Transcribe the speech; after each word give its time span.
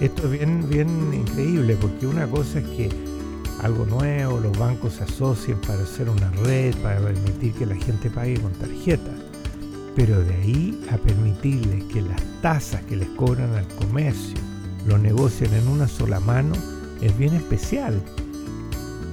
Esto 0.00 0.26
es 0.26 0.30
bien, 0.30 0.68
bien 0.70 1.12
increíble 1.12 1.76
porque 1.80 2.06
una 2.06 2.28
cosa 2.28 2.60
es 2.60 2.66
que 2.68 2.88
algo 3.62 3.84
nuevo, 3.84 4.38
los 4.38 4.56
bancos 4.56 4.92
se 4.92 5.02
asocien 5.02 5.60
para 5.62 5.82
hacer 5.82 6.08
una 6.08 6.30
red, 6.44 6.72
para 6.76 7.00
permitir 7.00 7.52
que 7.54 7.66
la 7.66 7.74
gente 7.74 8.08
pague 8.08 8.40
con 8.40 8.52
tarjeta. 8.52 9.10
Pero 9.96 10.20
de 10.20 10.32
ahí 10.36 10.86
a 10.92 10.98
permitirles 10.98 11.82
que 11.92 12.02
las 12.02 12.22
tasas 12.40 12.80
que 12.84 12.94
les 12.94 13.08
cobran 13.10 13.52
al 13.54 13.66
comercio 13.74 14.38
lo 14.86 14.98
negocien 14.98 15.52
en 15.52 15.66
una 15.66 15.88
sola 15.88 16.20
mano 16.20 16.54
es 17.00 17.18
bien 17.18 17.34
especial. 17.34 18.00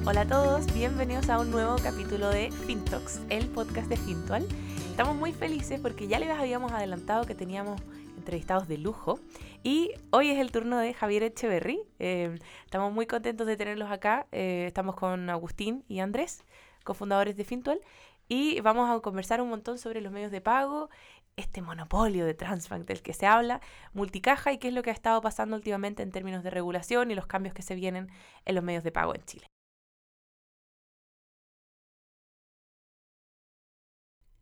Hola 0.05 0.21
a 0.21 0.27
todos, 0.27 0.71
bienvenidos 0.71 1.29
a 1.29 1.39
un 1.39 1.49
nuevo 1.49 1.77
capítulo 1.81 2.29
de 2.29 2.51
FinTalks, 2.51 3.21
el 3.29 3.47
podcast 3.47 3.89
de 3.89 3.97
Fintual. 3.97 4.45
Estamos 4.91 5.15
muy 5.15 5.31
felices 5.33 5.79
porque 5.81 6.07
ya 6.07 6.19
les 6.19 6.29
habíamos 6.29 6.71
adelantado 6.71 7.25
que 7.25 7.33
teníamos 7.33 7.81
entrevistados 8.17 8.67
de 8.67 8.77
lujo 8.77 9.19
y 9.63 9.91
hoy 10.11 10.29
es 10.29 10.39
el 10.39 10.51
turno 10.51 10.77
de 10.77 10.93
Javier 10.93 11.23
Echeverry. 11.23 11.81
Eh, 11.99 12.37
estamos 12.65 12.93
muy 12.93 13.07
contentos 13.07 13.47
de 13.47 13.57
tenerlos 13.57 13.91
acá. 13.91 14.27
Eh, 14.31 14.65
estamos 14.67 14.95
con 14.95 15.29
Agustín 15.29 15.83
y 15.87 15.99
Andrés, 15.99 16.43
cofundadores 16.83 17.35
de 17.37 17.45
Fintual, 17.45 17.81
y 18.27 18.59
vamos 18.61 18.89
a 18.89 18.99
conversar 19.01 19.41
un 19.41 19.49
montón 19.49 19.77
sobre 19.77 20.01
los 20.01 20.11
medios 20.11 20.31
de 20.31 20.41
pago, 20.41 20.89
este 21.35 21.61
monopolio 21.61 22.25
de 22.25 22.33
Transbank 22.33 22.87
del 22.87 23.01
que 23.01 23.13
se 23.13 23.25
habla, 23.25 23.61
multicaja 23.93 24.51
y 24.51 24.57
qué 24.57 24.69
es 24.69 24.73
lo 24.73 24.83
que 24.83 24.89
ha 24.89 24.93
estado 24.93 25.21
pasando 25.21 25.55
últimamente 25.55 26.01
en 26.03 26.11
términos 26.11 26.43
de 26.43 26.49
regulación 26.49 27.11
y 27.11 27.15
los 27.15 27.27
cambios 27.27 27.53
que 27.53 27.61
se 27.61 27.75
vienen 27.75 28.09
en 28.45 28.55
los 28.55 28.63
medios 28.63 28.83
de 28.83 28.91
pago 28.91 29.13
en 29.15 29.23
Chile. 29.23 29.47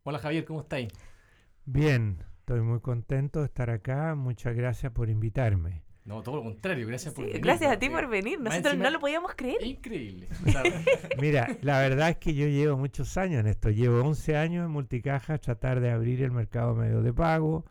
Hola 0.04 0.20
Javier, 0.20 0.44
¿cómo 0.46 0.62
estáis? 0.62 0.92
Bien, 1.66 2.26
estoy 2.44 2.60
muy 2.60 2.82
contento 2.82 3.40
de 3.40 3.46
estar 3.46 3.70
acá. 3.70 4.16
Muchas 4.16 4.54
gracias 4.54 4.92
por 4.92 5.10
invitarme. 5.10 5.82
No, 6.04 6.22
todo 6.22 6.36
lo 6.36 6.44
contrario, 6.44 6.86
gracias 6.86 7.14
por 7.14 7.24
venir. 7.24 7.42
Gracias 7.42 7.72
a 7.72 7.80
ti 7.80 7.90
por 7.90 8.06
venir, 8.10 8.38
nosotros 8.42 8.76
no 8.76 8.90
lo 8.90 9.00
podíamos 9.00 9.32
creer. 9.34 9.66
Increíble. 9.66 10.28
Mira, 11.22 11.56
la 11.62 11.80
verdad 11.80 12.10
es 12.10 12.18
que 12.18 12.34
yo 12.34 12.46
llevo 12.48 12.78
muchos 12.78 13.16
años 13.16 13.40
en 13.40 13.48
esto. 13.48 13.70
Llevo 13.70 14.02
11 14.02 14.36
años 14.36 14.66
en 14.66 14.72
Multicaja, 14.72 15.38
tratar 15.38 15.80
de 15.80 15.92
abrir 15.92 16.22
el 16.22 16.32
mercado 16.32 16.76
medio 16.76 17.02
de 17.02 17.14
pago. 17.14 17.64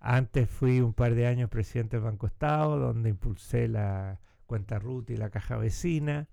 Antes 0.00 0.48
fui 0.48 0.80
un 0.80 0.94
par 0.94 1.14
de 1.14 1.26
años 1.26 1.50
presidente 1.50 1.98
del 1.98 2.04
Banco 2.04 2.26
Estado, 2.26 2.78
donde 2.78 3.10
impulsé 3.10 3.68
la 3.68 4.18
cuenta 4.46 4.78
RUT 4.78 5.10
y 5.10 5.16
la 5.18 5.28
caja 5.28 5.58
vecina. 5.58 6.30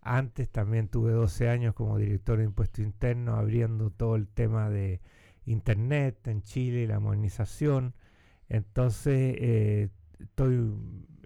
Antes 0.00 0.48
también 0.48 0.88
tuve 0.88 1.12
12 1.12 1.50
años 1.50 1.74
como 1.74 1.98
director 1.98 2.38
de 2.38 2.44
impuesto 2.44 2.80
interno 2.80 3.36
abriendo 3.36 3.90
todo 3.90 4.16
el 4.16 4.26
tema 4.26 4.70
de 4.70 5.02
Internet 5.50 6.26
en 6.28 6.42
Chile 6.42 6.86
la 6.86 7.00
modernización. 7.00 7.94
Entonces, 8.48 9.36
eh, 9.38 9.88
estoy, 10.18 10.72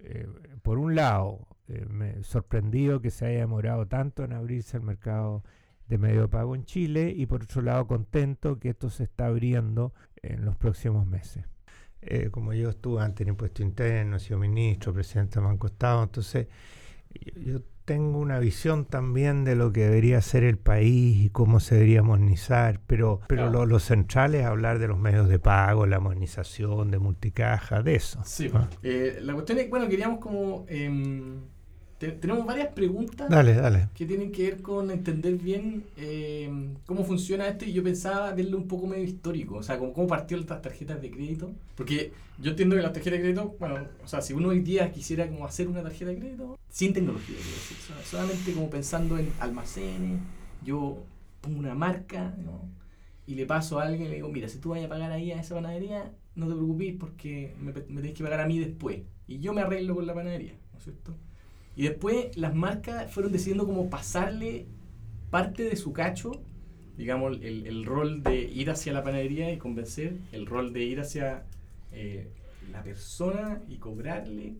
eh, 0.02 0.28
por 0.62 0.78
un 0.78 0.94
lado, 0.94 1.46
eh, 1.68 1.86
me 1.88 2.22
sorprendido 2.22 3.00
que 3.00 3.10
se 3.10 3.26
haya 3.26 3.40
demorado 3.40 3.86
tanto 3.86 4.24
en 4.24 4.32
abrirse 4.32 4.76
el 4.76 4.82
mercado 4.82 5.42
de 5.88 5.98
medio 5.98 6.28
pago 6.30 6.54
en 6.54 6.64
Chile 6.64 7.12
y 7.14 7.26
por 7.26 7.42
otro 7.42 7.62
lado 7.62 7.86
contento 7.86 8.58
que 8.58 8.70
esto 8.70 8.90
se 8.90 9.04
está 9.04 9.26
abriendo 9.26 9.92
en 10.22 10.44
los 10.44 10.56
próximos 10.56 11.06
meses. 11.06 11.44
como 12.32 12.52
yo 12.52 12.68
estuve 12.68 13.02
antes 13.02 13.22
en 13.22 13.28
impuesto 13.30 13.62
interno, 13.62 14.16
he 14.16 14.20
sido 14.20 14.38
ministro, 14.38 14.92
presidente 14.92 15.36
del 15.36 15.44
Banco 15.44 15.66
Estado, 15.68 16.02
entonces 16.02 16.48
yo, 17.36 17.60
tengo 17.84 18.18
una 18.18 18.38
visión 18.38 18.84
también 18.84 19.44
de 19.44 19.54
lo 19.54 19.72
que 19.72 19.84
debería 19.84 20.20
ser 20.20 20.44
el 20.44 20.58
país 20.58 21.24
y 21.24 21.30
cómo 21.30 21.60
se 21.60 21.74
debería 21.74 22.02
modernizar, 22.02 22.80
pero, 22.86 23.20
pero 23.28 23.50
lo, 23.50 23.78
central 23.78 24.34
es 24.34 24.44
hablar 24.44 24.78
de 24.78 24.88
los 24.88 24.98
medios 24.98 25.28
de 25.28 25.38
pago, 25.38 25.86
la 25.86 26.00
modernización, 26.00 26.90
de 26.90 26.98
multicaja, 26.98 27.82
de 27.82 27.96
eso. 27.96 28.20
Sí, 28.24 28.50
eh, 28.82 29.18
la 29.20 29.34
cuestión 29.34 29.58
es, 29.58 29.68
bueno, 29.68 29.88
queríamos 29.88 30.18
como... 30.20 30.66
Em, 32.00 32.20
tenemos 32.20 32.44
varias 32.44 32.68
preguntas 32.68 33.28
dale, 33.30 33.54
dale. 33.54 33.88
que 33.94 34.06
tienen 34.06 34.32
que 34.32 34.42
ver 34.44 34.62
con 34.62 34.90
entender 34.90 35.34
bien 35.34 35.84
eh, 35.96 36.50
cómo 36.86 37.04
funciona 37.04 37.48
esto 37.48 37.64
y 37.64 37.72
yo 37.72 37.82
pensaba 37.82 38.32
verlo 38.32 38.58
un 38.58 38.68
poco 38.68 38.86
medio 38.86 39.04
histórico, 39.04 39.56
o 39.56 39.62
sea, 39.62 39.78
cómo, 39.78 39.92
cómo 39.92 40.06
partió 40.06 40.36
las 40.36 40.60
tarjetas 40.60 41.00
de 41.00 41.10
crédito, 41.10 41.52
porque 41.76 42.12
yo 42.38 42.50
entiendo 42.50 42.76
que 42.76 42.82
las 42.82 42.92
tarjetas 42.92 43.18
de 43.18 43.22
crédito, 43.22 43.56
bueno, 43.58 43.76
o 44.02 44.08
sea, 44.08 44.20
si 44.20 44.32
uno 44.32 44.48
hoy 44.48 44.60
día 44.60 44.90
quisiera 44.92 45.28
como 45.28 45.46
hacer 45.46 45.68
una 45.68 45.82
tarjeta 45.82 46.10
de 46.10 46.18
crédito, 46.18 46.58
sin 46.68 46.92
tecnología, 46.92 47.36
solamente 48.04 48.52
como 48.52 48.68
pensando 48.68 49.16
en 49.18 49.32
almacenes, 49.40 50.20
yo 50.64 50.98
pongo 51.40 51.58
una 51.58 51.74
marca 51.74 52.34
y 53.26 53.34
le 53.34 53.46
paso 53.46 53.78
a 53.78 53.84
alguien 53.84 54.06
y 54.06 54.08
le 54.08 54.14
digo, 54.16 54.28
mira, 54.28 54.48
si 54.48 54.58
tú 54.58 54.70
vas 54.70 54.84
a 54.84 54.88
pagar 54.88 55.12
ahí 55.12 55.32
a 55.32 55.40
esa 55.40 55.54
panadería, 55.54 56.12
no 56.34 56.46
te 56.48 56.54
preocupes 56.54 56.94
porque 56.98 57.54
me, 57.60 57.72
me 57.72 58.00
tenés 58.00 58.14
que 58.14 58.24
pagar 58.24 58.40
a 58.40 58.46
mí 58.46 58.58
después 58.58 58.98
y 59.26 59.38
yo 59.38 59.52
me 59.54 59.62
arreglo 59.62 59.94
con 59.94 60.06
la 60.06 60.14
panadería, 60.14 60.54
¿no 60.72 60.78
es 60.78 60.84
cierto? 60.84 61.14
Y 61.76 61.84
después 61.84 62.36
las 62.36 62.54
marcas 62.54 63.12
fueron 63.12 63.32
decidiendo 63.32 63.66
como 63.66 63.90
pasarle 63.90 64.66
parte 65.30 65.64
de 65.64 65.76
su 65.76 65.92
cacho, 65.92 66.40
digamos, 66.96 67.38
el, 67.42 67.66
el 67.66 67.84
rol 67.84 68.22
de 68.22 68.42
ir 68.42 68.70
hacia 68.70 68.92
la 68.92 69.02
panadería 69.02 69.52
y 69.52 69.58
convencer, 69.58 70.16
el 70.32 70.46
rol 70.46 70.72
de 70.72 70.84
ir 70.84 71.00
hacia 71.00 71.42
eh, 71.92 72.28
la 72.70 72.82
persona 72.82 73.60
y 73.68 73.76
cobrarle, 73.76 74.54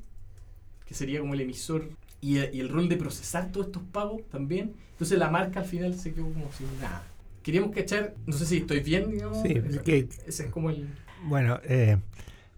que 0.87 0.95
sería 0.95 1.21
como 1.21 1.35
el 1.35 1.43
emisor, 1.43 1.91
y, 2.21 2.39
y, 2.39 2.61
el 2.61 2.69
rol 2.69 2.89
de 2.89 2.97
procesar 2.97 3.53
todos 3.53 3.67
estos 3.67 3.83
pagos 3.85 4.23
también. 4.31 4.73
Entonces 4.93 5.19
la 5.19 5.31
marca 5.31 5.61
al 5.61 5.67
final 5.67 5.95
se 5.95 6.13
quedó 6.13 6.25
como 6.25 6.51
sin 6.53 6.67
nada. 6.81 7.05
Queríamos 7.43 7.75
cachar, 7.75 8.15
no 8.27 8.33
sé 8.33 8.47
si 8.47 8.59
estoy 8.59 8.81
bien, 8.81 9.11
digamos. 9.11 9.43
Sí, 9.43 9.55
que, 9.85 10.09
ese 10.27 10.45
es 10.45 10.51
como 10.51 10.71
el... 10.71 10.89
Bueno, 11.25 11.61
eh, 11.65 11.99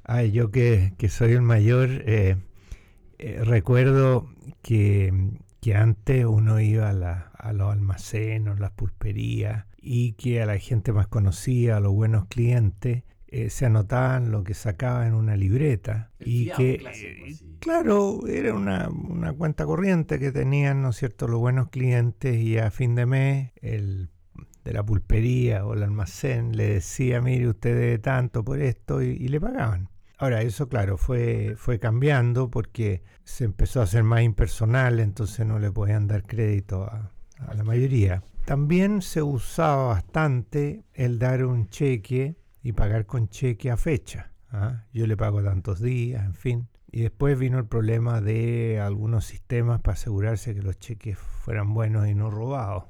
ay, 0.04 0.30
yo 0.30 0.50
que, 0.50 0.92
que, 0.96 1.08
soy 1.08 1.32
el 1.32 1.42
mayor, 1.42 1.88
eh, 1.90 2.36
eh 3.18 3.40
recuerdo 3.44 4.28
que, 4.66 5.74
antes 5.74 6.24
uno 6.24 6.60
iba 6.60 6.90
a, 6.90 7.30
a 7.36 7.52
los 7.52 7.72
almacenes, 7.72 8.58
las 8.58 8.72
pulperías, 8.72 9.66
y 9.78 10.12
que 10.14 10.42
a 10.42 10.46
la 10.46 10.58
gente 10.58 10.92
más 10.92 11.06
conocida, 11.06 11.76
a 11.76 11.80
los 11.80 11.92
buenos 11.92 12.26
clientes, 12.26 13.04
eh, 13.28 13.50
se 13.50 13.66
anotaban 13.66 14.32
lo 14.32 14.42
que 14.42 14.54
sacaba 14.54 15.06
en 15.06 15.14
una 15.14 15.36
libreta. 15.36 16.10
y 16.18 16.50
que, 16.50 16.80
eh, 16.84 17.36
claro, 17.60 18.26
era 18.26 18.54
una, 18.54 18.88
una, 18.88 19.32
cuenta 19.32 19.64
corriente 19.66 20.18
que 20.18 20.32
tenían, 20.32 20.82
¿no 20.82 20.90
es 20.90 20.96
cierto?, 20.96 21.28
los 21.28 21.38
buenos 21.38 21.68
clientes 21.68 22.36
y 22.36 22.58
a 22.58 22.70
fin 22.70 22.94
de 22.96 23.06
mes 23.06 23.52
el 23.62 24.10
de 24.64 24.72
la 24.72 24.84
pulpería 24.84 25.64
o 25.64 25.74
el 25.74 25.84
almacén 25.84 26.56
le 26.56 26.68
decía, 26.68 27.20
mire, 27.20 27.48
usted 27.48 27.78
debe 27.78 27.98
tanto 27.98 28.44
por 28.44 28.60
esto 28.60 29.00
y 29.00 29.28
le 29.28 29.40
pagaban. 29.40 29.90
Ahora, 30.18 30.40
eso 30.42 30.68
claro, 30.68 30.96
fue, 30.96 31.54
fue 31.58 31.78
cambiando 31.78 32.50
porque 32.50 33.02
se 33.24 33.44
empezó 33.44 33.80
a 33.80 33.84
hacer 33.84 34.02
más 34.02 34.22
impersonal, 34.22 34.98
entonces 34.98 35.44
no 35.46 35.58
le 35.58 35.70
podían 35.70 36.06
dar 36.06 36.22
crédito 36.22 36.84
a, 36.84 37.12
la 37.54 37.64
mayoría. 37.64 38.22
También 38.46 39.02
se 39.02 39.20
usaba 39.20 39.88
bastante 39.88 40.84
el 40.94 41.18
dar 41.18 41.44
un 41.44 41.68
cheque 41.68 42.36
y 42.62 42.72
pagar 42.72 43.04
con 43.04 43.28
cheque 43.28 43.70
a 43.70 43.76
fecha. 43.76 44.32
¿ah? 44.50 44.84
Yo 44.92 45.06
le 45.06 45.18
pago 45.18 45.42
tantos 45.42 45.82
días, 45.82 46.24
en 46.24 46.34
fin. 46.34 46.68
Y 46.90 47.02
después 47.02 47.38
vino 47.38 47.58
el 47.58 47.66
problema 47.66 48.22
de 48.22 48.80
algunos 48.80 49.26
sistemas 49.26 49.82
para 49.82 49.94
asegurarse 49.94 50.54
que 50.54 50.62
los 50.62 50.78
cheques 50.78 51.18
fueran 51.18 51.74
buenos 51.74 52.08
y 52.08 52.14
no 52.14 52.30
robados. 52.30 52.84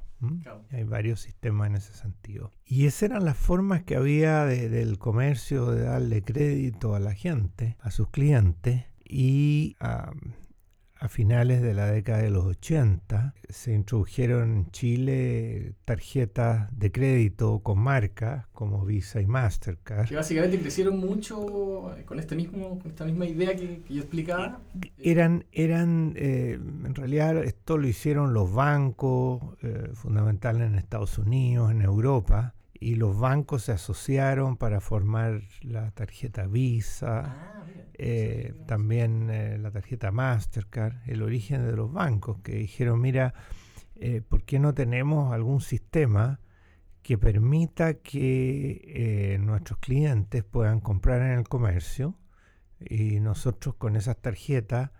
Hay 0.71 0.83
varios 0.83 1.21
sistemas 1.21 1.67
en 1.69 1.75
ese 1.75 1.93
sentido. 1.93 2.51
Y 2.65 2.85
esas 2.85 3.03
eran 3.03 3.25
las 3.25 3.37
formas 3.37 3.83
que 3.83 3.95
había 3.95 4.45
del 4.45 4.97
comercio 4.97 5.67
de 5.71 5.83
darle 5.83 6.23
crédito 6.23 6.95
a 6.95 6.99
la 6.99 7.13
gente, 7.13 7.77
a 7.79 7.91
sus 7.91 8.09
clientes. 8.09 8.85
Y 9.09 9.77
a 9.79 10.11
finales 11.09 11.61
de 11.61 11.73
la 11.73 11.87
década 11.87 12.19
de 12.19 12.29
los 12.29 12.45
80 12.45 13.33
se 13.49 13.73
introdujeron 13.73 14.51
en 14.51 14.71
Chile 14.71 15.73
tarjetas 15.85 16.67
de 16.77 16.91
crédito 16.91 17.59
con 17.59 17.79
marcas 17.79 18.47
como 18.53 18.85
Visa 18.85 19.21
y 19.21 19.25
Mastercard. 19.25 20.07
Que 20.07 20.15
básicamente 20.15 20.59
crecieron 20.59 20.99
mucho 20.99 21.93
con, 22.05 22.19
este 22.19 22.35
mismo, 22.35 22.79
con 22.79 22.91
esta 22.91 23.05
misma 23.05 23.25
idea 23.25 23.55
que, 23.55 23.81
yo 23.89 24.01
explicaba. 24.01 24.59
Eran, 24.97 25.45
eran 25.51 26.13
eh, 26.17 26.53
en 26.53 26.95
realidad 26.95 27.37
esto 27.43 27.77
lo 27.77 27.87
hicieron 27.87 28.33
los 28.33 28.53
bancos, 28.53 29.41
eh, 29.61 29.91
fundamentalmente 29.93 30.73
en 30.73 30.79
Estados 30.79 31.17
Unidos, 31.17 31.71
en 31.71 31.81
Europa, 31.81 32.55
y 32.79 32.95
los 32.95 33.19
bancos 33.19 33.63
se 33.63 33.71
asociaron 33.71 34.57
para 34.57 34.81
formar 34.81 35.41
la 35.61 35.91
tarjeta 35.91 36.47
Visa. 36.47 37.23
Ah 37.25 37.57
eh, 37.99 38.53
también 38.67 39.29
eh, 39.31 39.57
la 39.57 39.71
tarjeta 39.71 40.11
Mastercard, 40.11 40.97
el 41.07 41.23
origen 41.23 41.65
de 41.65 41.75
los 41.75 41.91
bancos, 41.91 42.39
que 42.41 42.53
dijeron, 42.53 43.01
mira, 43.01 43.33
eh, 43.95 44.21
¿por 44.21 44.43
qué 44.43 44.59
no 44.59 44.75
tenemos 44.75 45.33
algún 45.33 45.61
sistema 45.61 46.39
que 47.01 47.17
permita 47.17 47.95
que 47.95 49.37
nuestros 49.39 49.79
clientes 49.79 50.43
puedan 50.43 50.81
comprar 50.81 51.21
en 51.21 51.39
el 51.39 51.47
comercio 51.47 52.15
y 52.81 53.21
nosotros 53.21 53.75
con 53.75 53.95
esas 53.95 54.17
tarjetas 54.17 54.91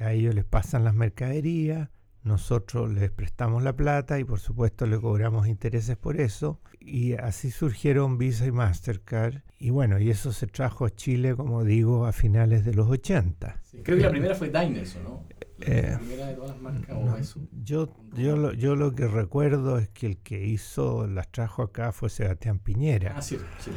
a 0.00 0.12
ellos 0.12 0.34
les 0.34 0.44
pasan 0.44 0.82
las 0.82 0.94
mercaderías, 0.94 1.88
nosotros 2.26 2.92
les 2.92 3.10
prestamos 3.10 3.62
la 3.62 3.74
plata 3.74 4.18
y 4.18 4.24
por 4.24 4.40
supuesto 4.40 4.84
le 4.84 4.98
cobramos 4.98 5.46
intereses 5.46 5.96
por 5.96 6.20
eso. 6.20 6.60
Y 6.80 7.14
así 7.14 7.50
surgieron 7.50 8.18
Visa 8.18 8.46
y 8.46 8.52
Mastercard. 8.52 9.42
Y 9.58 9.70
bueno, 9.70 9.98
y 9.98 10.10
eso 10.10 10.32
se 10.32 10.46
trajo 10.46 10.84
a 10.84 10.90
Chile, 10.90 11.34
como 11.34 11.64
digo, 11.64 12.04
a 12.04 12.12
finales 12.12 12.64
de 12.64 12.74
los 12.74 12.88
80. 12.88 13.60
creo 13.84 13.96
que 13.96 14.02
la 14.02 14.10
primera 14.10 14.34
fue 14.34 14.48
Diners, 14.48 14.96
¿no? 15.02 15.24
Eh, 15.60 15.96
primera 15.98 16.26
de 16.26 16.34
todas 16.34 16.50
las 16.50 16.60
marcas. 16.60 17.36
yo, 17.64 17.88
yo, 18.14 18.36
lo, 18.36 18.52
yo 18.52 18.76
lo 18.76 18.94
que 18.94 19.06
recuerdo 19.06 19.78
es 19.78 19.88
que 19.88 20.06
el 20.06 20.18
que 20.18 20.44
hizo, 20.44 21.06
las 21.06 21.30
trajo 21.32 21.62
acá 21.62 21.92
fue 21.92 22.10
Sebastián 22.10 22.58
Piñera. 22.58 23.14
Ah, 23.16 23.22
sí, 23.22 23.38
sí. 23.58 23.70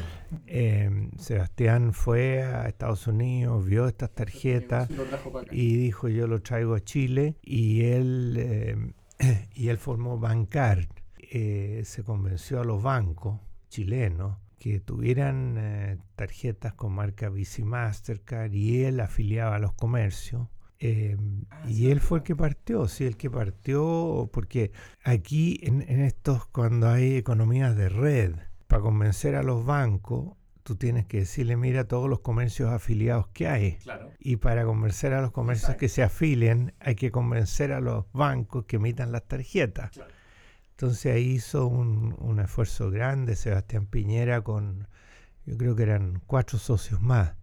Em, 0.46 1.10
Sebastián 1.16 1.94
fue 1.94 2.42
a 2.42 2.68
Estados 2.68 3.06
Unidos, 3.06 3.64
vio 3.64 3.88
estas 3.88 4.10
tarjetas 4.10 4.90
y 5.50 5.76
dijo 5.76 6.08
yo 6.08 6.26
lo 6.26 6.42
traigo 6.42 6.74
a 6.74 6.80
Chile 6.80 7.36
y 7.42 7.84
él, 7.84 8.36
em, 8.36 8.92
y 9.54 9.68
él 9.68 9.78
formó 9.78 10.18
Bancar. 10.18 10.86
Eh, 11.32 11.82
se 11.84 12.02
convenció 12.02 12.60
a 12.60 12.64
los 12.64 12.82
bancos 12.82 13.38
chilenos 13.68 14.36
que 14.58 14.80
tuvieran 14.80 15.56
eh, 15.56 15.98
tarjetas 16.16 16.74
con 16.74 16.92
marca 16.92 17.30
Visa 17.30 17.64
Mastercard 17.64 18.52
y 18.52 18.84
él 18.84 19.00
afiliaba 19.00 19.56
a 19.56 19.58
los 19.58 19.72
comercios 19.72 20.48
Em, 20.82 21.44
ah, 21.50 21.62
y 21.68 21.90
él 21.90 22.00
fue 22.00 22.18
el 22.18 22.24
que 22.24 22.34
partió, 22.34 22.88
sí, 22.88 23.04
el 23.04 23.18
que 23.18 23.30
partió, 23.30 24.30
porque 24.32 24.72
aquí 25.04 25.60
en, 25.62 25.82
estos, 25.82 26.46
cuando 26.46 26.88
hay 26.88 27.16
economías 27.16 27.76
de 27.76 27.90
red, 27.90 28.34
para 28.66 28.80
convencer 28.80 29.34
a 29.34 29.42
los 29.42 29.66
bancos, 29.66 30.36
tú 30.62 30.76
tienes 30.76 31.04
que 31.04 31.18
decirle, 31.18 31.56
mira 31.56 31.84
todos 31.84 32.08
los 32.08 32.20
comercios 32.20 32.70
afiliados 32.70 33.28
que 33.28 33.46
hay. 33.46 33.78
Y 34.20 34.36
para 34.36 34.64
convencer 34.64 35.12
a 35.12 35.20
los 35.20 35.32
comercios 35.32 35.76
que 35.76 35.88
se 35.88 36.02
afilien, 36.02 36.72
hay 36.80 36.94
que 36.94 37.10
convencer 37.10 37.72
a 37.72 37.80
los 37.80 38.10
bancos 38.12 38.64
que 38.64 38.76
emitan 38.76 39.12
las 39.12 39.28
tarjetas. 39.28 39.90
Entonces 40.70 41.14
ahí 41.14 41.32
hizo 41.32 41.66
un, 41.66 42.16
un 42.20 42.40
esfuerzo 42.40 42.90
grande 42.90 43.36
Sebastián 43.36 43.84
Piñera 43.84 44.40
con, 44.40 44.88
yo 45.44 45.58
creo 45.58 45.76
que 45.76 45.82
eran 45.82 46.22
cuatro 46.26 46.58
socios 46.58 47.02
más 47.02 47.34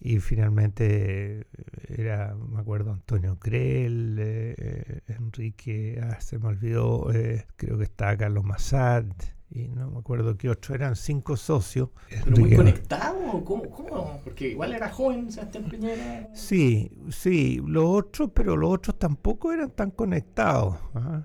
y 0.00 0.20
finalmente 0.20 1.40
eh, 1.40 1.44
era, 1.88 2.34
me 2.34 2.60
acuerdo, 2.60 2.92
Antonio 2.92 3.38
Creel, 3.38 4.16
eh, 4.18 4.54
eh, 4.58 5.00
Enrique, 5.08 6.00
ah, 6.02 6.20
se 6.20 6.38
me 6.38 6.48
olvidó, 6.48 7.08
creo 7.56 7.78
que 7.78 7.84
estaba 7.84 8.16
Carlos 8.16 8.44
Massad, 8.44 9.04
y 9.50 9.68
no 9.68 9.90
me 9.90 9.98
acuerdo 9.98 10.36
qué 10.36 10.50
otro, 10.50 10.74
eran 10.74 10.96
cinco 10.96 11.36
socios. 11.36 11.90
¿Pero 12.08 12.36
muy 12.36 12.54
conectado? 12.54 13.44
¿Cómo, 13.44 13.70
¿Cómo? 13.70 14.20
Porque 14.22 14.48
igual 14.48 14.74
era 14.74 14.90
joven 14.90 15.30
Sebastián 15.30 15.64
Piñera. 15.70 16.28
Sí, 16.34 16.90
sí, 17.10 17.62
los 17.64 17.84
otros, 17.86 18.30
pero 18.34 18.56
los 18.56 18.70
otros 18.70 18.98
tampoco 18.98 19.52
eran 19.52 19.70
tan 19.70 19.90
conectados. 19.90 20.76
¿ah? 20.94 21.22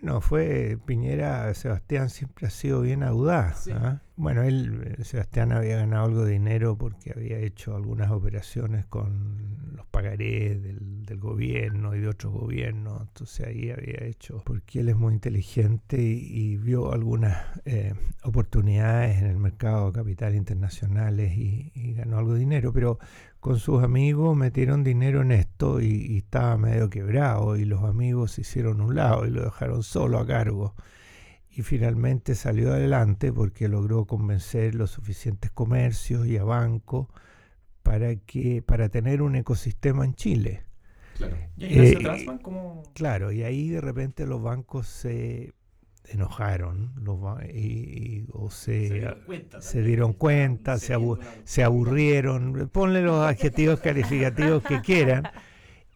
no, 0.00 0.22
fue 0.22 0.78
Piñera, 0.86 1.52
Sebastián 1.52 2.08
siempre 2.08 2.46
ha 2.46 2.50
sido 2.50 2.80
bien 2.80 3.02
audaz. 3.02 3.68
¿ah? 3.68 4.00
Bueno, 4.16 4.44
él, 4.44 4.96
eh, 4.98 5.04
Sebastián 5.04 5.50
había 5.50 5.76
ganado 5.76 6.04
algo 6.04 6.24
de 6.24 6.34
dinero 6.34 6.78
porque 6.78 7.12
había 7.14 7.38
hecho 7.38 7.74
algunas 7.74 8.12
operaciones 8.12 8.86
con 8.86 9.74
los 9.74 9.86
pagarés 9.86 10.62
del, 10.62 10.94
gobierno 11.18 11.94
y 11.94 12.00
de 12.00 12.08
otros 12.08 12.32
gobiernos, 12.32 13.00
entonces 13.02 13.46
ahí 13.46 13.70
había 13.70 14.04
hecho, 14.04 14.42
porque 14.44 14.80
él 14.80 14.88
es 14.88 14.96
muy 14.96 15.14
inteligente 15.14 15.96
y, 16.00 16.56
vio 16.56 16.92
algunas 16.92 17.38
eh, 17.64 17.94
oportunidades 18.24 19.22
en 19.22 19.26
el 19.26 19.38
mercado 19.38 19.86
de 19.86 19.92
capital 19.92 20.34
internacionales 20.34 21.32
y, 21.36 21.94
ganó 21.94 22.18
algo 22.18 22.34
de 22.34 22.40
dinero, 22.40 22.72
pero 22.72 22.98
con 23.38 23.58
sus 23.58 23.82
amigos 23.82 24.36
metieron 24.36 24.82
dinero 24.82 25.22
en 25.22 25.32
esto 25.32 25.80
y, 25.80 25.86
y 25.86 26.18
estaba 26.18 26.56
medio 26.58 26.90
quebrado 26.90 27.56
y 27.56 27.64
los 27.64 27.84
amigos 27.84 28.32
se 28.32 28.40
hicieron 28.40 28.80
un 28.80 28.96
lado 28.96 29.26
y 29.26 29.30
lo 29.30 29.44
dejaron 29.44 29.82
solo 29.82 30.18
a 30.18 30.26
cargo 30.26 30.74
y 31.56 31.62
finalmente 31.62 32.34
salió 32.34 32.72
adelante 32.72 33.32
porque 33.32 33.68
logró 33.68 34.06
convencer 34.06 34.74
los 34.74 34.90
suficientes 34.90 35.50
comercios 35.52 36.26
y 36.26 36.36
a 36.36 36.44
bancos 36.44 37.06
para 37.82 38.16
que 38.16 38.62
para 38.62 38.88
tener 38.88 39.22
un 39.22 39.36
ecosistema 39.36 40.04
en 40.04 40.14
Chile. 40.14 40.64
Claro. 41.16 41.36
¿Y 41.56 41.64
ahí 41.64 41.88
eh, 41.92 42.38
Claro, 42.94 43.30
y 43.30 43.44
ahí 43.44 43.68
de 43.68 43.80
repente 43.80 44.26
los 44.26 44.42
bancos 44.42 44.88
se 44.88 45.54
enojaron 46.08 46.92
los 46.96 47.18
y, 47.44 48.26
o 48.32 48.50
se, 48.50 49.14
se 49.60 49.82
dieron 49.82 50.12
cuenta, 50.12 50.78
se, 50.78 50.96
se, 51.44 51.62
aburrieron, 51.62 52.68
ponle 52.72 53.00
los 53.00 53.24
adjetivos 53.24 53.80
calificativos 53.80 54.62
que 54.64 54.80
quieran, 54.80 55.24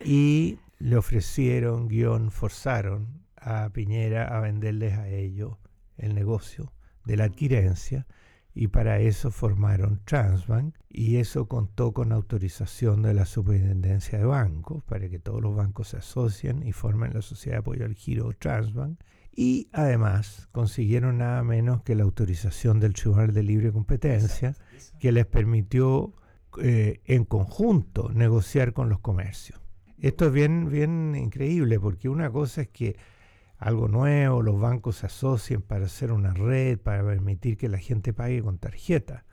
y 0.02 0.58
le 0.78 0.96
ofrecieron, 0.96 1.88
guion, 1.88 2.30
forzaron 2.30 3.27
a 3.42 3.70
Piñera 3.70 4.36
a 4.36 4.40
venderles 4.40 4.94
a 4.94 5.08
ellos 5.08 5.56
el 5.96 6.14
negocio 6.14 6.72
de 7.04 7.16
la 7.16 7.24
adquirencia 7.24 8.06
y 8.54 8.68
para 8.68 8.98
eso 8.98 9.30
formaron 9.30 10.00
Transbank 10.04 10.74
y 10.88 11.16
eso 11.16 11.46
contó 11.46 11.92
con 11.92 12.12
autorización 12.12 13.02
de 13.02 13.14
la 13.14 13.24
Superintendencia 13.24 14.18
de 14.18 14.24
Bancos 14.24 14.82
para 14.84 15.08
que 15.08 15.18
todos 15.18 15.40
los 15.40 15.54
bancos 15.54 15.88
se 15.88 15.98
asocien 15.98 16.66
y 16.66 16.72
formen 16.72 17.14
la 17.14 17.22
Sociedad 17.22 17.56
de 17.56 17.60
Apoyo 17.60 17.84
al 17.84 17.94
Giro 17.94 18.32
Transbank 18.32 18.98
y 19.34 19.68
además 19.72 20.48
consiguieron 20.50 21.18
nada 21.18 21.44
menos 21.44 21.82
que 21.82 21.94
la 21.94 22.02
autorización 22.02 22.80
del 22.80 22.94
Tribunal 22.94 23.32
de 23.32 23.44
Libre 23.44 23.70
Competencia 23.70 24.56
que 24.98 25.12
les 25.12 25.26
permitió 25.26 26.14
eh, 26.60 27.00
en 27.04 27.24
conjunto 27.24 28.10
negociar 28.12 28.72
con 28.72 28.88
los 28.88 28.98
comercios. 28.98 29.60
Esto 29.98 30.26
es 30.26 30.32
bien, 30.32 30.68
bien 30.68 31.14
increíble 31.14 31.78
porque 31.78 32.08
una 32.08 32.30
cosa 32.30 32.62
es 32.62 32.68
que 32.68 32.96
algo 33.58 33.88
nuevo, 33.88 34.42
los 34.42 34.58
bancos 34.60 34.96
se 34.96 35.06
asocian 35.06 35.62
para 35.62 35.86
hacer 35.86 36.12
una 36.12 36.32
red, 36.32 36.78
para 36.78 37.04
permitir 37.04 37.56
que 37.56 37.68
la 37.68 37.78
gente 37.78 38.12
pague 38.12 38.40
con 38.42 38.58
tarjeta. 38.58 39.24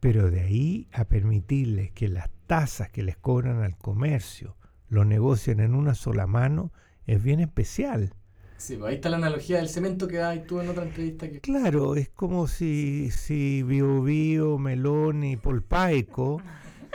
Pero 0.00 0.30
de 0.30 0.40
ahí 0.40 0.88
a 0.92 1.04
permitirles 1.04 1.92
que 1.92 2.08
las 2.08 2.28
tasas 2.46 2.90
que 2.90 3.04
les 3.04 3.16
cobran 3.16 3.62
al 3.62 3.76
comercio 3.76 4.56
lo 4.88 5.04
negocien 5.04 5.60
en 5.60 5.74
una 5.74 5.94
sola 5.94 6.26
mano 6.26 6.72
es 7.06 7.22
bien 7.22 7.40
especial. 7.40 8.14
Sí, 8.58 8.76
pues 8.76 8.90
ahí 8.90 8.94
está 8.96 9.10
la 9.10 9.16
analogía 9.16 9.56
del 9.56 9.68
cemento 9.68 10.06
que 10.06 10.20
hay 10.22 10.44
tú 10.44 10.60
en 10.60 10.68
otra 10.68 10.84
entrevista. 10.84 11.28
Que... 11.28 11.40
Claro, 11.40 11.96
es 11.96 12.08
como 12.10 12.46
si, 12.46 13.10
si 13.10 13.62
Bio 13.62 14.02
Bio, 14.02 14.58
Melón 14.58 15.24
y 15.24 15.36
Polpaico 15.36 16.40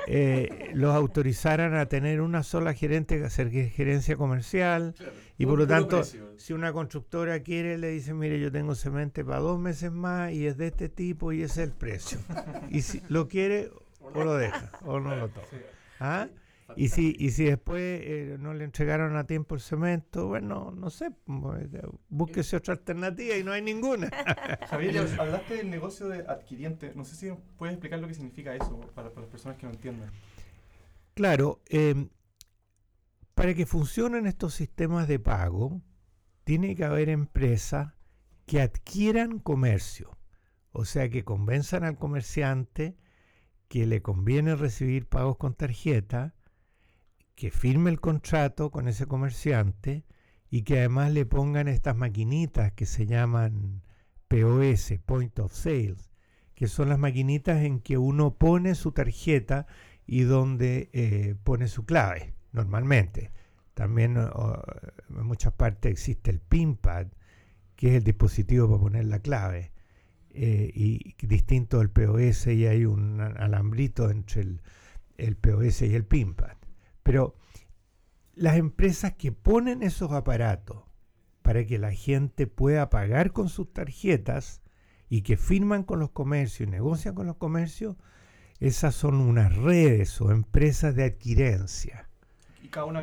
eh, 0.05 0.71
los 0.73 0.95
autorizaran 0.95 1.75
a 1.75 1.87
tener 1.87 2.21
una 2.21 2.43
sola 2.43 2.73
gerente 2.73 3.17
que 3.17 3.25
hacer 3.25 3.49
gerencia 3.49 4.15
comercial. 4.15 4.93
Y 5.37 5.45
por 5.45 5.57
lo 5.57 5.67
tanto, 5.67 6.03
si 6.03 6.53
una 6.53 6.71
constructora 6.71 7.41
quiere, 7.41 7.77
le 7.77 7.89
dice, 7.89 8.13
mire, 8.13 8.39
yo 8.39 8.51
tengo 8.51 8.75
cemento 8.75 9.25
para 9.25 9.39
dos 9.39 9.59
meses 9.59 9.91
más 9.91 10.31
y 10.31 10.47
es 10.47 10.57
de 10.57 10.67
este 10.67 10.89
tipo 10.89 11.31
y 11.31 11.41
ese 11.41 11.63
es 11.63 11.69
el 11.69 11.73
precio. 11.73 12.19
y 12.69 12.81
si 12.81 13.01
lo 13.09 13.27
quiere, 13.27 13.71
o 14.01 14.23
lo 14.23 14.35
deja, 14.35 14.71
o 14.85 14.99
no 14.99 15.15
lo 15.15 15.29
toma. 15.29 15.47
¿Ah? 15.99 16.27
Y 16.75 16.89
si, 16.89 17.15
y 17.17 17.31
si 17.31 17.45
después 17.45 18.01
eh, 18.03 18.37
no 18.39 18.53
le 18.53 18.65
entregaron 18.65 19.15
a 19.15 19.25
tiempo 19.25 19.55
el 19.55 19.61
cemento, 19.61 20.27
bueno, 20.27 20.71
no 20.71 20.89
sé, 20.89 21.11
pues, 21.25 21.67
búsquese 22.09 22.57
otra 22.57 22.73
alternativa 22.73 23.35
y 23.35 23.43
no 23.43 23.53
hay 23.53 23.61
ninguna. 23.61 24.09
Javier, 24.69 25.07
hablaste 25.17 25.55
del 25.55 25.69
negocio 25.69 26.09
de 26.09 26.19
adquiriente. 26.27 26.91
No 26.93 27.05
sé 27.05 27.15
si 27.15 27.31
puedes 27.57 27.73
explicar 27.73 27.99
lo 27.99 28.07
que 28.07 28.13
significa 28.13 28.53
eso 28.53 28.79
para, 28.93 29.09
para 29.09 29.21
las 29.21 29.29
personas 29.29 29.57
que 29.57 29.65
no 29.65 29.71
entienden. 29.71 30.09
Claro, 31.13 31.61
eh, 31.69 32.09
para 33.33 33.53
que 33.53 33.65
funcionen 33.65 34.27
estos 34.27 34.53
sistemas 34.53 35.07
de 35.07 35.19
pago, 35.19 35.81
tiene 36.43 36.75
que 36.75 36.85
haber 36.85 37.09
empresas 37.09 37.93
que 38.45 38.61
adquieran 38.61 39.39
comercio, 39.39 40.17
o 40.71 40.85
sea, 40.85 41.09
que 41.09 41.23
convenzan 41.23 41.83
al 41.83 41.97
comerciante 41.97 42.97
que 43.67 43.85
le 43.85 44.01
conviene 44.01 44.55
recibir 44.55 45.07
pagos 45.07 45.37
con 45.37 45.53
tarjeta, 45.53 46.35
que 47.37 47.51
firme 47.51 47.91
el 47.91 48.01
contrato 48.01 48.71
con 48.71 48.87
ese 48.87 49.05
comerciante 49.05 50.03
y 50.49 50.63
que 50.63 50.79
además 50.79 51.11
le 51.11 51.27
pongan 51.27 51.67
estas 51.67 51.95
maquinitas 51.95 52.71
que 52.73 52.87
se 52.87 53.05
llaman 53.05 53.83
POS, 54.27 54.95
Point 55.05 55.37
of 55.37 55.53
Sales, 55.53 56.09
que 56.55 56.67
son 56.67 56.89
las 56.89 56.97
maquinitas 56.97 57.63
en 57.63 57.79
que 57.79 57.99
uno 57.99 58.33
pone 58.33 58.73
su 58.73 58.91
tarjeta 58.91 59.67
y 60.07 60.21
donde 60.21 60.89
eh, 60.93 61.35
pone 61.43 61.67
su 61.67 61.85
clave 61.85 62.33
normalmente. 62.53 63.31
También 63.75 64.17
en 64.17 65.23
muchas 65.23 65.53
partes 65.53 65.91
existe 65.91 66.31
el 66.31 66.39
PINPAD, 66.39 67.05
que 67.75 67.89
es 67.89 67.93
el 67.97 68.03
dispositivo 68.03 68.67
para 68.67 68.81
poner 68.81 69.05
la 69.05 69.19
clave. 69.19 69.71
Eh, 70.31 70.71
y 70.73 71.15
distinto 71.21 71.77
del 71.77 71.91
POS, 71.91 72.47
y 72.47 72.65
hay 72.65 72.85
un 72.85 73.21
alambrito 73.21 74.09
entre 74.09 74.41
el, 75.17 75.35
POS 75.35 75.83
y 75.83 75.93
el 75.93 76.05
PINPAD. 76.05 76.56
Pero 77.07 77.35
las 78.35 78.57
empresas 78.57 79.13
que 79.13 79.31
ponen 79.31 79.81
esos 79.81 80.11
aparatos 80.11 80.83
para 81.41 81.65
que 81.65 81.77
la 81.77 81.93
gente 81.93 82.47
pueda 82.47 82.89
pagar 82.89 83.31
con 83.31 83.47
sus 83.47 83.71
tarjetas 83.71 84.61
y 85.07 85.21
que 85.21 85.37
firman 85.37 85.83
con 85.83 86.01
los 86.01 86.09
comercios 86.09 86.67
y 86.67 86.69
negocian 86.69 87.15
con 87.15 87.25
los 87.25 87.37
comercios, 87.37 87.95
esas 88.59 88.93
son 88.93 89.21
unas 89.21 89.55
redes 89.55 90.19
o 90.19 90.31
empresas 90.31 90.95
de 90.95 91.05
adquirencia. 91.05 92.09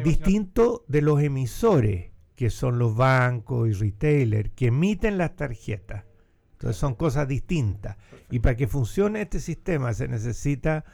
distinto 0.05 0.85
de 0.87 1.01
los 1.01 1.23
emisores, 1.23 2.13
que 2.37 2.51
son 2.51 2.79
los 2.79 2.95
bancos 2.95 3.71
y 3.71 3.73
retailers, 3.73 4.51
que 4.51 4.67
emiten 4.67 5.17
las 5.17 5.35
tarjetas. 5.35 6.05
Entonces 6.53 6.77
son 6.77 6.95
cosas 6.95 7.27
distintas. 7.27 7.97
Y 8.31 8.41
para 8.41 8.55
que 8.55 8.69
funcione 8.69 9.23
este 9.23 9.41
sistema 9.41 9.95
se 9.95 10.09
necesita 10.09 10.85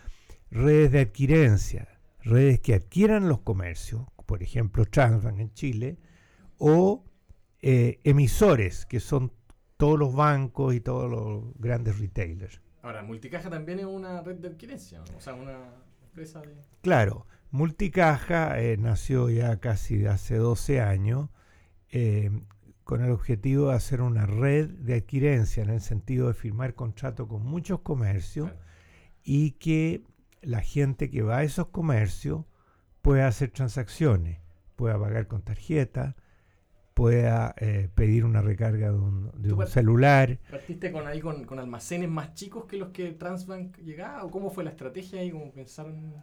redes 0.53 0.93
de 0.93 1.01
adquirencia, 1.01 2.00
redes 2.25 2.61
que 2.61 2.75
adquieran 2.75 3.29
los 3.29 3.41
comercios, 3.41 4.03
por 4.27 4.43
ejemplo 4.43 4.85
Transbank 4.85 5.39
en 5.41 5.53
Chile, 5.55 5.99
o 6.59 7.05
eh, 7.63 8.01
emisores, 8.05 8.87
que 8.87 9.01
son 9.01 9.33
todos 9.77 9.99
los 9.99 10.15
bancos 10.15 10.75
y 10.75 10.81
todos 10.81 11.11
los 11.11 11.55
grandes 11.59 11.99
retailers. 11.99 12.61
Ahora, 12.83 13.03
Multicaja 13.03 13.51
también 13.51 13.79
es 13.81 13.87
una 13.87 14.23
red 14.23 14.37
de 14.37 14.49
adquirencia, 14.49 15.03
o 15.17 15.21
sea, 15.21 15.35
una 15.35 15.59
empresa 16.03 16.41
de... 16.41 16.55
Claro, 16.83 17.27
Multicaja 17.51 18.61
eh, 18.61 18.77
nació 18.77 19.29
ya 19.31 19.59
casi 19.59 20.07
hace 20.07 20.37
12 20.37 20.81
años 20.81 21.29
eh, 21.91 22.31
con 22.85 23.03
el 23.05 23.11
objetivo 23.11 23.69
de 23.69 23.75
hacer 23.75 24.01
una 24.03 24.27
red 24.27 24.69
de 24.69 24.95
adquirencia 24.95 25.63
en 25.63 25.71
el 25.71 25.81
sentido 25.81 26.29
de 26.29 26.35
firmar 26.35 26.75
contratos 26.75 27.27
con 27.29 27.45
muchos 27.45 27.81
comercios 27.81 28.49
Claro. 28.51 28.65
y 29.23 29.53
que 29.53 30.03
la 30.43 30.61
gente 30.61 31.11
que 31.11 31.23
va 31.23 31.39
a 31.39 31.43
esos 31.45 31.69
comercios 31.69 32.45
pueda 33.03 33.27
hacer 33.27 33.51
transacciones, 33.51 34.39
pueda 34.77 34.99
pagar 34.99 35.27
con 35.27 35.43
tarjeta, 35.43 36.17
pueda 36.95 37.55
eh, 37.59 37.89
pedir 37.95 38.25
una 38.25 38.43
recarga 38.43 38.93
de 38.93 38.99
un, 38.99 39.31
de 39.37 39.67
celular. 39.67 40.39
¿Partiste 40.51 40.93
con 40.93 41.07
ahí 41.07 41.21
con, 41.21 41.45
con 41.45 41.59
almacenes 41.59 42.11
más 42.11 42.35
chicos 42.35 42.65
que 42.67 42.77
los 42.77 42.91
que 42.91 43.13
Transbank 43.13 43.79
llegaba? 43.79 44.25
¿O 44.25 44.31
cómo 44.31 44.51
fue 44.51 44.65
la 44.65 44.71
estrategia 44.71 45.21
ahí? 45.21 45.31
¿Cómo 45.31 45.51
pensaron? 45.51 46.15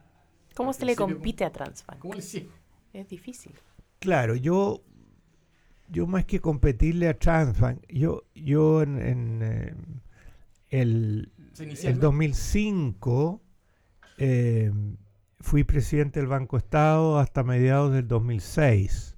¿Cómo 0.55 0.73
se 0.73 0.85
le 0.85 0.95
compite 0.95 1.45
a 1.45 1.51
Transbank? 1.51 1.99
¿Cómo 1.99 2.13
le 2.13 2.19
hicieron? 2.19 2.51
Es 2.93 3.07
difícil. 3.09 3.53
Claro, 3.99 4.35
yo, 4.35 4.83
yo 5.89 6.05
más 6.05 6.25
que 6.25 6.39
competirle 6.41 7.07
a 7.07 7.17
Transbank, 7.17 7.81
yo, 7.89 8.23
yo 8.35 8.81
en, 8.83 9.01
en, 9.01 9.41
eh, 9.41 9.75
el, 10.69 11.31
el 11.59 11.63
inicialmente- 11.65 12.05
2005 12.05 13.41
eh, 14.17 14.71
fui 15.39 15.63
presidente 15.63 16.19
del 16.19 16.27
Banco 16.27 16.57
Estado 16.57 17.19
hasta 17.19 17.43
mediados 17.43 17.93
del 17.93 18.07
2006. 18.07 19.15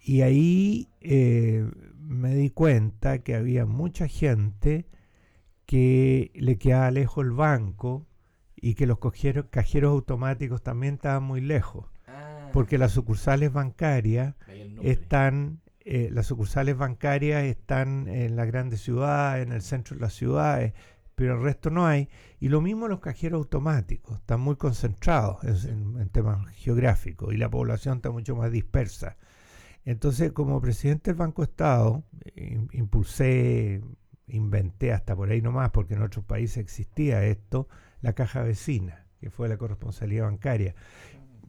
Y 0.00 0.20
ahí 0.22 0.88
eh, 1.00 1.66
me 1.98 2.34
di 2.34 2.50
cuenta 2.50 3.18
que 3.20 3.34
había 3.34 3.64
mucha 3.66 4.06
gente 4.08 4.86
que 5.66 6.30
le 6.34 6.58
quedaba 6.58 6.90
lejos 6.90 7.24
el 7.24 7.30
banco 7.32 8.06
y 8.56 8.74
que 8.74 8.86
los 8.86 8.98
cojeros- 8.98 9.46
cajeros 9.50 9.92
automáticos 9.92 10.62
también 10.62 10.94
estaban 10.94 11.22
muy 11.22 11.40
lejos. 11.40 11.86
Ah, 12.06 12.50
Porque 12.52 12.76
las 12.78 12.92
sucursales 12.92 13.52
bancarias 13.52 14.34
están, 14.82 15.60
eh, 15.80 16.08
las 16.12 16.26
sucursales 16.26 16.76
bancarias 16.76 17.44
están 17.44 18.08
en 18.08 18.36
las 18.36 18.46
grandes 18.46 18.80
ciudades, 18.82 19.46
en 19.46 19.52
el 19.52 19.62
centro 19.62 19.96
de 19.96 20.02
las 20.02 20.12
ciudades, 20.14 20.74
pero 21.14 21.34
el 21.36 21.42
resto 21.42 21.70
no 21.70 21.86
hay. 21.86 22.08
Y 22.40 22.48
lo 22.48 22.60
mismo 22.60 22.88
los 22.88 23.00
cajeros 23.00 23.38
automáticos, 23.38 24.18
están 24.18 24.40
muy 24.40 24.56
concentrados 24.56 25.44
en, 25.64 26.08
temas 26.10 26.48
geográficos 26.54 27.32
y 27.34 27.36
la 27.36 27.50
población 27.50 27.96
está 27.96 28.10
mucho 28.10 28.36
más 28.36 28.50
dispersa. 28.50 29.16
Entonces, 29.84 30.32
como 30.32 30.60
presidente 30.60 31.10
del 31.10 31.18
Banco 31.18 31.42
Estado, 31.42 32.04
im- 32.36 32.68
impulsé, 32.72 33.82
inventé 34.28 34.92
hasta 34.92 35.14
por 35.14 35.30
ahí 35.30 35.42
nomás, 35.42 35.70
porque 35.70 35.94
en 35.94 36.02
otros 36.02 36.24
países 36.24 36.58
existía 36.58 37.24
esto, 37.24 37.68
la 38.00 38.14
caja 38.14 38.42
vecina, 38.42 39.06
que 39.20 39.30
fue 39.30 39.48
la 39.48 39.58
corresponsabilidad 39.58 40.24
bancaria. 40.24 40.74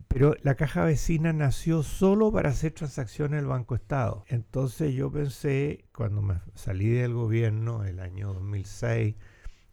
Pero 0.08 0.36
la 0.44 0.56
caja 0.56 0.86
vecina 0.86 1.34
nació 1.34 1.84
solo 1.84 2.32
para 2.32 2.50
hacer 2.50 2.72
transacciones 2.72 3.40
del 3.40 3.48
Banco 3.48 3.76
Estado. 3.76 4.24
Entonces 4.28 4.94
yo 4.94 5.12
pensé, 5.12 5.86
cuando 5.94 6.22
me 6.22 6.36
salí 6.54 6.90
del 6.90 7.14
gobierno, 7.14 7.84
el 7.84 8.00
año 8.00 8.34
2006, 8.34 9.16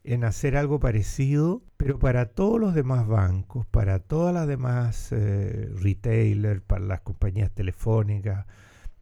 en 0.04 0.24
hacer 0.24 0.56
algo 0.56 0.80
parecido, 0.80 1.62
pero 1.76 1.98
para 1.98 2.26
todos 2.26 2.60
los 2.60 2.74
demás 2.74 3.06
bancos, 3.06 3.66
para 3.66 4.00
todas 4.00 4.34
las 4.34 4.48
demás 4.48 5.12
eh, 5.12 5.70
retailers, 5.80 6.60
para 6.60 6.84
las 6.84 7.00
compañías 7.02 7.50
telefónicas, 7.52 8.46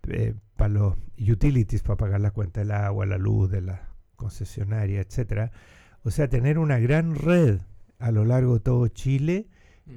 eh, 0.09 0.35
para 0.57 0.75
los 0.75 0.97
utilities, 1.19 1.83
para 1.83 1.97
pagar 1.97 2.21
la 2.21 2.33
cuenta 2.33 2.61
del 2.61 2.73
agua, 2.73 3.07
la 3.07 3.19
luz 3.19 3.51
de 3.51 3.63
la 3.63 3.89
concesionaria, 4.17 5.01
etcétera. 5.01 5.53
O 6.05 6.11
sea, 6.11 6.29
tener 6.29 6.59
una 6.59 6.79
gran 6.79 7.15
red 7.15 7.61
a 7.99 8.11
lo 8.11 8.25
largo 8.25 8.55
de 8.55 8.61
todo 8.61 8.89
Chile 8.89 9.49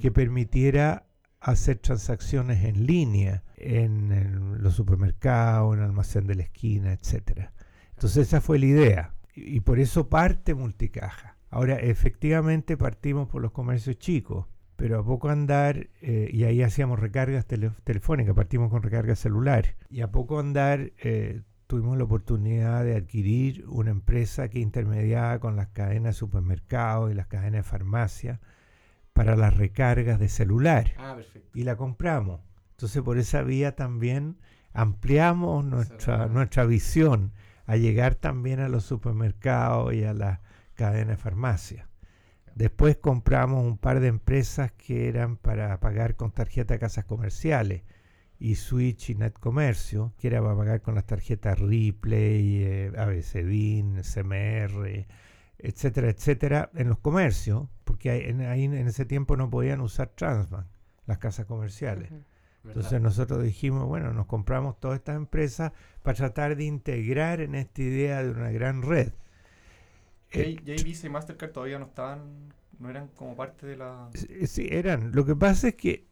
que 0.01 0.11
permitiera 0.11 1.05
hacer 1.39 1.77
transacciones 1.79 2.63
en 2.63 2.85
línea 2.85 3.43
en, 3.57 4.11
en 4.11 4.63
los 4.63 4.75
supermercados, 4.75 5.73
en 5.73 5.79
el 5.79 5.85
almacén 5.85 6.27
de 6.27 6.35
la 6.35 6.43
esquina, 6.43 6.93
etcétera. 6.93 7.51
Entonces 7.91 8.27
esa 8.27 8.39
fue 8.39 8.59
la 8.59 8.65
idea 8.65 9.13
y, 9.35 9.59
por 9.61 9.79
eso 9.79 10.09
parte 10.09 10.53
multicaja. 10.53 11.37
Ahora 11.49 11.75
efectivamente 11.75 12.77
partimos 12.77 13.27
por 13.29 13.41
los 13.41 13.51
comercios 13.51 13.97
chicos, 13.99 14.47
pero 14.75 14.99
a 14.99 15.05
poco 15.05 15.29
andar 15.29 15.87
eh, 16.01 16.29
y 16.31 16.43
ahí 16.45 16.61
hacíamos 16.63 16.99
recargas 16.99 17.45
tele- 17.47 17.71
telefónicas, 17.83 18.35
partimos 18.35 18.69
con 18.71 18.81
recargas 18.83 19.19
celular 19.19 19.75
y 19.89 20.01
a 20.01 20.11
poco 20.11 20.39
andar 20.39 20.91
eh, 20.97 21.41
tuvimos 21.67 21.97
la 21.97 22.03
oportunidad 22.05 22.83
de 22.83 22.95
adquirir 22.95 23.65
una 23.67 23.91
empresa 23.91 24.49
que 24.49 24.59
intermediaba 24.59 25.39
con 25.39 25.55
las 25.55 25.67
cadenas 25.69 26.15
de 26.15 26.19
supermercados 26.19 27.11
y 27.11 27.15
las 27.15 27.27
cadenas 27.27 27.63
de 27.65 27.69
farmacia 27.69 28.39
para 29.13 29.35
las 29.35 29.55
recargas 29.55 30.19
de 30.19 30.29
celular 30.29 30.93
Ah, 30.97 31.13
perfecto. 31.15 31.49
y 31.57 31.63
la 31.63 31.75
compramos. 31.75 32.41
Entonces 32.71 33.01
por 33.03 33.17
esa 33.19 33.43
vía 33.43 33.75
también 33.75 34.37
ampliamos 34.73 35.63
nuestra, 35.63 36.25
nuestra 36.27 36.65
visión 36.65 37.31
a 37.65 37.77
llegar 37.77 38.15
también 38.15 38.59
a 38.59 38.69
los 38.69 38.83
supermercados 38.83 39.93
y 39.93 40.03
a 40.03 40.13
las 40.13 40.39
cadenas 40.75 41.09
de 41.09 41.17
farmacia. 41.17 41.89
Después 42.55 42.97
compramos 42.97 43.65
un 43.65 43.77
par 43.77 43.99
de 43.99 44.07
empresas 44.07 44.71
que 44.71 45.07
eran 45.07 45.37
para 45.37 45.79
pagar 45.79 46.15
con 46.15 46.31
tarjeta 46.31 46.75
de 46.75 46.79
casas 46.79 47.05
comerciales 47.05 47.83
y 48.39 48.55
Switch 48.55 49.09
y 49.09 49.15
Netcomercio, 49.15 50.13
que 50.17 50.27
era 50.27 50.41
para 50.41 50.55
pagar 50.55 50.81
con 50.81 50.95
las 50.95 51.05
tarjetas 51.05 51.59
Ripley, 51.59 52.63
eh, 52.63 52.91
ABCDIN, 52.95 54.01
CMR, 54.03 55.07
etcétera, 55.57 56.09
etcétera, 56.09 56.69
en 56.75 56.89
los 56.89 56.99
comercios, 56.99 57.69
porque 57.85 58.11
ahí 58.11 58.65
en, 58.65 58.73
ese 58.87 59.05
tiempo 59.05 59.37
no 59.37 59.49
podían 59.49 59.81
usar 59.81 60.09
Transbank, 60.09 60.67
las 61.05 61.17
casas 61.19 61.45
comerciales. 61.45 62.11
Entonces 62.65 62.91
¿Verdad? 62.93 63.03
nosotros 63.03 63.43
dijimos, 63.43 63.85
bueno, 63.87 64.13
nos 64.13 64.25
compramos 64.25 64.79
todas 64.79 64.97
estas 64.97 65.15
empresas 65.17 65.71
para 66.01 66.15
tratar 66.15 66.55
de 66.55 66.63
integrar 66.65 67.41
en 67.41 67.55
esta 67.55 67.81
idea 67.81 68.23
de 68.23 68.31
una 68.31 68.51
gran 68.51 68.81
red. 68.81 69.11
Y 70.31 70.39
Eh, 70.39 70.43
ahí- 70.43 70.59
y 70.65 70.71
ahí 70.71 70.83
Visa 70.83 71.07
y 71.07 71.09
Mastercard 71.09 71.51
todavía 71.51 71.77
no 71.79 71.85
estaban, 71.85 72.53
no 72.79 72.89
eran 72.89 73.07
como 73.09 73.35
parte 73.35 73.67
de 73.67 73.77
la... 73.77 74.09
Sí, 74.13 74.47
sí, 74.47 74.67
eran. 74.71 75.11
Lo 75.13 75.25
que 75.25 75.35
pasa 75.35 75.69
es 75.69 75.75
que 75.75 76.07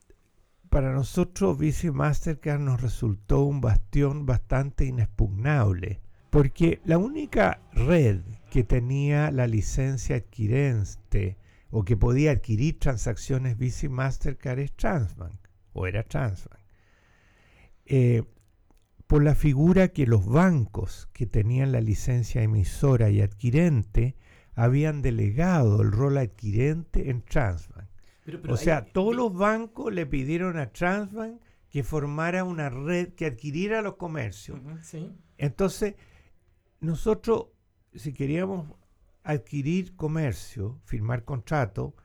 para 0.70 0.93
nosotros 0.93 1.58
Visa 1.58 1.88
y 1.88 1.91
Mastercard 1.91 2.60
nos 2.60 2.81
resultó 2.81 3.43
un 3.43 3.62
bastión 3.62 4.25
bastante 4.25 4.86
inexpugnable, 4.86 6.01
porque 6.29 6.79
la 6.86 6.98
única 6.98 7.62
red 7.74 8.22
que 8.51 8.63
tenía 8.63 9.31
la 9.31 9.48
licencia 9.48 10.17
adquirente 10.17 11.38
o 11.72 11.84
que 11.84 11.98
podía 11.98 12.31
adquirir 12.31 12.77
transacciones 12.79 13.58
Visa 13.58 13.86
y 13.88 13.89
Mastercard 13.89 14.60
es 14.60 14.72
Transbank, 14.74 15.36
o 15.73 15.87
era 15.87 16.03
Transbank. 16.03 16.59
Eh, 17.85 18.23
por 19.07 19.23
la 19.23 19.35
figura 19.35 19.89
que 19.89 20.05
los 20.07 20.25
bancos 20.25 21.09
que 21.13 21.25
tenían 21.25 21.71
la 21.71 21.81
licencia 21.81 22.41
emisora 22.43 23.09
y 23.09 23.21
adquirente 23.21 24.15
habían 24.53 25.01
delegado 25.01 25.81
el 25.81 25.91
rol 25.91 26.17
adquirente 26.17 27.09
en 27.09 27.21
Transbank. 27.21 27.87
Pero- 28.23 28.41
pero 28.41 28.53
O 28.53 28.57
sea, 28.57 28.85
todos 28.85 29.15
los 29.15 29.33
bancos 29.33 29.91
le 29.93 30.05
pidieron 30.05 30.57
a 30.57 30.71
Transbank 30.71 31.41
que 31.69 31.83
formara 31.83 32.43
una 32.43 32.69
red 32.69 33.09
que 33.13 33.25
adquiriera 33.25 33.81
los 33.81 33.95
comercios. 33.95 34.59
Sí. 34.83 35.11
Entonces, 35.37 35.95
nosotros, 36.79 37.47
si 37.95 38.13
queríamos 38.13 38.67
adquirir 39.23 39.95
comercio, 39.95 40.79
firmar 40.85 41.23
contrato, 41.23 41.95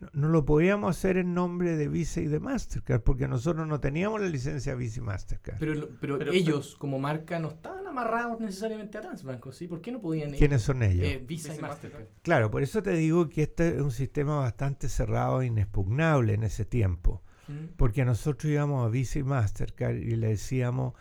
no, 0.00 0.08
no 0.12 0.28
lo 0.28 0.44
podíamos 0.44 0.96
hacer 0.96 1.16
en 1.16 1.34
nombre 1.34 1.76
de 1.76 1.88
Visa 1.88 2.20
y 2.20 2.26
de 2.26 2.38
Mastercard, 2.40 3.00
porque 3.02 3.26
nosotros 3.28 3.66
no 3.66 3.80
teníamos 3.80 4.20
la 4.20 4.28
licencia 4.28 4.74
Visa 4.74 5.00
y 5.00 5.02
Mastercard. 5.02 5.58
Pero, 5.58 5.88
pero, 6.00 6.18
Pero- 6.18 6.32
ellos, 6.32 6.76
como 6.76 6.98
marca, 6.98 7.38
no 7.38 7.48
estaban 7.48 7.86
amarrados 7.86 8.40
necesariamente 8.40 8.98
a 8.98 9.00
Transbank, 9.00 9.44
¿o 9.46 9.52
¿sí? 9.52 9.66
¿Por 9.66 9.80
qué 9.80 9.90
no 9.92 10.00
podían 10.00 10.30
ir? 10.30 10.36
¿Quiénes 10.38 10.62
son 10.62 10.82
ellos? 10.82 11.04
Eh, 11.04 11.22
Visa 11.26 11.48
y 11.48 11.50
Visa 11.52 11.54
y 11.54 11.62
Mastercard. 11.68 12.04
Claro, 12.22 12.50
por 12.50 12.62
eso 12.62 12.82
te 12.82 12.92
digo 12.92 13.28
que 13.28 13.42
este 13.42 13.76
es 13.76 13.80
un 13.82 13.90
sistema 13.90 14.38
bastante 14.38 14.88
cerrado 14.88 15.42
e 15.42 15.46
inexpugnable 15.46 16.34
en 16.34 16.44
ese 16.44 16.64
tiempo. 16.64 17.22
Mm. 17.48 17.74
Porque 17.76 18.04
nosotros 18.04 18.52
íbamos 18.52 18.86
a 18.86 18.90
Visa 18.90 19.18
y 19.18 19.22
Mastercard 19.24 19.96
y 19.96 20.14
le 20.16 20.28
decíamos, 20.28 20.92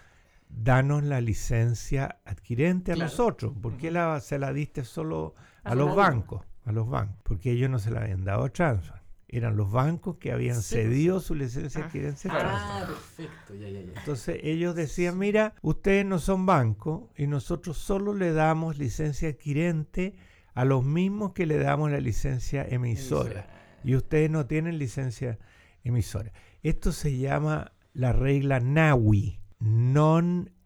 danos 0.50 1.04
la 1.04 1.20
licencia 1.22 2.20
adquirente 2.25 2.94
a 2.94 2.96
Claro. 2.96 3.12
nosotros. 3.12 3.54
¿Por 3.62 3.75
qué 3.77 3.92
la, 3.92 4.20
se 4.22 4.39
la 4.39 4.54
diste 4.54 4.86
solo 4.86 5.36
a 5.63 5.72
A 5.72 5.75
los 5.75 5.94
bancos? 5.96 6.46
A 6.68 6.72
los 6.72 6.88
bancos. 6.90 7.18
Porque 7.24 7.52
ellos 7.52 7.70
no 7.70 7.80
se 7.80 7.90
la 7.92 8.02
habían 8.02 8.24
dado 8.26 8.44
a 8.44 8.50
Transbank. 8.50 9.02
eran 9.30 9.58
los 9.58 9.70
bancos 9.72 10.16
que 10.20 10.32
habían 10.32 10.62
Sí. 10.62 10.76
cedido 10.76 11.20
su 11.20 11.36
licencia 11.36 11.82
de 11.82 11.88
adquirencia 11.88 12.32
a 12.32 12.38
Transbank. 12.40 12.64
Ah, 12.64 12.86
perfecto, 12.88 13.56
ya, 13.56 13.68
ya, 13.68 13.82
ya. 13.82 14.00
Entonces 14.00 14.40
ellos 14.42 14.74
decían, 14.74 15.18
mira, 15.18 15.54
ustedes 15.62 16.06
no 16.06 16.20
son 16.20 16.46
banco 16.46 17.12
y 17.18 17.28
nosotros 17.28 17.78
solo 17.78 18.14
le 18.14 18.32
damos 18.32 18.78
licencia 18.78 19.28
adquirente 19.28 20.16
a 20.54 20.64
los 20.64 20.84
mismos 20.86 21.34
que 21.34 21.46
le 21.46 21.58
damos 21.58 21.92
la 21.92 22.00
licencia 22.00 22.66
emisora. 22.70 23.48
Y 23.84 23.96
ustedes 23.96 24.30
no 24.32 24.46
tienen 24.46 24.78
licencia 24.80 25.40
emisora. 25.84 26.32
Esto 26.64 26.92
se 26.94 27.18
llama 27.18 27.74
la 27.94 28.14
regla 28.14 28.60
NAWI, 28.62 29.42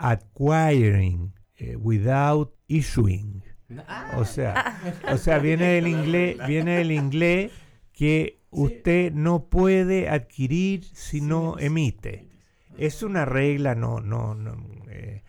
Non-Acquiring 0.02 1.34
eh, 1.58 1.76
Without 1.78 2.54
Issuing. 2.68 3.42
Ah, 3.88 4.16
O 4.18 4.26
sea, 4.26 4.80
o 5.12 5.18
sea, 5.18 5.40
viene 5.40 5.74
del 5.74 5.88
inglés, 5.88 6.38
viene 6.48 6.78
del 6.78 6.92
inglés 6.92 7.52
que 7.94 8.40
usted 8.50 9.12
no 9.14 9.46
puede 9.46 10.10
adquirir 10.10 10.84
si 10.84 11.22
no 11.22 11.58
emite. 11.60 12.28
Es 12.78 13.04
una 13.04 13.26
regla, 13.26 13.76
no, 13.76 14.00
no, 14.00 14.34
no, 14.34 14.56
eh, 14.90 15.24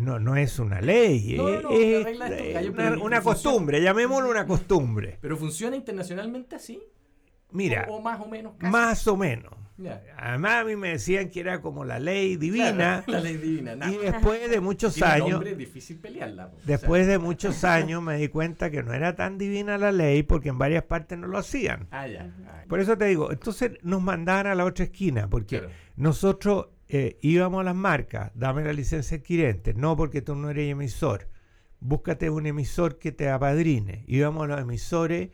no, 0.00 0.18
no 0.18 0.36
es 0.36 0.58
una 0.58 0.80
ley, 0.80 1.34
No, 1.36 1.48
eh, 1.48 1.60
no, 1.62 1.70
es 1.70 1.96
una 1.96 2.04
regla 2.04 2.28
gallos, 2.28 3.02
una, 3.02 3.20
costumbre, 3.22 3.80
llamémoslo 3.80 4.28
una 4.28 4.46
costumbre. 4.46 5.18
¿Pero 5.20 5.36
funciona 5.36 5.76
internacionalmente 5.76 6.56
así? 6.56 6.80
Mira, 7.52 7.86
O, 7.88 7.96
o 7.96 8.00
más 8.00 8.20
o 8.20 8.26
menos 8.26 8.52
casi. 8.58 8.72
más 8.72 9.06
o 9.06 9.16
menos. 9.16 9.52
Además 10.18 10.52
a 10.56 10.64
mí 10.64 10.76
me 10.76 10.90
decían 10.90 11.30
que 11.30 11.40
era 11.40 11.62
como 11.62 11.86
la 11.86 11.98
ley 11.98 12.36
divina 12.36 13.02
Claro, 13.02 13.04
la 13.12 13.20
ley 13.20 13.36
divina. 13.38 13.90
y 13.90 13.96
después 13.96 14.50
de 14.50 14.60
muchos 14.60 14.92
Tiene 14.94 15.10
años, 15.10 15.30
nombre, 15.30 15.52
es 15.52 15.56
difícil 15.58 15.98
pelearla. 15.98 16.50
po. 16.50 16.56
O 16.58 16.60
después 16.66 17.04
sea, 17.04 17.12
de 17.12 17.18
muchos 17.18 17.64
años 17.64 18.02
me 18.02 18.18
di 18.18 18.28
cuenta 18.28 18.70
que 18.70 18.82
no 18.82 18.92
era 18.92 19.16
tan 19.16 19.38
divina 19.38 19.78
la 19.78 19.90
ley 19.90 20.22
porque 20.22 20.50
en 20.50 20.58
varias 20.58 20.82
partes 20.84 21.16
no 21.18 21.28
lo 21.28 21.38
hacían. 21.38 21.88
Ah, 21.92 22.06
ya. 22.06 22.30
ah, 22.46 22.64
Por 22.68 22.78
eso 22.80 22.98
te 22.98 23.06
digo, 23.06 23.32
entonces 23.32 23.72
nos 23.82 24.02
mandaban 24.02 24.48
a 24.48 24.54
la 24.54 24.66
otra 24.66 24.84
esquina, 24.84 25.28
porque 25.30 25.60
claro. 25.60 25.72
nosotros 25.96 26.68
eh, 26.88 27.16
íbamos 27.22 27.62
a 27.62 27.64
las 27.64 27.74
marcas, 27.74 28.32
dame 28.34 28.62
la 28.62 28.74
licencia 28.74 29.16
adquirente, 29.16 29.72
no 29.72 29.96
porque 29.96 30.20
tú 30.20 30.34
no 30.34 30.50
eres 30.50 30.70
emisor, 30.70 31.28
búscate 31.78 32.28
un 32.28 32.44
emisor 32.44 32.98
que 32.98 33.12
te 33.12 33.30
apadrine. 33.30 34.04
Íbamos 34.08 34.44
a 34.44 34.46
los 34.48 34.60
emisores 34.60 35.30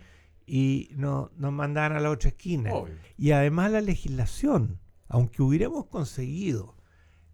y 0.47 0.91
no- 0.95 1.31
nos 1.37 1.53
mandaban 1.53 1.93
a 1.97 2.01
la 2.01 2.11
otra 2.11 2.29
esquina. 2.29 2.73
Obvio. 2.73 2.95
Y 3.19 3.33
además 3.33 3.73
la 3.73 3.81
legislación, 3.81 4.79
aunque 5.09 5.43
hubiéramos 5.43 5.87
conseguido 5.87 6.77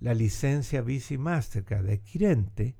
la 0.01 0.15
licencia 0.15 0.81
Visa 0.83 1.15
y 1.15 1.19
Mastercard 1.19 1.85
de 1.85 1.95
adquirente, 1.95 2.77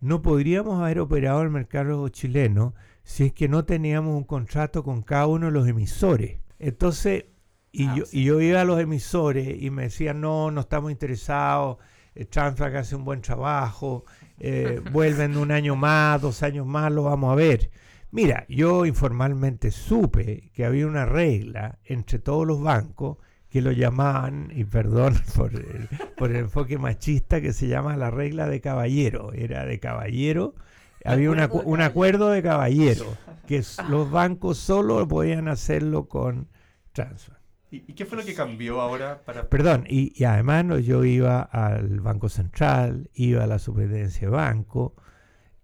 no 0.00 0.22
podríamos 0.22 0.80
haber 0.82 1.00
operado 1.00 1.42
el 1.42 1.50
mercado 1.50 2.08
chileno 2.08 2.74
si 3.04 3.24
es 3.26 3.32
que 3.32 3.48
no 3.48 3.64
teníamos 3.64 4.16
un 4.16 4.24
contrato 4.24 4.82
con 4.82 5.02
cada 5.02 5.26
uno 5.26 5.46
de 5.46 5.52
los 5.52 5.68
emisores. 5.68 6.40
Entonces, 6.58 7.26
y, 7.72 7.86
Ah, 7.86 7.94
yo, 7.96 8.06
sí. 8.06 8.20
y 8.20 8.24
yo 8.24 8.40
iba 8.40 8.60
a 8.60 8.64
los 8.64 8.80
emisores 8.80 9.62
y 9.62 9.70
me 9.70 9.82
decían, 9.84 10.20
no, 10.20 10.50
no 10.50 10.60
estamos 10.62 10.90
interesados, 10.92 11.78
eh, 12.14 12.24
Transflag 12.24 12.76
hace 12.76 12.96
un 12.96 13.04
buen 13.04 13.20
trabajo, 13.20 14.04
eh, 14.38 14.80
vuelven 14.92 15.36
un 15.36 15.50
año 15.50 15.74
más, 15.76 16.20
dos 16.22 16.42
años 16.42 16.66
más, 16.66 16.92
lo 16.92 17.02
vamos 17.04 17.32
a 17.32 17.34
ver. 17.34 17.70
Mira, 18.14 18.46
yo 18.48 18.86
informalmente 18.86 19.72
supe 19.72 20.52
que 20.54 20.64
había 20.64 20.86
una 20.86 21.04
regla 21.04 21.80
entre 21.84 22.20
todos 22.20 22.46
los 22.46 22.62
bancos 22.62 23.18
que 23.50 23.60
lo 23.60 23.72
llamaban, 23.72 24.52
y 24.54 24.62
perdón 24.64 25.14
por 25.36 25.52
el, 25.52 25.88
por 26.16 26.30
el 26.30 26.36
enfoque 26.36 26.78
machista, 26.78 27.40
que 27.40 27.52
se 27.52 27.66
llama 27.66 27.96
la 27.96 28.12
regla 28.12 28.46
de 28.48 28.60
caballero. 28.60 29.32
Era 29.32 29.64
de 29.64 29.80
caballero, 29.80 30.54
había 31.04 31.28
un 31.32 31.40
acuerdo 31.40 31.64
acu- 31.64 31.64
de 31.64 31.70
un 31.72 31.76
caballero. 31.78 31.90
acuerdo 31.90 32.30
de 32.30 32.42
caballero, 32.42 33.06
que 33.48 33.62
los 33.88 34.10
bancos 34.12 34.58
solo 34.58 35.08
podían 35.08 35.48
hacerlo 35.48 36.06
con 36.06 36.46
Transfer. 36.92 37.34
¿Y, 37.72 37.78
y 37.78 37.94
qué 37.94 38.06
fue 38.06 38.16
lo 38.18 38.24
que 38.24 38.34
cambió 38.34 38.80
ahora 38.80 39.22
para... 39.24 39.48
Perdón, 39.48 39.86
y, 39.88 40.12
y 40.14 40.22
además 40.22 40.64
no, 40.64 40.78
yo 40.78 41.04
iba 41.04 41.42
al 41.42 41.98
Banco 41.98 42.28
Central, 42.28 43.10
iba 43.14 43.42
a 43.42 43.48
la 43.48 43.58
Superintendencia 43.58 44.28
de 44.28 44.34
Banco, 44.34 44.94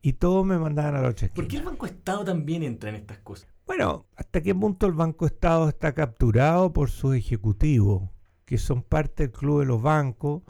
y 0.03 0.15
todos 0.15 0.45
me 0.47 0.59
mandaban 0.59 0.97
a 0.97 1.03
la 1.03 1.09
otra 1.11 1.29
¿Por 1.29 1.47
qué 1.49 1.59
el. 1.59 1.65
Banco 1.65 1.87
Estado 1.87 2.25
también 2.25 2.63
entra 2.63 2.91
en 2.91 2.97
estas 2.97 3.19
cosas? 3.19 3.49
Bueno, 3.67 4.07
¿hasta 4.17 4.41
qué 4.41 4.55
punto 4.55 4.87
el 4.87 4.93
Banco 4.93 5.27
Estado 5.27 5.69
está 5.69 5.93
capturado 5.93 6.73
por 6.73 6.91
sus 6.91 7.15
ejecutivos, 7.15 8.03
que 8.45 8.59
son 8.59 8.83
parte 8.83 9.25
del 9.25 9.33
club 9.33 9.61
de 9.61 9.67
los 9.67 9.81
bancos 9.81 10.43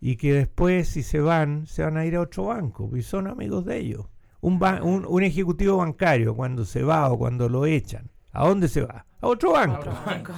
y 0.00 0.16
que 0.16 0.32
después, 0.34 0.88
si 0.88 1.02
se 1.02 1.20
van, 1.20 1.66
se 1.66 1.82
van 1.82 1.96
a 1.96 2.04
ir 2.04 2.16
a 2.16 2.20
otro 2.20 2.46
banco 2.46 2.90
y 2.96 3.02
son 3.02 3.26
amigos 3.28 3.64
de 3.64 3.78
ellos? 3.78 4.06
Un, 4.40 4.58
ba- 4.58 4.82
un, 4.82 5.06
un 5.06 5.22
ejecutivo 5.22 5.76
bancario, 5.78 6.34
cuando 6.34 6.64
se 6.64 6.82
va 6.82 7.10
o 7.10 7.16
cuando 7.18 7.48
lo 7.48 7.64
echan, 7.64 8.10
¿a 8.32 8.46
dónde 8.46 8.68
se 8.68 8.82
va? 8.82 9.06
A 9.20 9.26
otro 9.28 9.52
banco. 9.52 9.78
Otro 9.78 9.92
banco. 10.04 10.32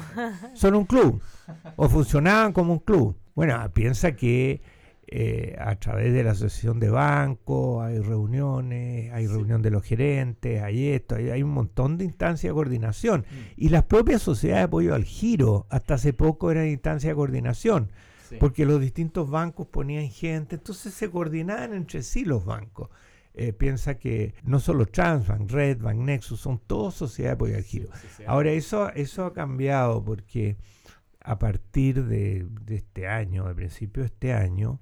Son 0.55 0.75
un 0.77 0.85
club 0.85 1.21
o 1.77 1.89
funcionaban 1.89 2.53
como 2.53 2.75
un 2.75 2.79
club. 2.81 3.17
Bueno, 3.35 3.59
piensa 3.73 4.13
que 4.15 4.61
eh, 5.09 5.55
a 5.59 5.77
través 5.77 6.13
de 6.13 6.25
la 6.25 6.33
asociación 6.33 6.81
de 6.81 6.91
bancos 6.91 7.85
hay 7.85 8.01
reuniones, 8.01 9.13
hay 9.13 9.27
Sí. 9.27 9.33
reunión 9.33 9.63
de 9.63 9.71
los 9.71 9.85
gerentes, 9.85 10.63
hay 10.63 10.89
esto, 10.89 11.15
hay, 11.15 11.31
hay 11.31 11.43
un 11.43 11.51
montón 11.51 11.97
de 11.97 12.05
instancias 12.05 12.51
de 12.51 12.55
coordinación. 12.55 13.21
Mm, 13.31 13.35
Y 13.57 13.69
las 13.69 13.85
propias 13.85 14.23
sociedades 14.23 14.63
de 14.63 14.67
apoyo 14.67 14.95
al 14.95 15.05
giro, 15.05 15.67
hasta 15.71 15.95
hace 15.95 16.13
poco 16.13 16.51
eran 16.51 16.67
instancias 16.67 17.11
de 17.13 17.15
coordinación, 17.15 17.93
Sí. 18.29 18.37
porque 18.41 18.67
los 18.67 18.81
distintos 18.81 19.31
bancos 19.31 19.69
ponían 19.69 20.09
gente, 20.09 20.57
entonces 20.57 20.93
se 20.93 21.09
coordinaban 21.11 21.73
entre 21.73 22.03
sí 22.03 22.25
los 22.25 22.45
bancos. 22.45 22.89
Eh, 23.39 23.53
piensa 23.53 23.99
que 23.99 24.35
no 24.45 24.59
solo 24.61 24.87
Transbank, 24.87 25.51
Redbank, 25.51 25.99
Nexus, 25.99 26.41
son 26.41 26.59
todos 26.67 26.95
sociedades 26.95 27.33
de 27.39 27.45
apoyo 27.45 27.57
al 27.57 27.63
giro. 27.63 27.91
Sí. 28.17 28.25
Ahora, 28.27 28.51
eso, 28.51 28.91
eso 28.95 29.25
ha 29.27 29.33
cambiado 29.35 30.03
porque 30.03 30.57
a 31.21 31.39
partir 31.39 32.05
de, 32.07 32.47
de 32.65 32.77
este 32.77 33.07
año, 33.07 33.47
de 33.47 33.55
principio 33.55 34.03
de 34.03 34.07
este 34.07 34.33
año, 34.33 34.81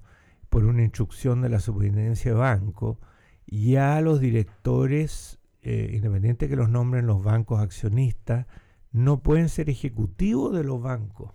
por 0.55 0.63
una 0.63 0.83
instrucción 0.83 1.41
de 1.41 1.49
la 1.49 1.59
Superintendencia 1.59 2.31
de 2.31 2.37
Banco, 2.37 2.97
ya 3.45 3.99
los 3.99 4.21
directores, 4.21 5.37
eh, 5.61 5.91
independiente 5.93 6.47
que 6.47 6.55
los 6.55 6.69
nombren 6.69 7.07
los 7.07 7.21
bancos 7.21 7.59
accionistas, 7.59 8.47
no 8.93 9.21
pueden 9.21 9.49
ser 9.49 9.69
ejecutivos 9.69 10.55
de 10.55 10.63
los 10.63 10.81
bancos. 10.81 11.33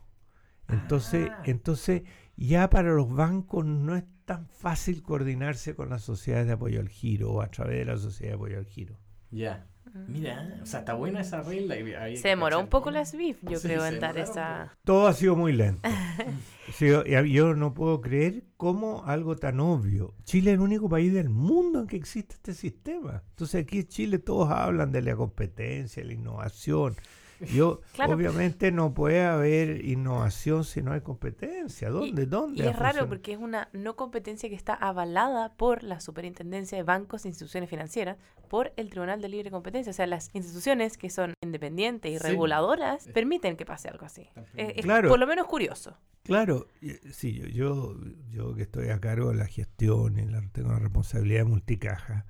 Entonces, 0.69 1.29
Ah. 1.31 1.43
entonces 1.45 2.05
ya 2.35 2.71
para 2.71 2.95
los 2.95 3.13
bancos 3.15 3.67
no 3.67 3.95
es 3.95 4.05
tan 4.25 4.47
fácil 4.49 5.03
coordinarse 5.03 5.75
con 5.75 5.91
las 5.91 6.01
sociedades 6.01 6.47
de 6.47 6.55
apoyo 6.55 6.81
al 6.81 6.89
giro 6.89 7.31
o 7.31 7.43
a 7.43 7.51
través 7.51 7.77
de 7.81 7.85
la 7.85 7.99
sociedad 7.99 8.31
de 8.31 8.37
apoyo 8.37 8.57
al 8.57 8.65
giro. 8.65 8.97
Ya. 9.31 9.67
Mira, 10.07 10.59
o 10.63 10.67
sea, 10.67 10.81
está 10.81 10.95
buena 10.95 11.21
esa 11.21 11.43
regla. 11.43 12.09
y 12.09 12.17
Se 12.17 12.29
demoró 12.29 12.61
un 12.61 12.69
poco 12.69 12.91
bien. 12.91 12.95
la 13.01 13.05
SWIFT, 13.05 13.49
yo 13.49 13.59
Sí, 13.59 13.69
creo, 13.69 13.87
en 13.87 14.01
dar 14.01 14.17
esa... 14.19 14.77
Todo 14.85 15.07
ha 15.07 15.13
sido 15.13 15.37
muy 15.37 15.53
lento. 15.53 15.89
Yo 16.79 17.55
no 17.57 17.75
puedo 17.75 18.01
creer 18.01 18.45
cómo 18.57 19.05
algo 19.05 19.35
tan 19.37 19.59
obvio. 19.59 20.15
Chile 20.23 20.51
es 20.53 20.55
el 20.55 20.61
único 20.61 20.89
país 20.89 21.13
del 21.13 21.29
mundo 21.29 21.81
en 21.81 21.87
que 21.89 21.97
existe 21.97 22.35
este 22.37 22.55
sistema. 22.55 23.25
Entonces 23.31 23.63
aquí 23.65 23.81
en 23.81 23.89
Chile 23.89 24.19
todos 24.19 24.51
hablan 24.51 24.93
de 24.93 25.03
la 25.03 25.17
competencia, 25.17 26.05
la 26.05 26.13
innovación. 26.13 26.95
Yo, 27.55 27.81
Claro. 27.95 28.15
obviamente 28.15 28.71
no 28.73 28.93
puede 28.95 29.25
haber 29.25 29.85
innovación 29.85 30.65
si 30.65 30.83
no 30.83 30.93
hay 30.93 31.01
competencia. 31.01 31.89
¿Dónde? 31.91 32.27
¿Dónde? 32.27 32.65
Y 32.65 32.67
es 32.67 32.79
raro 32.79 33.09
porque 33.09 33.33
es 33.33 33.39
una 33.39 33.69
no 33.73 33.97
competencia 33.97 34.49
que 34.49 34.55
está 34.55 34.75
avalada 34.75 35.55
por 35.57 35.83
la 35.83 36.01
Superintendencia 36.01 36.77
de 36.77 36.85
Bancos 36.85 37.25
e 37.25 37.29
Instituciones 37.29 37.69
Financieras, 37.71 38.19
por 38.49 38.73
el 38.77 38.91
Tribunal 38.91 39.21
de 39.21 39.29
Libre 39.29 39.51
Competencia. 39.51 39.91
O 39.91 39.95
sea, 39.95 40.07
las 40.07 40.29
instituciones 40.35 40.99
que 40.99 41.09
son 41.09 41.35
independientes 41.43 42.13
y 42.13 42.19
Sí. 42.19 42.23
reguladoras 42.23 43.07
Eh. 43.07 43.13
permiten 43.13 43.57
que 43.57 43.65
pase 43.65 43.89
algo 43.89 44.05
así. 44.07 44.29
Es, 44.55 44.73
es 44.77 44.83
Claro. 44.85 45.09
por 45.09 45.19
lo 45.19 45.27
menos 45.27 45.47
curioso. 45.47 45.97
Claro, 46.25 46.67
y- 46.83 46.91
sí, 47.13 47.33
yo, 47.35 47.47
yo, 47.47 47.95
yo 48.31 48.55
que 48.55 48.63
estoy 48.63 48.89
a 48.91 49.01
cargo 49.01 49.31
de 49.31 49.37
la 49.37 49.47
gestión 49.47 50.19
y 50.19 50.27
la, 50.27 50.43
tengo 50.53 50.71
la 50.71 50.79
responsabilidad 50.79 51.41
de 51.41 51.45
multicaja, 51.45 52.27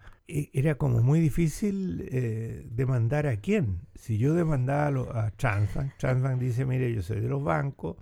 era 0.52 0.76
como 0.76 1.00
muy 1.02 1.20
difícil 1.20 2.06
eh, 2.10 2.66
demandar 2.70 3.26
a 3.26 3.36
quién. 3.36 3.80
Si 3.94 4.18
yo 4.18 4.34
demandaba 4.34 4.86
a, 4.86 4.90
lo- 4.90 5.16
a 5.16 5.30
Transbank, 5.32 5.96
Transbank 5.98 6.40
dice, 6.40 6.64
mire, 6.64 6.92
yo 6.94 7.02
soy 7.02 7.20
de 7.20 7.28
los 7.28 7.42
bancos, 7.42 7.96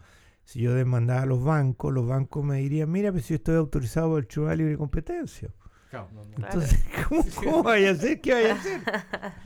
si 0.44 0.60
yo 0.60 0.74
demandaba 0.74 1.22
a 1.22 1.26
los 1.26 1.42
bancos, 1.44 1.92
los 1.92 2.06
bancos 2.06 2.44
me 2.44 2.58
dirían, 2.58 2.90
mira, 2.90 3.12
pues 3.12 3.24
si 3.26 3.30
yo 3.34 3.36
estoy 3.36 3.56
autorizado 3.56 4.08
por 4.10 4.20
el 4.20 4.26
Tribunal 4.26 4.56
de 4.58 4.64
Libre 4.64 4.78
Competencia. 4.78 5.50
Claro, 5.90 6.08
no, 6.14 6.24
no. 6.24 6.30
Claro. 6.32 6.52
Entonces, 6.54 6.84
¿cómo, 7.08 7.24
cómo 7.36 7.62
vaya 7.62 7.88
a 7.90 7.92
hacer? 7.92 8.20
¿Qué 8.20 8.32
vaya 8.34 8.54
a 8.54 8.58
hacer? 8.58 8.80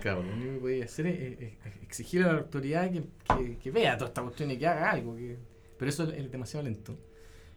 Claro, 0.01 0.23
lo 0.23 0.33
único 0.35 0.53
que 0.55 0.59
podía 0.61 0.85
hacer 0.85 1.07
es, 1.07 1.21
es- 1.41 1.53
es 1.67 1.83
exigir 1.83 2.23
a 2.25 2.33
la 2.33 2.39
autoridad 2.41 2.91
que, 2.91 3.03
que- 3.39 3.59
que 3.59 3.71
vea 3.71 3.97
toda 3.97 4.09
esta 4.09 4.23
cuestión 4.23 4.51
y 4.51 4.59
que 4.59 4.67
haga 4.67 4.91
algo. 4.91 5.15
Que... 5.17 5.39
Pero 5.79 5.89
eso 5.89 6.05
es, 6.11 6.31
demasiado 6.31 6.65
lento. 6.65 6.99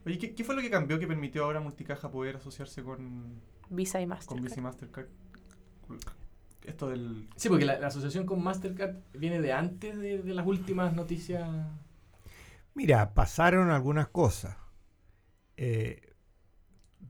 Oye, 0.06 0.20
¿qué, 0.20 0.36
qué 0.36 0.44
fue 0.44 0.56
lo 0.56 0.62
que 0.62 0.70
cambió 0.70 1.00
que 1.00 1.08
permitió 1.08 1.46
ahora 1.46 1.60
Multicaja 1.60 2.12
poder 2.12 2.36
asociarse 2.36 2.84
con, 2.84 3.42
Visa 3.70 4.02
y 4.02 4.04
con 4.04 4.10
Mastercard. 4.10 4.44
Visa 4.44 4.60
y 4.60 4.64
Mastercard? 4.64 5.08
Esto 6.66 6.90
del... 6.90 7.28
Sí, 7.36 7.50
porque 7.50 7.66
la, 7.66 7.80
la 7.80 7.88
asociación 7.88 8.26
con 8.26 8.44
Mastercard 8.44 8.96
viene 9.14 9.40
de 9.42 9.54
antes 9.54 9.98
de, 9.98 10.22
de 10.22 10.34
las 10.34 10.48
últimas 10.48 10.94
noticias. 10.96 11.48
Mira, 12.74 13.14
pasaron 13.14 13.70
algunas 13.70 14.08
cosas. 14.10 14.58
Eh, 15.58 16.02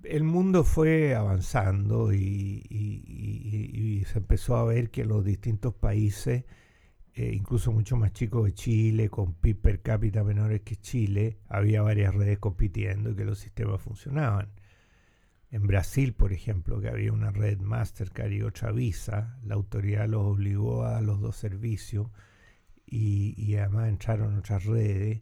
el 0.04 0.24
mundo 0.24 0.64
fue 0.64 1.16
avanzando 1.16 2.14
y, 2.14 2.64
y- 2.70 3.02
y- 3.06 4.00
y 4.02 4.06
se 4.06 4.20
empezó 4.20 4.56
a 4.58 4.66
ver 4.66 4.92
que 4.92 5.06
los 5.06 5.24
distintos 5.26 5.74
países 5.74 6.46
eh, 7.16 7.32
incluso 7.34 7.72
mucho 7.72 7.98
más 7.98 8.14
chico 8.14 8.44
que 8.46 8.54
Chile, 8.54 9.10
con 9.10 9.34
PIB 9.36 9.62
per 9.62 9.82
cápita 9.82 10.24
menores 10.24 10.62
que 10.62 10.76
Chile, 10.78 11.40
había 11.50 11.82
varias 11.82 12.16
redes 12.16 12.40
compitiendo 12.40 13.12
y 13.12 13.16
que 13.16 13.26
los 13.26 13.40
sistemas 13.40 13.82
funcionaban. 13.82 14.50
En 15.56 15.68
Brasil, 15.68 16.12
por 16.14 16.34
ejemplo, 16.34 16.82
que 16.82 16.90
había 16.90 17.14
una 17.14 17.32
red 17.32 17.60
Mastercard 17.62 18.30
y 18.34 18.42
otra 18.42 18.74
Visa, 18.74 19.40
la 19.46 19.56
autoridad 19.56 20.06
los 20.06 20.22
obligó 20.26 20.84
a 20.84 21.00
los 21.00 21.22
dos 21.22 21.38
servicios 21.38 22.10
y, 22.86 23.34
y 23.42 23.56
además 23.56 23.88
entraron 23.88 24.38
otras 24.38 24.66
redes 24.66 25.22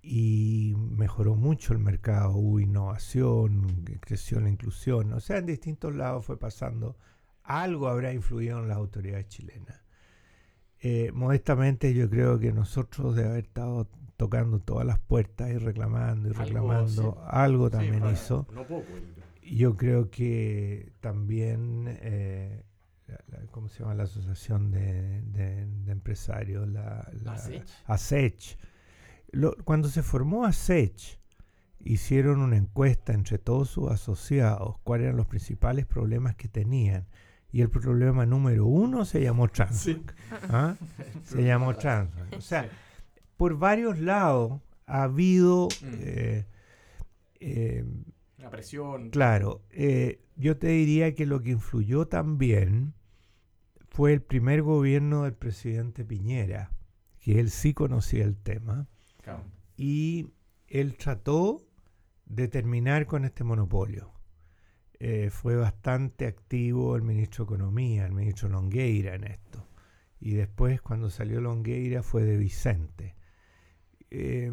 y 0.00 0.74
mejoró 0.78 1.34
mucho 1.34 1.74
el 1.74 1.78
mercado, 1.80 2.30
hubo 2.36 2.58
innovación, 2.58 3.84
creció 4.00 4.40
la 4.40 4.48
inclusión, 4.48 5.12
o 5.12 5.20
sea, 5.20 5.36
en 5.36 5.44
distintos 5.46 5.94
lados 5.94 6.24
fue 6.24 6.38
pasando, 6.38 6.96
algo 7.42 7.88
habrá 7.88 8.14
influido 8.14 8.58
en 8.60 8.68
las 8.68 8.78
autoridades 8.78 9.28
chilenas. 9.28 9.82
Eh, 10.80 11.10
modestamente 11.12 11.92
yo 11.92 12.08
creo 12.08 12.38
que 12.38 12.50
nosotros 12.50 13.14
de 13.14 13.24
haber 13.26 13.44
estado 13.44 13.90
tocando 14.16 14.58
todas 14.60 14.86
las 14.86 14.98
puertas 15.00 15.50
y 15.50 15.58
reclamando 15.58 16.28
y 16.28 16.32
Algo, 16.32 16.44
reclamando, 16.44 17.12
sí. 17.20 17.26
algo 17.28 17.66
Sí, 17.66 17.72
también 17.72 18.00
para- 18.00 18.12
hizo. 18.12 18.46
No 18.54 18.62
poco. 18.66 18.86
Yo 19.46 19.76
creo. 19.76 20.10
Que 20.10 20.92
también, 21.00 21.84
eh, 22.00 22.62
la- 23.06 23.20
la- 23.28 23.46
¿cómo 23.50 23.68
se 23.68 23.80
llama? 23.80 23.94
La 23.94 24.04
Asociación 24.04 24.70
de, 24.70 25.22
de- 25.22 25.66
de 25.66 25.92
Empresarios, 25.92 26.68
la, 26.68 27.08
la- 27.22 27.32
ASECH. 27.32 27.68
ASECH. 27.86 28.58
Lo- 29.32 29.56
cuando 29.64 29.88
se 29.88 30.02
formó 30.02 30.44
ASECH, 30.44 31.18
hicieron 31.80 32.40
una 32.40 32.56
encuesta 32.56 33.12
entre 33.12 33.38
todos 33.38 33.68
sus 33.70 33.90
asociados, 33.90 34.76
cuáles 34.82 35.04
eran 35.06 35.16
los 35.16 35.26
principales 35.26 35.86
problemas 35.86 36.34
que 36.36 36.48
tenían. 36.48 37.06
Y 37.52 37.60
el 37.62 37.70
problema 37.70 38.26
número 38.26 38.66
uno 38.66 39.04
se 39.04 39.22
llamó 39.22 39.48
Transbank. 39.48 40.12
¿ah? 40.50 40.74
Se 41.24 41.42
llamó 41.44 41.74
Transbank. 41.76 42.34
O 42.36 42.40
sea, 42.40 42.68
por 43.36 43.56
varios 43.58 43.98
lados 44.00 44.60
ha 44.86 45.04
habido... 45.04 45.68
Mm. 45.80 45.94
eh, 46.00 46.46
eh, 47.40 47.84
La 48.46 48.50
presión. 48.50 49.10
Claro, 49.10 49.64
eh, 49.70 50.20
yo 50.36 50.56
te 50.56 50.68
diría 50.68 51.16
que 51.16 51.26
lo 51.26 51.42
que 51.42 51.50
influyó 51.50 52.06
también 52.06 52.94
fue 53.88 54.12
el 54.12 54.22
primer 54.22 54.62
gobierno 54.62 55.24
del 55.24 55.34
presidente 55.34 56.04
Piñera, 56.04 56.70
que 57.18 57.40
él 57.40 57.50
sí 57.50 57.74
conocía 57.74 58.22
el 58.24 58.36
tema, 58.36 58.86
Claro. 59.20 59.42
y 59.76 60.28
él 60.68 60.96
trató 60.96 61.60
de 62.24 62.46
terminar 62.46 63.06
con 63.06 63.24
este 63.24 63.42
monopolio. 63.42 64.12
Eh, 65.00 65.30
fue 65.30 65.56
bastante 65.56 66.28
activo 66.28 66.94
el 66.94 67.02
ministro 67.02 67.44
de 67.46 67.54
Economía, 67.54 68.06
el 68.06 68.12
ministro 68.12 68.48
Longueira 68.48 69.16
en 69.16 69.24
esto. 69.24 69.66
Y 70.20 70.34
después, 70.34 70.80
cuando 70.80 71.10
salió 71.10 71.40
Longueira, 71.40 72.04
fue 72.04 72.22
de 72.22 72.36
Vicente. 72.36 73.16
Eh, 74.12 74.52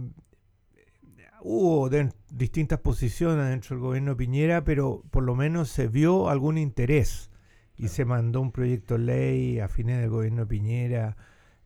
hubo 1.43 1.89
de- 1.89 2.12
distintas 2.32 2.79
posiciones 2.79 3.49
dentro 3.49 3.75
del 3.75 3.84
gobierno 3.84 4.12
de 4.12 4.17
Piñera, 4.17 4.63
pero 4.63 5.03
por 5.12 5.23
lo 5.23 5.36
menos 5.36 5.69
se 5.69 5.88
vio 5.88 6.29
algún 6.29 6.58
interés 6.58 7.29
y 7.77 7.84
Claro. 7.84 7.93
se 7.93 8.06
mandó 8.06 8.41
un 8.41 8.51
proyecto 8.51 8.95
de 8.97 8.99
ley 9.06 9.60
a 9.60 9.67
fines 9.67 9.99
del 9.99 10.10
gobierno 10.10 10.41
de 10.43 10.47
Piñera 10.47 11.17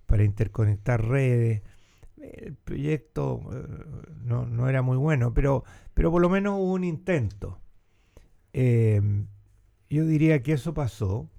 para 0.06 0.24
interconectar 0.24 1.06
redes. 1.06 1.62
El 2.18 2.56
proyecto 2.56 3.42
eh, 3.54 3.68
no, 4.24 4.46
no 4.48 4.70
era 4.70 4.82
muy 4.82 4.98
bueno, 4.98 5.34
pero, 5.34 5.64
pero 5.94 6.12
por 6.12 6.22
lo 6.22 6.30
menos 6.30 6.56
hubo 6.56 6.74
un 6.74 6.84
intento. 6.84 7.60
Eh, 8.54 9.02
yo 9.90 10.06
diría 10.06 10.42
que 10.44 10.54
eso 10.54 10.74
pasó. 10.74 11.30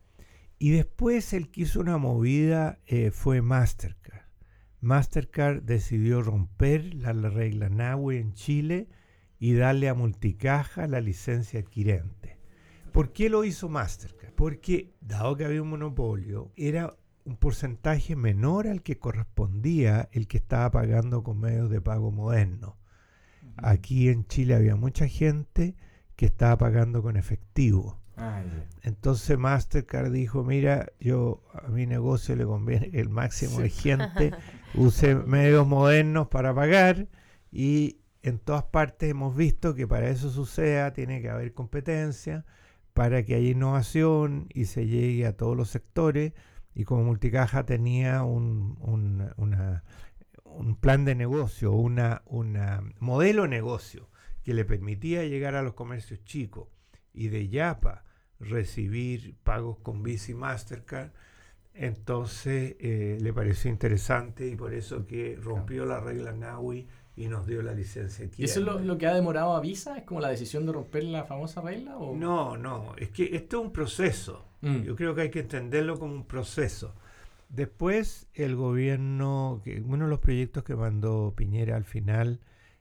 Y 0.59 0.70
después 0.70 1.33
el 1.35 1.51
que 1.51 1.62
hizo 1.62 1.81
una 1.81 1.98
movida 1.98 2.79
eh, 2.87 3.11
fue 3.12 3.42
Mastercard. 3.42 3.98
Mastercard 4.81 5.62
decidió 5.62 6.23
romper 6.23 6.95
la, 6.95 7.12
la 7.12 7.31
regla 7.31 7.69
NAWE 7.69 8.19
en 8.19 8.33
Chile 8.35 8.88
y 9.38 9.55
darle 9.55 9.88
a 9.88 9.95
Multicaja 9.95 10.87
la 10.87 11.01
licencia 11.01 11.61
adquirente. 11.61 12.38
¿Por 12.93 13.12
qué 13.12 13.29
lo 13.29 13.45
hizo 13.45 13.69
Mastercard? 13.69 14.33
Porque, 14.35 14.93
dado 15.01 15.37
que 15.37 15.45
había 15.45 15.62
un 15.62 15.71
monopolio, 15.71 16.53
era 16.57 16.97
un 17.25 17.37
porcentaje 17.37 18.17
menor 18.17 18.67
al 18.67 18.83
que 18.83 18.99
correspondía 18.99 20.09
el 20.12 20.27
que 20.27 20.38
estaba 20.38 20.71
pagando 20.71 21.23
con 21.23 21.38
medios 21.38 21.71
de 21.71 21.81
pago 21.81 22.11
modernos. 22.11 22.75
Aquí 23.57 24.09
en 24.09 24.27
Chile 24.27 24.55
había 24.55 24.77
mucha 24.77 25.09
gente 25.09 25.77
que 26.17 26.27
estaba 26.27 26.57
pagando 26.57 27.03
con 27.03 27.17
efectivo. 27.17 28.01
Ah. 28.17 28.43
Entonces 28.83 29.38
Mastercard 29.38 30.11
dijo, 30.11 30.43
mira, 30.43 30.87
yo 30.99 31.43
a 31.53 31.69
mi 31.69 31.87
negocio 31.87 32.35
le 32.35 32.45
conviene 32.45 32.91
el 32.95 33.09
máximo 33.09 33.61
de 33.61 33.71
gente 33.71 34.33
use 34.75 35.15
medios 35.15 35.67
modernos 35.67 36.29
para 36.29 36.55
pagar 36.55 37.09
y 37.51 37.99
en 38.23 38.39
todas 38.39 38.65
partes 38.65 39.11
hemos 39.11 39.37
visto 39.37 39.75
que 39.75 39.87
para 39.87 40.09
eso 40.11 40.31
suceda 40.31 40.93
tiene 40.93 41.23
que 41.23 41.31
haber 41.31 41.55
competencia, 41.55 42.45
para 42.93 43.23
que 43.25 43.37
haya 43.37 43.51
innovación 43.51 44.49
y 44.53 44.65
se 44.67 44.87
llegue 44.87 45.27
a 45.27 45.37
todos 45.37 45.57
los 45.57 45.71
sectores. 45.71 46.33
Y 46.75 46.85
como 46.85 47.05
Multicaja 47.05 47.65
tenía 47.65 48.23
un, 48.25 48.77
un- 48.81 49.31
un 50.45 50.77
plan 50.77 51.05
de 51.05 51.15
negocio, 51.15 51.73
una, 51.73 52.23
una 52.27 52.83
modelo 52.99 53.43
de 53.43 53.49
negocio 53.49 54.09
que 54.43 54.55
le 54.55 54.65
permitía 54.65 55.25
llegar 55.25 55.55
a 55.55 55.63
los 55.63 55.75
comercios 55.75 56.25
chicos 56.25 56.69
y 57.13 57.29
de 57.29 57.49
Yapa 57.49 58.05
recibir 58.41 59.37
pagos 59.45 59.79
con 59.79 60.03
Visa 60.03 60.33
y 60.33 60.35
Mastercard, 60.35 61.11
entonces 61.79 62.77
eh, 62.81 63.19
le 63.21 63.33
pareció 63.33 63.71
interesante 63.71 64.47
y 64.49 64.57
por 64.57 64.75
eso 64.75 65.07
que 65.07 65.38
rompió 65.41 65.87
la 65.87 66.01
regla 66.01 66.33
NAWI 66.33 66.87
y 67.17 67.27
nos 67.29 67.47
dio 67.47 67.62
la 67.62 67.73
licencia. 67.73 68.29
¿Y 68.37 68.45
eso 68.45 68.61
es 68.79 68.85
lo, 68.85 68.99
que 68.99 69.07
ha 69.07 69.14
demorado 69.14 69.55
a 69.57 69.61
Visa? 69.61 69.97
¿Es 69.97 70.05
como 70.05 70.21
la 70.21 70.29
decisión 70.29 70.67
de 70.67 70.73
romper 70.73 71.05
la 71.05 71.25
famosa 71.25 71.61
regla? 71.61 71.97
O? 71.97 72.14
No, 72.17 72.57
no, 72.57 72.95
es 72.97 73.11
que 73.11 73.35
esto 73.37 73.59
es 73.61 73.67
un 73.67 73.73
proceso. 73.73 74.45
Mm. 74.61 74.83
Yo 74.83 74.97
creo 74.97 75.14
que 75.14 75.23
hay 75.23 75.31
que 75.31 75.41
entenderlo 75.41 75.99
como 75.99 76.14
un 76.14 76.25
proceso. 76.25 76.95
Después 77.49 78.29
el 78.35 78.57
gobierno, 78.57 79.62
que 79.64 79.81
uno 79.81 80.05
de 80.05 80.11
los 80.11 80.19
proyectos 80.21 80.64
que 80.64 80.77
mandó 80.77 81.33
Piñera 81.37 81.77
al 81.77 81.85
final 81.85 82.41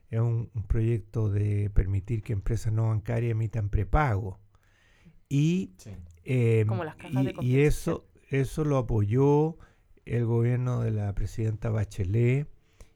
es 0.09 0.19
un, 0.19 0.49
un 0.53 0.63
proyecto 0.63 1.29
de 1.29 1.69
permitir 1.69 2.21
que 2.23 2.33
empresas 2.33 2.73
no 2.73 2.87
bancarias 2.89 3.31
emitan 3.31 3.69
prepago. 3.69 4.39
Y, 5.29 5.73
Sí. 5.77 5.91
eh, 6.25 6.65
Como 6.67 6.83
las 6.83 6.95
cajas 6.95 7.25
de 7.25 7.35
y, 7.41 7.55
y 7.55 7.59
eso, 7.61 8.06
eso 8.29 8.63
lo 8.65 8.77
apoyó 8.77 9.57
el 10.05 10.25
gobierno 10.25 10.81
de 10.81 10.91
la 10.91 11.13
presidenta 11.13 11.69
Bachelet 11.69 12.47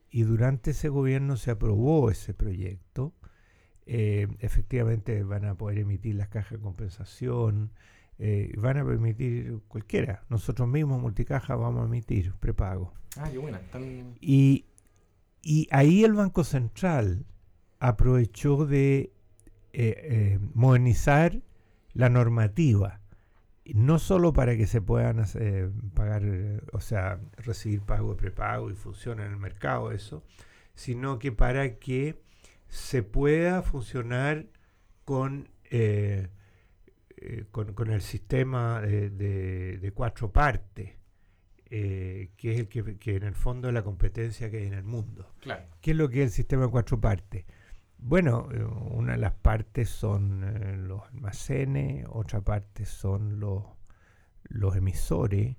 y 0.09 0.23
durante 0.23 0.71
ese 0.71 0.89
gobierno 0.89 1.37
se 1.37 1.51
aprobó 1.51 2.09
ese 2.09 2.33
proyecto. 2.33 3.13
Eh, 3.85 4.27
efectivamente 4.39 5.23
van 5.23 5.45
a 5.45 5.55
poder 5.55 5.79
emitir 5.79 6.15
las 6.15 6.29
cajas 6.29 6.51
de 6.51 6.59
compensación, 6.59 7.71
eh, 8.19 8.53
van 8.57 8.77
a 8.77 8.85
permitir 8.85 9.59
cualquiera. 9.67 10.23
Nosotros 10.29 10.67
mismos, 10.67 11.01
Multicaja, 11.01 11.55
vamos 11.55 11.83
a 11.83 11.85
emitir 11.85 12.33
prepago. 12.39 12.93
Ah, 13.17 13.29
qué 13.29 13.37
buena. 13.37 13.59
Están... 13.59 14.15
Y, 14.21 14.65
y 15.41 15.67
ahí 15.71 16.03
el 16.03 16.13
Banco 16.13 16.43
Central 16.43 17.25
aprovechó 17.79 18.65
de 18.65 19.11
eh, 19.73 20.39
modernizar 20.53 21.41
la 21.93 22.09
normativa, 22.09 23.00
no 23.75 23.99
solo 23.99 24.33
para 24.33 24.55
que 24.57 24.67
se 24.67 24.81
puedan 24.81 25.19
hacer- 25.19 25.71
pagar, 25.93 26.23
eh, 26.25 26.61
o 26.73 26.79
sea, 26.79 27.19
recibir 27.37 27.81
pago 27.81 28.11
de 28.11 28.15
prepago 28.17 28.69
y 28.69 28.75
funcione 28.75 29.25
en 29.25 29.31
el 29.31 29.37
mercado 29.37 29.91
eso, 29.91 30.23
sino 30.73 31.19
que 31.19 31.31
para 31.31 31.77
que 31.79 32.21
se 32.67 33.03
pueda 33.03 33.61
funcionar 33.61 34.45
con, 35.05 35.49
eh, 35.69 36.29
eh, 37.17 37.45
con, 37.51 37.73
con 37.73 37.91
el 37.91 38.01
sistema 38.01 38.81
de, 38.81 39.09
de- 39.09 39.77
de 39.77 39.91
cuatro 39.91 40.31
partes, 40.31 40.91
eh, 41.73 42.31
que 42.37 42.53
es 42.53 42.59
el 42.59 42.67
que, 42.67 42.97
que 42.97 43.15
en 43.15 43.23
el 43.23 43.35
fondo 43.35 43.67
es 43.69 43.73
la 43.73 43.83
competencia 43.83 44.49
que 44.49 44.57
hay 44.57 44.67
en 44.67 44.73
el 44.73 44.83
mundo. 44.83 45.31
Claro. 45.41 45.63
¿Qué 45.81 45.91
es 45.91 45.97
lo 45.97 46.09
que 46.09 46.21
es 46.23 46.27
el 46.27 46.31
sistema 46.31 46.65
de 46.65 46.71
cuatro 46.71 46.99
partes? 46.99 47.45
Bueno, 48.01 48.49
eh, 48.51 48.63
una 48.63 49.13
de 49.13 49.19
las 49.19 49.33
partes 49.33 49.89
son 49.89 50.43
eh, 50.43 50.75
los 50.77 51.03
almacenes, 51.13 52.05
otra 52.09 52.41
parte 52.41 52.85
son 52.85 53.39
los, 53.39 53.63
los 54.43 54.75
emisores, 54.75 55.55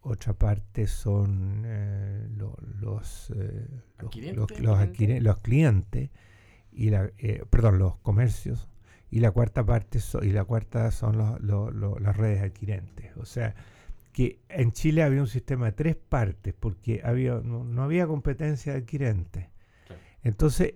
otra 0.00 0.32
parte 0.34 0.86
son 0.88 1.62
eh, 1.64 2.26
lo- 2.36 2.56
los, 2.80 3.30
eh, 3.36 3.66
los, 4.00 4.10
los- 4.36 4.48
los 4.60 4.78
adquiren- 4.78 5.22
los 5.22 5.38
clientes 5.40 6.10
y 6.72 6.90
la, 6.90 7.10
eh, 7.18 7.44
perdón, 7.48 7.78
los 7.78 7.96
comercios 7.98 8.68
y 9.10 9.20
la 9.20 9.30
cuarta 9.30 9.64
parte 9.64 10.00
so- 10.00 10.22
y 10.24 10.32
la 10.32 10.44
cuarta 10.44 10.90
son 10.90 11.16
los- 11.16 12.00
las 12.00 12.16
redes 12.16 12.42
adquirentes. 12.42 13.16
O 13.16 13.24
sea, 13.24 13.54
que 14.12 14.40
en 14.48 14.72
Chile 14.72 15.02
había 15.04 15.20
un 15.20 15.28
sistema 15.28 15.66
de 15.66 15.72
tres 15.72 15.94
partes 15.96 16.52
porque 16.58 17.00
había 17.04 17.34
no, 17.44 17.62
no 17.64 17.82
había 17.84 18.06
competencia 18.08 18.72
de 18.72 18.78
adquirentes. 18.78 19.46
Claro. 19.86 20.02
Entonces, 20.22 20.74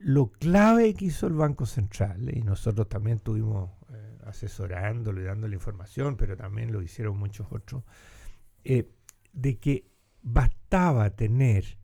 lo 0.00 0.32
clave 0.32 0.94
que 0.94 1.06
hizo 1.06 1.26
el 1.26 1.34
Banco 1.34 1.66
Central, 1.66 2.34
y 2.34 2.42
nosotros 2.42 2.88
también 2.88 3.18
estuvimos 3.18 3.70
eh, 3.92 4.18
asesorándolo 4.24 5.20
y 5.20 5.24
dándole 5.24 5.54
información, 5.54 6.16
pero 6.16 6.36
también 6.36 6.72
lo 6.72 6.80
hicieron 6.80 7.18
muchos 7.18 7.46
otros, 7.50 7.84
eh, 8.64 8.90
de 9.34 9.58
que 9.58 9.90
bastaba 10.22 11.10
tener 11.10 11.76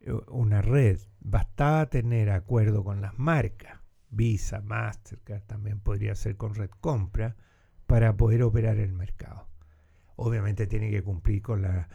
eh, 0.00 0.12
una 0.28 0.62
red, 0.62 0.98
bastaba 1.20 1.86
tener 1.90 2.30
acuerdo 2.30 2.82
con 2.84 3.02
las 3.02 3.18
marcas, 3.18 3.78
Visa, 4.08 4.62
Mastercard, 4.62 5.42
también 5.42 5.78
podría 5.80 6.14
ser 6.14 6.36
con 6.36 6.54
Red 6.54 6.70
Compra, 6.80 7.36
para 7.86 8.16
poder 8.16 8.42
operar 8.42 8.78
el 8.78 8.94
mercado. 8.94 9.48
Obviamente 10.16 10.66
tiene 10.66 10.90
que 10.90 11.02
cumplir 11.02 11.42
con 11.42 11.62
la 11.62 11.88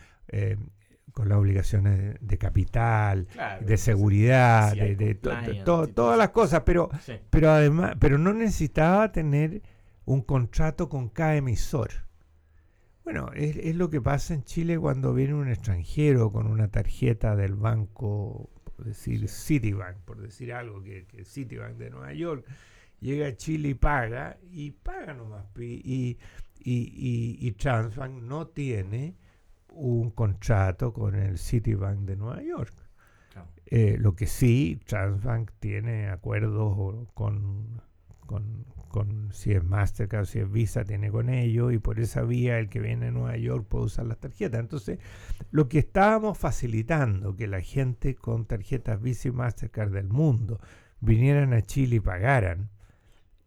con 1.17 1.30
las 1.30 1.39
obligaciones 1.39 1.97
de, 1.97 2.17
de 2.21 2.38
capital, 2.38 3.25
Claro, 3.34 3.65
de 3.65 3.77
seguridad, 3.77 4.75
de, 4.75 5.15
to- 5.15 5.32
to- 5.65 5.88
todas 5.88 6.15
las 6.15 6.30
cosas, 6.30 6.62
pero, 6.63 6.91
Sí. 7.01 7.13
pero 7.32 7.49
además, 7.49 7.95
pero 7.99 8.19
no 8.19 8.34
necesitaba 8.34 9.12
tener 9.12 9.63
un 10.06 10.21
contrato 10.21 10.89
con 10.89 11.10
cada 11.10 11.36
emisor. 11.36 11.89
Bueno, 13.03 13.32
es, 13.34 13.56
es 13.58 13.75
lo 13.75 13.89
que 13.89 13.99
pasa 13.99 14.36
en 14.36 14.43
Chile 14.43 14.77
cuando 14.77 15.12
viene 15.15 15.34
un 15.34 15.49
extranjero 15.49 16.32
con 16.32 16.45
una 16.45 16.67
tarjeta 16.67 17.36
del 17.36 17.56
banco, 17.56 18.51
por 18.63 18.86
decir 18.86 19.27
Citibank, 19.27 19.97
por 20.06 20.21
decir 20.21 20.53
algo, 20.53 20.84
que, 20.84 21.08
que 21.08 21.25
Citibank 21.25 21.77
de 21.77 21.89
Nueva 21.89 22.13
York, 22.13 22.45
llega 22.99 23.25
a 23.25 23.36
Chile 23.36 23.69
y 23.69 23.73
paga, 23.73 24.38
y 24.51 24.69
paga 24.69 25.15
nomás. 25.15 25.45
Y, 25.58 25.63
y, 25.63 26.17
y, 26.60 27.38
y 27.41 27.51
Transbank 27.53 28.21
no 28.21 28.45
tiene 28.49 29.15
un 29.77 30.11
contrato 30.11 30.93
con 30.93 31.15
el 31.15 31.37
Citibank 31.37 31.99
de 31.99 32.15
Nueva 32.15 32.41
York. 32.41 32.73
Claro. 33.31 33.47
Eh, 33.67 33.97
lo 33.99 34.15
que 34.15 34.25
sí, 34.25 34.79
Transbank 34.85 35.51
tiene 35.59 36.09
acuerdos 36.09 37.07
con, 37.13 37.81
con, 38.25 38.65
con 38.87 39.29
si 39.31 39.53
es 39.53 39.63
Mastercard, 39.63 40.25
si 40.25 40.39
es 40.39 40.51
Visa, 40.51 40.83
tiene 40.83 41.11
con 41.11 41.29
ellos 41.29 41.73
y 41.73 41.77
por 41.77 41.99
esa 41.99 42.23
vía 42.23 42.57
el 42.57 42.69
que 42.69 42.79
viene 42.79 43.07
a 43.07 43.11
Nueva 43.11 43.37
York 43.37 43.65
puede 43.67 43.85
usar 43.85 44.05
las 44.05 44.17
tarjetas. 44.17 44.59
Entonces, 44.59 44.99
lo 45.51 45.67
que 45.69 45.79
estábamos 45.79 46.37
facilitando, 46.37 47.35
que 47.35 47.47
la 47.47 47.61
gente 47.61 48.15
con 48.15 48.45
tarjetas 48.45 49.01
Visa 49.01 49.27
y 49.27 49.31
Mastercard 49.31 49.91
del 49.91 50.09
mundo 50.09 50.59
vinieran 50.99 51.53
a 51.53 51.61
Chile 51.61 51.97
y 51.97 51.99
pagaran, 51.99 52.69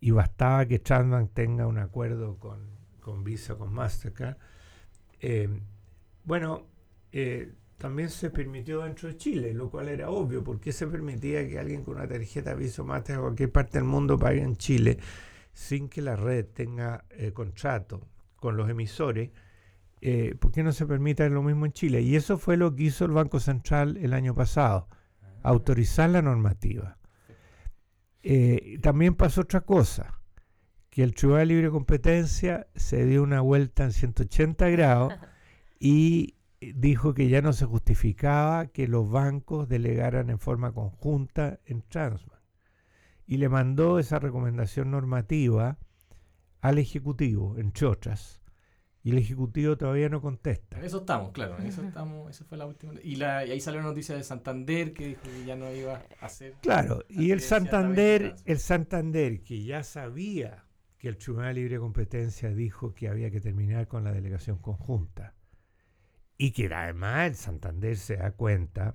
y 0.01 0.13
bastaba 0.13 0.65
que 0.67 0.79
Transbank 0.79 1.33
tenga 1.35 1.67
un 1.67 1.79
acuerdo 1.79 2.39
con, 2.39 2.61
con 3.01 3.25
Visa, 3.25 3.57
con 3.57 3.73
Mastercard, 3.73 4.37
eh, 5.21 5.61
bueno, 6.25 6.67
eh, 7.13 7.53
también 7.81 8.11
se 8.11 8.29
permitió 8.31 8.83
dentro 8.83 9.09
de 9.09 9.17
Chile, 9.17 9.55
lo 9.55 9.71
cual 9.71 9.89
era 9.89 10.11
obvio. 10.11 10.45
¿Por 10.45 10.61
qué 10.61 10.71
se 10.71 10.87
permitía 10.87 11.49
que 11.49 11.59
alguien 11.59 11.83
con 11.83 11.97
una 11.97 12.07
tarjeta 12.07 12.55
Visa 12.55 12.83
o 12.83 12.85
Mastercard 12.85 13.17
de 13.17 13.23
cualquier 13.23 13.53
parte 13.53 13.79
del 13.79 13.85
mundo 13.85 14.19
pague 14.19 14.43
en 14.43 14.57
Chile 14.57 14.99
sin 15.55 15.89
que 15.89 16.03
la 16.03 16.15
red 16.15 16.45
tenga 16.45 17.07
eh, 17.11 17.33
contrato 17.33 18.07
con 18.37 18.59
los 18.59 18.69
emisores? 18.69 19.31
Eh, 20.03 20.35
¿Por 20.39 20.53
qué 20.53 20.63
no 20.63 20.73
se 20.73 20.87
permite 20.87 21.29
lo 21.31 21.43
mismo 21.43 21.65
en 21.65 21.73
Chile? 21.73 22.03
Y 22.03 22.17
eso 22.17 22.37
fue 22.37 22.59
lo 22.59 22.75
que 22.75 22.85
hizo 22.85 23.07
el 23.07 23.13
Banco 23.13 23.41
Central 23.41 23.97
el 23.97 24.13
año 24.13 24.35
pasado, 24.35 24.89
autorizar 25.43 26.11
la 26.11 26.21
normativa. 26.21 26.99
Eh, 28.23 28.79
también 28.83 29.15
pasó 29.15 29.41
otra 29.41 29.63
cosa, 29.63 30.21
que 30.91 31.03
el 31.03 31.15
Tribunal 31.15 31.49
de 31.49 31.55
Libre 31.55 31.71
Competencia 31.71 32.67
se 32.75 33.07
dio 33.07 33.23
una 33.23 33.41
vuelta 33.41 33.85
en 33.85 33.93
180 33.93 34.69
grados 34.69 35.15
y 35.81 36.37
dijo 36.61 37.15
que 37.15 37.29
ya 37.29 37.41
no 37.41 37.55
se 37.55 37.65
justificaba 37.65 38.67
que 38.67 38.87
los 38.87 39.11
bancos 39.11 39.67
delegaran 39.67 40.29
en 40.29 40.39
forma 40.39 40.73
conjunta 40.73 41.59
en 41.65 41.83
Transbank. 41.83 42.39
Y 43.27 43.39
le 43.39 43.49
mandó 43.49 43.99
esa 43.99 44.19
recomendación 44.19 44.91
normativa 44.91 45.79
al 46.61 46.79
Ejecutivo, 46.79 47.57
entre 47.57 47.87
otras. 47.87 48.43
Y 49.03 49.13
el 49.13 49.19
Ejecutivo 49.19 49.79
todavía 49.79 50.11
no 50.11 50.21
contesta. 50.21 50.79
En 50.79 50.85
eso 50.85 50.99
estamos, 50.99 51.33
claro, 51.33 51.57
en 51.59 51.67
eso 51.67 51.83
estamos, 51.83 52.29
esa 52.29 52.45
fue 52.45 52.59
la 52.59 52.67
última. 52.67 52.93
Y, 53.03 53.17
la, 53.17 53.47
y 53.47 53.53
ahí 53.53 53.61
salió 53.61 53.81
la 53.81 53.87
noticia 53.87 54.15
de 54.15 54.23
Santander 54.23 54.93
que 54.93 55.09
dijo 55.09 55.23
que 55.23 55.47
ya 55.47 55.57
no 55.57 55.73
iba 55.73 56.03
a 56.21 56.27
hacer. 56.27 56.57
Claro, 56.61 57.03
y 57.09 57.31
el 57.31 57.41
Santander, 57.41 58.37
el 58.45 58.59
Santander, 58.59 59.43
que 59.43 59.65
ya 59.65 59.83
sabía 59.83 60.67
que 60.99 61.09
el 61.09 61.17
Tribunal 61.17 61.55
de 61.55 61.61
Libre 61.63 61.79
Competencia 61.79 62.51
dijo 62.51 62.93
que 62.95 63.09
había 63.09 63.31
que 63.31 63.41
terminar 63.41 63.89
con 63.89 64.05
la 64.05 64.13
delegación 64.13 64.59
conjunta, 64.59 65.35
y 66.43 66.53
que 66.53 66.73
además 66.75 67.27
el 67.29 67.35
Santander 67.35 67.97
se 67.99 68.17
da 68.17 68.31
cuenta 68.33 68.95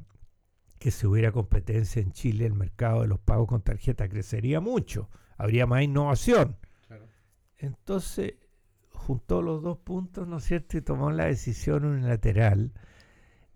que 0.79 0.89
si 0.89 1.05
hubiera 1.05 1.31
competencia 1.31 2.01
en 2.01 2.11
Chile, 2.11 2.47
el 2.47 2.53
mercado 2.55 3.03
de 3.03 3.07
los 3.07 3.19
pagos 3.19 3.47
con 3.47 3.61
tarjeta 3.61 4.09
crecería 4.09 4.59
mucho, 4.61 5.09
habría 5.37 5.67
más 5.67 5.83
innovación. 5.83 6.57
Claro. 6.87 7.05
Entonces, 7.57 8.33
juntó 8.89 9.43
los 9.43 9.61
dos 9.61 9.77
puntos, 9.77 10.27
¿no 10.27 10.37
es 10.37 10.43
cierto? 10.43 10.75
Y 10.77 10.81
tomó 10.81 11.11
la 11.11 11.25
decisión 11.25 11.85
unilateral 11.85 12.73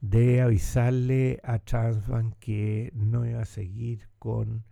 de 0.02 0.42
avisarle 0.42 1.40
a 1.44 1.58
Transbank 1.58 2.36
que 2.40 2.92
no 2.94 3.26
iba 3.26 3.42
a 3.42 3.46
seguir 3.46 4.08
con 4.20 4.66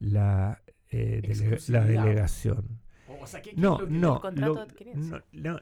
la, 0.00 0.62
eh, 0.90 1.20
dele- 1.22 1.58
la 1.68 1.84
delegación. 1.84 2.80
O, 3.20 3.26
sea, 3.26 3.40
¿qué, 3.40 3.50
qué 3.50 3.56
No, 3.60 3.74
es 3.76 3.80
lo 3.82 3.86
que- 3.88 3.94
no, 3.94 4.14
El 4.16 4.20
contrato 4.20 4.66
lo- 4.94 4.94
no, 4.96 5.22
no, 5.32 5.60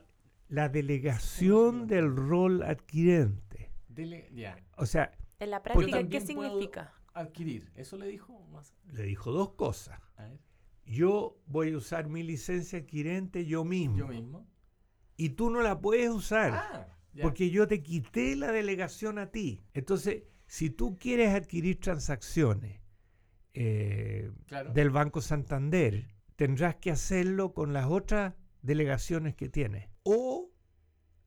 la 0.48 0.68
delegación 0.68 1.86
del 1.86 2.14
rol 2.14 2.62
adquirente. 2.62 3.72
Dele, 3.88 4.28
ya, 4.34 4.56
O 4.76 4.86
sea, 4.86 5.12
En 5.38 5.50
la 5.50 5.62
práctica, 5.62 6.06
¿qué 6.08 6.20
significa? 6.20 6.92
adquirir. 7.14 7.70
¿Eso 7.74 7.96
le 7.96 8.06
dijo? 8.06 8.46
Más- 8.52 8.74
le 8.92 9.02
dijo 9.04 9.32
dos 9.32 9.52
cosas. 9.54 9.98
A 10.16 10.24
ver, 10.24 10.38
Yo 10.84 11.38
voy 11.46 11.72
a 11.72 11.76
usar 11.78 12.08
mi 12.08 12.22
licencia 12.22 12.78
adquirente 12.78 13.44
yo 13.46 13.64
mismo. 13.64 13.96
yo 13.96 14.06
mismo. 14.08 14.46
Y 15.16 15.30
tú 15.30 15.50
no 15.50 15.62
la 15.62 15.80
puedes 15.80 16.10
usar. 16.10 16.52
Ah, 16.52 16.86
ya. 17.12 17.22
Porque 17.22 17.50
yo 17.50 17.66
te 17.66 17.82
quité 17.82 18.36
la 18.36 18.52
delegación 18.52 19.18
a 19.18 19.30
ti. 19.32 19.64
Entonces, 19.74 20.24
si 20.46 20.70
tú 20.70 20.96
quieres 20.98 21.34
adquirir 21.34 21.80
transacciones 21.80 22.80
eh, 23.54 24.30
Claro. 24.46 24.72
del 24.74 24.90
Banco 24.90 25.20
Santander, 25.22 26.06
tendrás 26.36 26.76
que 26.76 26.90
hacerlo 26.90 27.54
con 27.54 27.72
las 27.72 27.86
otras 27.86 28.34
delegaciones 28.66 29.34
que 29.34 29.48
tienes. 29.48 29.88
O 30.02 30.50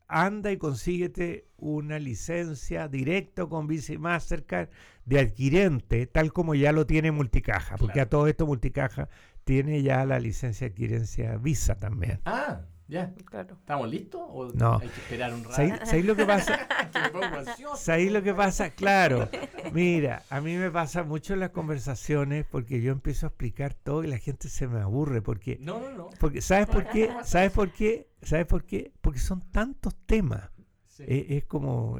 anda 0.08 0.52
y 0.52 0.58
consíguete 0.58 1.48
una 1.58 2.00
licencia 2.00 2.88
directa 2.88 3.46
con 3.46 3.68
Visa 3.68 3.94
y 3.94 3.98
Mastercard 4.00 4.70
de 5.06 5.20
adquirente, 5.20 6.08
tal 6.08 6.34
como 6.34 6.56
ya 6.56 6.72
lo 6.72 6.86
tiene 6.88 7.12
Multicaja. 7.12 7.78
Porque 7.78 7.94
Claro. 7.94 8.08
a 8.08 8.10
todo 8.10 8.28
esto 8.28 8.48
Multicaja 8.48 9.08
tiene 9.44 9.82
ya 9.84 10.06
la 10.06 10.20
licencia 10.20 10.68
de 10.68 10.72
adquirencia 10.74 11.38
Visa 11.38 11.76
también. 11.76 12.20
Ah, 12.26 12.62
ya. 12.90 13.14
Claro. 13.26 13.54
¿Estamos 13.58 13.90
listos? 13.90 14.22
¿O 14.28 14.52
No. 14.54 14.80
hay 14.82 14.90
que 14.90 15.00
esperar 15.00 15.34
un 15.34 15.44
rato? 15.44 15.56
¿Sabéis 15.56 15.74
sabéis 15.86 16.06
lo 16.06 16.16
que 16.16 16.26
pasa? 16.26 16.68
¿Sabéis 17.78 18.12
lo 18.12 18.24
que 18.24 18.34
pasa? 18.34 18.72
Claro. 18.72 19.30
Mira, 19.72 20.24
a 20.30 20.42
mí 20.42 20.56
me 20.58 20.72
pasa 20.72 21.04
mucho 21.04 21.34
en 21.34 21.40
las 21.42 21.52
conversaciones 21.52 22.46
porque 22.50 22.82
yo 22.82 22.92
empiezo 22.92 23.26
a 23.28 23.30
explicar 23.30 23.74
todo 23.74 24.04
y 24.04 24.08
la 24.08 24.18
gente 24.18 24.50
se 24.50 24.68
me 24.68 24.80
aburre 24.82 25.22
porque 25.22 25.58
No, 25.62 25.80
no, 25.80 25.90
no. 25.92 26.10
porque 26.20 26.42
¿sabes 26.42 26.68
por 26.68 26.86
qué? 26.88 27.10
¿Sabes 27.24 27.52
por 27.52 27.72
qué? 27.72 28.10
¿Sabes 28.22 28.46
por 28.48 28.66
qué? 28.66 28.92
Porque 29.02 29.20
son 29.20 29.42
tantos 29.52 29.96
temas. 30.06 30.50
Sí. 30.88 31.04
Es, 31.08 31.26
es 31.30 31.46
como 31.46 31.98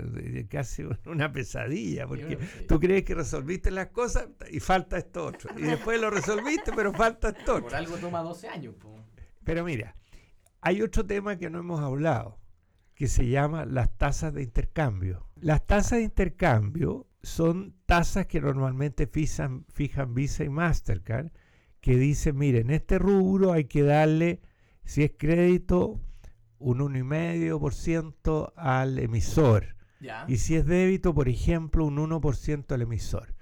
casi 0.50 0.84
una 1.06 1.32
pesadilla 1.32 2.06
porque 2.06 2.38
sí. 2.38 2.66
tú 2.68 2.80
crees 2.82 3.06
que 3.06 3.16
resolviste 3.16 3.72
las 3.72 3.88
cosas 3.88 4.28
y 4.52 4.60
falta 4.60 4.98
esto 4.98 5.26
otro 5.28 5.52
y 5.58 5.62
después 5.62 6.02
lo 6.02 6.10
resolviste 6.10 6.74
pero 6.76 6.92
falta 6.92 7.30
esto 7.30 7.54
otro. 7.56 7.64
Por 7.70 7.76
algo 7.76 7.96
toma 7.98 8.22
12 8.22 8.50
años. 8.50 8.76
po. 8.76 8.94
Pero 9.46 9.64
mira, 9.64 9.96
hay 10.62 10.82
otro 10.82 11.06
tema 11.06 11.38
que 11.38 11.50
no 11.50 11.60
hemos 11.60 11.80
hablado, 11.80 12.40
que 12.96 13.08
se 13.08 13.28
llama 13.28 13.66
las 13.66 13.98
tasas 13.98 14.34
de 14.34 14.44
intercambio. 14.44 15.28
Las 15.36 15.66
tasas 15.66 16.00
de 16.00 16.04
intercambio 16.04 17.08
son 17.24 17.76
tasas 17.86 18.28
que 18.28 18.42
normalmente 18.42 19.08
fijan, 19.08 19.66
fijan 19.70 20.14
Visa 20.14 20.44
y 20.44 20.50
Mastercard, 20.50 21.32
que 21.82 21.98
dicen, 21.98 22.38
miren, 22.38 22.68
en 22.68 22.76
este 22.76 23.00
rubro 23.00 23.54
hay 23.54 23.66
que 23.66 23.84
darle, 23.84 24.42
si 24.84 25.04
es 25.04 25.12
crédito, 25.18 26.02
un 26.58 26.80
1,5% 26.80 28.54
al 28.56 29.00
emisor. 29.00 29.76
Y 30.28 30.38
si 30.38 30.56
es 30.56 30.66
débito, 30.66 31.14
por 31.14 31.28
ejemplo, 31.28 31.86
un 31.86 31.98
1% 31.98 32.72
al 32.74 32.82
emisor 32.82 33.36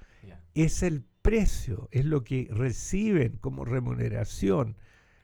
es 0.64 0.82
el 0.82 1.04
precio, 1.22 1.88
es 1.92 2.06
lo 2.06 2.24
que 2.24 2.48
reciben 2.50 3.38
como 3.38 3.64
remuneración 3.64 4.76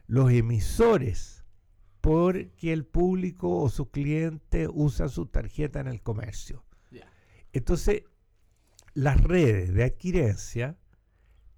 los 0.05 0.31
emisores 0.31 1.42
porque 2.03 2.73
el 2.73 2.85
público 2.85 3.61
o 3.61 3.69
sus 3.69 3.87
clientes 3.87 4.67
usan 4.73 5.07
su 5.07 5.25
tarjeta 5.27 5.79
en 5.79 5.87
el 5.87 6.01
comercio. 6.01 6.65
Entonces, 7.53 8.03
las 8.93 9.21
redes 9.21 9.73
de 9.73 9.85
adquirencia 9.85 10.75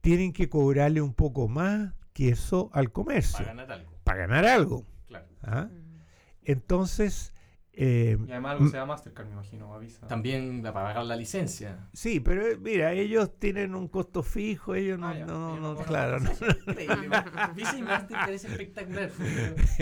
tienen 0.02 0.34
que 0.34 0.48
cobrarle 0.48 1.02
un 1.02 1.16
poco 1.16 1.48
más 1.48 1.94
que 2.14 2.30
eso 2.30 2.70
al 2.74 2.92
comercio 2.92 3.40
Para 3.40 3.48
ganar 3.56 3.72
algo. 3.72 3.92
para 4.04 4.20
ganar 4.20 4.46
algo. 4.46 4.86
Claro. 5.08 5.26
¿ah? 5.42 5.70
Entonces, 6.44 7.34
Eh, 7.78 8.18
Y 8.28 8.32
además 8.32 8.54
algo 8.54 8.68
se 8.70 8.78
da 8.78 8.86
Mastercard, 8.86 9.28
me 9.28 9.34
imagino, 9.34 9.74
avisa. 9.74 10.08
También 10.08 10.62
para 10.62 10.74
pagar 10.74 11.06
la 11.06 11.16
licencia. 11.16 11.88
sí, 11.94 12.20
pero 12.22 12.46
eh, 12.48 12.58
mira, 12.58 12.94
ellos 12.94 13.38
tienen 13.38 13.76
un 13.76 13.88
costo 13.90 14.24
fijo, 14.24 14.76
ellos 14.76 14.98
no, 14.98 15.08
Ah, 15.10 15.18
ya, 15.18 15.26
no, 15.26 15.58
ellos 15.58 15.80
no, 15.80 15.86
claro, 15.86 16.20
no, 16.20 16.32
Increíble. 16.32 17.10
Visa 17.56 17.78
y 17.78 17.82
Mastercard 17.82 18.30
es 18.34 18.46
espectacular. 18.46 19.10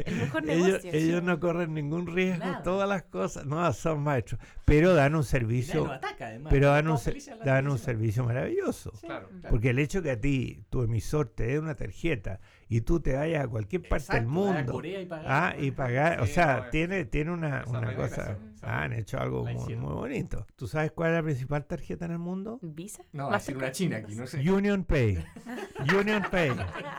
El 0.06 0.15
mejor 0.15 0.49
ellos, 0.49 0.67
negocio. 0.67 0.91
ellos 0.91 1.23
no 1.23 1.39
corren 1.39 1.73
ningún 1.73 2.08
riesgo, 2.08 2.43
Nada. 2.45 2.63
todas 2.63 2.89
las 2.89 3.03
cosas, 3.03 3.45
no, 3.45 3.71
son 3.73 4.01
maestros, 4.01 4.41
pero 4.65 4.93
dan 4.95 5.15
un 5.15 5.23
servicio, 5.23 5.86
lo 5.86 5.91
ataca, 5.93 6.27
además. 6.27 6.51
pero 6.51 6.69
dan 6.69 6.88
un, 6.88 6.97
dan 7.45 7.67
un 7.67 7.77
servicio 7.77 8.23
maravilloso. 8.25 8.91
Claro. 9.01 9.27
Claro. 9.29 9.49
Porque 9.49 9.69
el 9.69 9.79
hecho 9.79 10.01
que 10.01 10.12
a 10.12 10.19
ti, 10.19 10.63
tu 10.69 10.82
emisor, 10.82 11.27
te 11.29 11.45
dé 11.45 11.60
una 11.60 11.75
tarjeta 11.75 12.39
y 12.75 12.81
tú 12.81 12.99
te 12.99 13.13
vayas 13.15 13.43
a 13.45 13.47
cualquier 13.47 13.81
parte 13.88 14.05
del 14.13 14.23
Exacto, 14.23 14.29
a 14.29 14.31
mundo 14.55 14.71
Corea 14.73 15.01
y 15.01 15.05
pagar. 15.05 15.25
ah, 15.29 15.55
y 15.59 15.71
pagar, 15.71 16.21
o 16.21 16.25
sea, 16.25 16.62
no, 16.65 16.69
tiene, 16.71 17.05
tiene 17.05 17.31
una, 17.31 17.63
una 17.67 17.95
cosa, 17.95 18.38
ah, 18.62 18.83
han 18.83 18.93
hecho 18.93 19.19
algo 19.19 19.45
muy, 19.45 19.75
muy 19.75 19.93
bonito. 19.93 20.47
¿Tú 20.55 20.67
sabes 20.67 20.91
cuál 20.91 21.12
es 21.12 21.15
la 21.17 21.23
principal 21.23 21.65
tarjeta 21.65 22.05
en 22.05 22.12
el 22.12 22.19
mundo? 22.19 22.59
¿Visa? 22.62 23.03
No, 23.12 23.29
va 23.29 23.36
a 23.36 23.39
ser 23.39 23.57
una 23.57 23.71
china 23.71 23.97
aquí, 23.97 24.15
no 24.15 24.25
sé. 24.25 24.39
Union 24.49 24.83
Pay. 24.86 25.23
Union 25.99 26.23
Pay. 26.31 26.51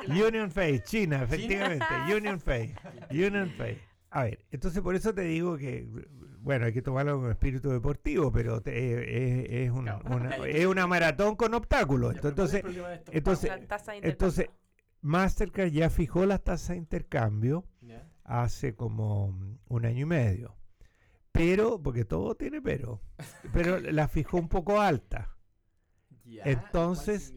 Union 0.08 0.50
Pay. 0.50 0.80
China, 0.80 1.22
efectivamente. 1.24 1.84
Union 2.14 2.38
Pay. 2.40 2.74
Union 3.10 3.52
Pay. 3.58 3.78
A 4.10 4.24
ver, 4.24 4.44
entonces 4.52 4.80
por 4.80 4.94
eso 4.94 5.12
te 5.12 5.22
digo 5.22 5.56
que, 5.56 5.88
bueno, 6.38 6.66
hay 6.66 6.72
que 6.72 6.82
tomarlo 6.82 7.20
con 7.20 7.30
espíritu 7.32 7.70
deportivo, 7.70 8.30
pero 8.30 8.60
te- 8.60 8.70
eh, 8.72 9.46
es, 9.64 9.66
es 9.66 9.70
un- 9.72 9.82
Claro. 9.86 10.02
una, 10.14 10.36
es 10.46 10.66
una 10.66 10.86
maratón 10.86 11.34
con 11.34 11.52
obstáculos. 11.54 12.14
Ya, 12.14 12.20
pero 12.22 12.34
¿cuál 12.36 12.46
es 12.46 12.54
el 12.54 12.62
Entonces, 13.10 13.50
entonces- 13.50 13.50
entonces. 14.02 14.50
Mastercard 15.04 15.70
ya 15.70 15.90
fijó 15.90 16.24
las 16.24 16.42
tasas 16.42 16.70
de 16.70 16.76
intercambio 16.78 17.64
hace 18.24 18.74
como 18.74 19.28
mm, 19.32 19.58
un 19.68 19.84
año 19.86 20.00
y 20.00 20.06
medio. 20.06 20.56
Pero, 21.30 21.82
porque 21.82 22.04
todo 22.04 22.34
tiene 22.36 22.62
pero, 22.62 23.02
pero 23.52 23.78
la 23.80 24.08
fijó 24.08 24.38
un 24.38 24.48
poco 24.48 24.80
alta. 24.80 25.36
Entonces, 26.24 27.34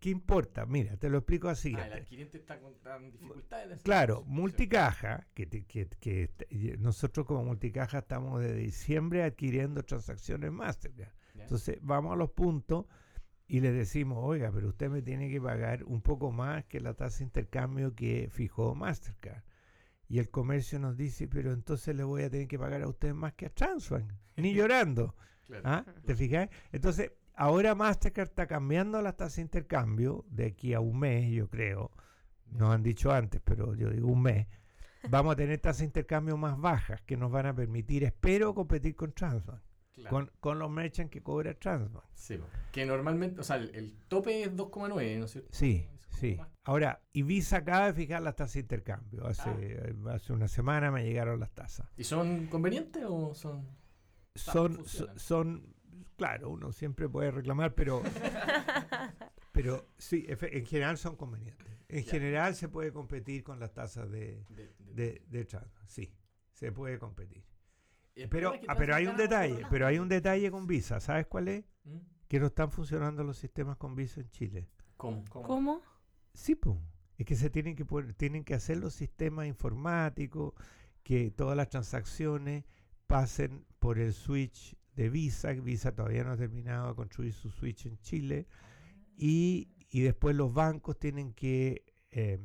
¿Qué 0.00 0.10
importa? 0.10 0.66
Mira, 0.66 0.96
te 0.96 1.08
lo 1.08 1.18
explico 1.18 1.48
así. 1.48 1.74
Ah, 1.78 1.86
el 1.86 1.92
adquirente 1.92 2.36
está 2.36 2.58
con 2.58 2.74
tan 2.80 3.12
dificultades. 3.12 3.80
Claro, 3.82 4.24
multicaja, 4.26 5.28
que, 5.34 5.48
que, 5.48 5.86
que 5.88 6.28
te- 6.28 6.46
y 6.50 6.76
nosotros 6.78 7.26
como 7.26 7.44
multicaja 7.44 7.98
estamos 7.98 8.40
de 8.40 8.54
diciembre 8.56 9.22
adquiriendo 9.22 9.84
transacciones 9.84 10.50
Mastercard. 10.50 11.12
Entonces 11.36 11.78
vamos 11.80 12.12
a 12.12 12.16
los 12.16 12.30
puntos 12.32 12.86
y 13.52 13.60
le 13.60 13.70
decimos, 13.70 14.16
oiga, 14.22 14.50
pero 14.50 14.68
usted 14.68 14.88
me 14.88 15.02
tiene 15.02 15.30
que 15.30 15.38
pagar 15.38 15.84
un 15.84 16.00
poco 16.00 16.32
más 16.32 16.64
que 16.64 16.80
la 16.80 16.94
tasa 16.94 17.18
de 17.18 17.24
intercambio 17.24 17.94
que 17.94 18.30
fijó 18.32 18.74
Mastercard. 18.74 19.42
Y 20.08 20.20
el 20.20 20.30
comercio 20.30 20.78
nos 20.78 20.96
dice, 20.96 21.28
pero 21.28 21.52
entonces 21.52 21.94
le 21.94 22.02
voy 22.02 22.22
a 22.22 22.30
tener 22.30 22.48
que 22.48 22.58
pagar 22.58 22.80
a 22.80 22.88
usted 22.88 23.12
más 23.12 23.34
que 23.34 23.44
a 23.44 23.50
Transbank, 23.50 24.10
ni 24.36 24.54
llorando. 24.54 25.14
Claro. 25.46 25.62
¿Ah? 25.66 25.84
¿Te 26.06 26.16
fijas? 26.16 26.48
Entonces, 26.72 27.12
ahora 27.34 27.74
Mastercard 27.74 28.30
está 28.30 28.46
cambiando 28.46 29.02
las 29.02 29.18
tasas 29.18 29.36
de 29.36 29.42
intercambio 29.42 30.24
de 30.30 30.46
aquí 30.46 30.72
a 30.72 30.80
un 30.80 30.98
mes, 30.98 31.30
yo 31.30 31.50
creo. 31.50 31.90
Nos 32.46 32.74
han 32.74 32.82
dicho 32.82 33.12
antes, 33.12 33.42
pero 33.44 33.74
yo 33.74 33.90
digo 33.90 34.08
un 34.08 34.22
mes. 34.22 34.46
Vamos 35.10 35.34
a 35.34 35.36
tener 35.36 35.58
tasas 35.58 35.80
de 35.80 35.84
intercambio 35.84 36.38
más 36.38 36.58
bajas 36.58 37.02
que 37.02 37.18
nos 37.18 37.30
van 37.30 37.44
a 37.44 37.54
permitir, 37.54 38.02
espero, 38.04 38.54
competir 38.54 38.96
con 38.96 39.12
Transbank, 39.12 39.60
Claro. 39.94 40.10
con, 40.10 40.30
con 40.40 40.58
los 40.58 40.70
merchants 40.70 41.10
que 41.12 41.22
cobra 41.22 41.52
Transbank. 41.54 42.04
Sí, 42.14 42.38
que 42.72 42.86
normalmente, 42.86 43.40
o 43.40 43.44
sea, 43.44 43.56
el, 43.56 43.74
el 43.74 43.92
tope 44.08 44.42
es 44.42 44.50
2,9, 44.56 45.18
¿no 45.18 45.24
es 45.26 45.30
cierto? 45.32 45.50
Sí, 45.52 45.86
Es 46.10 46.16
sí. 46.16 46.34
más- 46.36 46.48
Ahora, 46.64 47.02
Ibiza 47.12 47.58
acaba 47.58 47.86
de 47.86 47.92
fijar 47.94 48.22
las 48.22 48.36
tasas 48.36 48.54
de 48.54 48.60
intercambio. 48.60 49.26
Hace, 49.26 49.50
eh, 49.58 49.94
hace 50.10 50.32
una 50.32 50.48
semana 50.48 50.90
me 50.90 51.04
llegaron 51.04 51.40
las 51.40 51.50
tasas. 51.52 51.88
¿Y 51.96 52.04
son 52.04 52.46
convenientes 52.46 53.04
o 53.06 53.34
son...? 53.34 53.66
Son, 54.34 54.86
son, 54.86 55.18
son- 55.18 55.74
claro, 56.16 56.48
uno 56.50 56.72
siempre 56.72 57.06
puede 57.08 57.30
reclamar, 57.30 57.74
pero, 57.74 58.02
pero 59.52 59.88
sí, 59.98 60.24
en 60.28 60.64
general 60.66 60.96
son 60.98 61.16
convenientes. 61.16 61.66
En 61.88 62.04
Ya. 62.04 62.10
general 62.12 62.54
se 62.54 62.68
puede 62.68 62.92
competir 62.92 63.42
con 63.44 63.60
las 63.60 63.74
tasas 63.74 64.10
de, 64.10 64.44
De, 64.48 64.72
de- 64.78 64.94
de, 64.94 65.22
de 65.26 65.44
Transbank, 65.44 65.86
sí, 65.88 66.14
se 66.52 66.72
puede 66.72 66.98
competir. 66.98 67.44
Pero, 68.14 68.28
problema 68.28 68.54
es 68.56 68.60
que 68.60 68.66
ah, 68.68 68.74
pero 68.76 68.94
hay 68.94 69.06
un 69.06 69.16
detalle, 69.16 69.66
pero 69.70 69.86
hay 69.86 69.98
un 69.98 70.08
detalle 70.08 70.50
con 70.50 70.66
Visa, 70.66 71.00
¿sabes 71.00 71.26
cuál 71.26 71.48
es? 71.48 71.64
¿Mm? 71.84 71.96
Que 72.28 72.40
no 72.40 72.46
están 72.46 72.70
funcionando 72.70 73.24
los 73.24 73.38
sistemas 73.38 73.76
con 73.76 73.94
Visa 73.94 74.20
en 74.20 74.30
Chile. 74.30 74.68
¿Cómo? 74.96 75.24
¿Cómo? 75.30 75.46
¿Cómo? 75.46 75.82
Sí, 76.34 76.54
pues. 76.54 76.76
Es 77.18 77.26
que 77.26 77.36
se 77.36 77.50
tienen 77.50 77.76
que 77.76 77.84
poner- 77.84 78.14
tienen 78.14 78.44
que 78.44 78.54
hacer 78.54 78.78
los 78.78 78.94
sistemas 78.94 79.46
informáticos, 79.46 80.54
que 81.02 81.30
todas 81.30 81.56
las 81.56 81.68
transacciones 81.68 82.64
pasen 83.06 83.64
por 83.78 83.98
el 83.98 84.12
switch 84.12 84.76
de 84.94 85.10
Visa. 85.10 85.52
Visa 85.52 85.94
todavía 85.94 86.24
no 86.24 86.32
ha 86.32 86.36
terminado 86.36 86.88
de 86.88 86.94
construir 86.94 87.32
su 87.32 87.50
switch 87.50 87.86
en 87.86 87.98
Chile. 88.00 88.46
Y, 89.16 89.68
y 89.90 90.00
después 90.00 90.34
los 90.36 90.52
bancos 90.52 90.98
tienen 90.98 91.32
que 91.34 91.84
eh, 92.10 92.38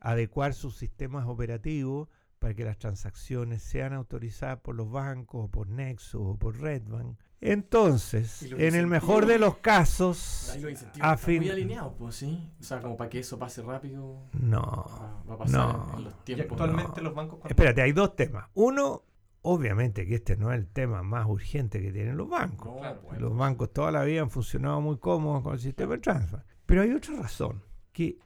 adecuar 0.00 0.54
sus 0.54 0.76
sistemas 0.76 1.26
operativos 1.26 2.08
para 2.46 2.54
que 2.54 2.64
las 2.64 2.78
transacciones 2.78 3.60
sean 3.60 3.92
autorizadas 3.92 4.60
por 4.60 4.76
los 4.76 4.88
bancos, 4.88 5.46
o 5.46 5.48
por 5.48 5.68
Nexus, 5.68 6.20
o 6.22 6.36
por 6.36 6.56
Redbank. 6.60 7.18
Entonces, 7.40 8.42
Y 8.44 8.52
en 8.64 8.76
el 8.76 8.86
mejor 8.86 9.26
de 9.26 9.38
los 9.40 9.56
casos, 9.56 10.50
a 10.50 10.54
están 10.56 11.10
muy 11.26 11.40
fin- 11.40 11.50
alineados, 11.50 11.94
pues 11.98 12.14
sí. 12.14 12.48
O 12.60 12.62
sea, 12.62 12.80
como 12.80 12.96
para 12.96 13.10
que 13.10 13.18
eso 13.18 13.36
pase 13.36 13.62
rápido, 13.62 14.28
no, 14.32 14.60
va, 14.62 15.24
va 15.28 15.34
a 15.34 15.38
pasar 15.38 15.60
no. 15.76 15.98
en 15.98 16.04
los 16.04 16.14
Y 16.14 16.16
tiempos. 16.24 16.52
actualmente 16.52 17.00
no. 17.00 17.08
los 17.08 17.14
bancos... 17.16 17.38
cuando- 17.40 17.48
Espérate, 17.48 17.82
hay 17.82 17.90
dos 17.90 18.14
temas. 18.14 18.48
Uno, 18.54 19.02
obviamente 19.42 20.06
que 20.06 20.14
este 20.14 20.36
no 20.36 20.52
es 20.52 20.58
el 20.60 20.68
tema 20.68 21.02
más 21.02 21.26
urgente 21.26 21.82
que 21.82 21.90
tienen 21.92 22.16
los 22.16 22.28
bancos. 22.28 22.66
No, 22.74 22.78
Claro, 22.78 23.00
pues, 23.08 23.20
Los 23.20 23.36
bancos 23.36 23.72
toda 23.72 23.90
la 23.90 24.04
vida 24.04 24.22
han 24.22 24.30
funcionado 24.30 24.80
muy 24.80 24.98
cómodos 24.98 25.42
con 25.42 25.54
el 25.54 25.58
sistema 25.60 25.94
de 25.94 25.98
transfer. 25.98 26.44
Pero 26.64 26.82
hay 26.82 26.92
otra 26.92 27.16
razón, 27.16 27.62
que 27.92 28.18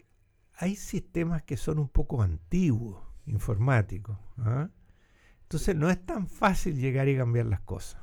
hay 0.59 0.77
sistemas 0.77 1.43
que 1.43 1.57
son 1.57 1.79
un 1.79 1.89
poco 1.89 2.21
antiguos, 2.23 3.03
informáticos. 3.27 4.19
¿ah? 4.39 4.69
Entonces 5.43 5.77
no 5.77 5.91
es 5.91 6.05
tan 6.05 6.27
fácil 6.27 6.79
llegar 6.79 7.09
y 7.09 7.17
cambiar 7.17 7.47
las 7.47 7.61
cosas. 7.61 8.01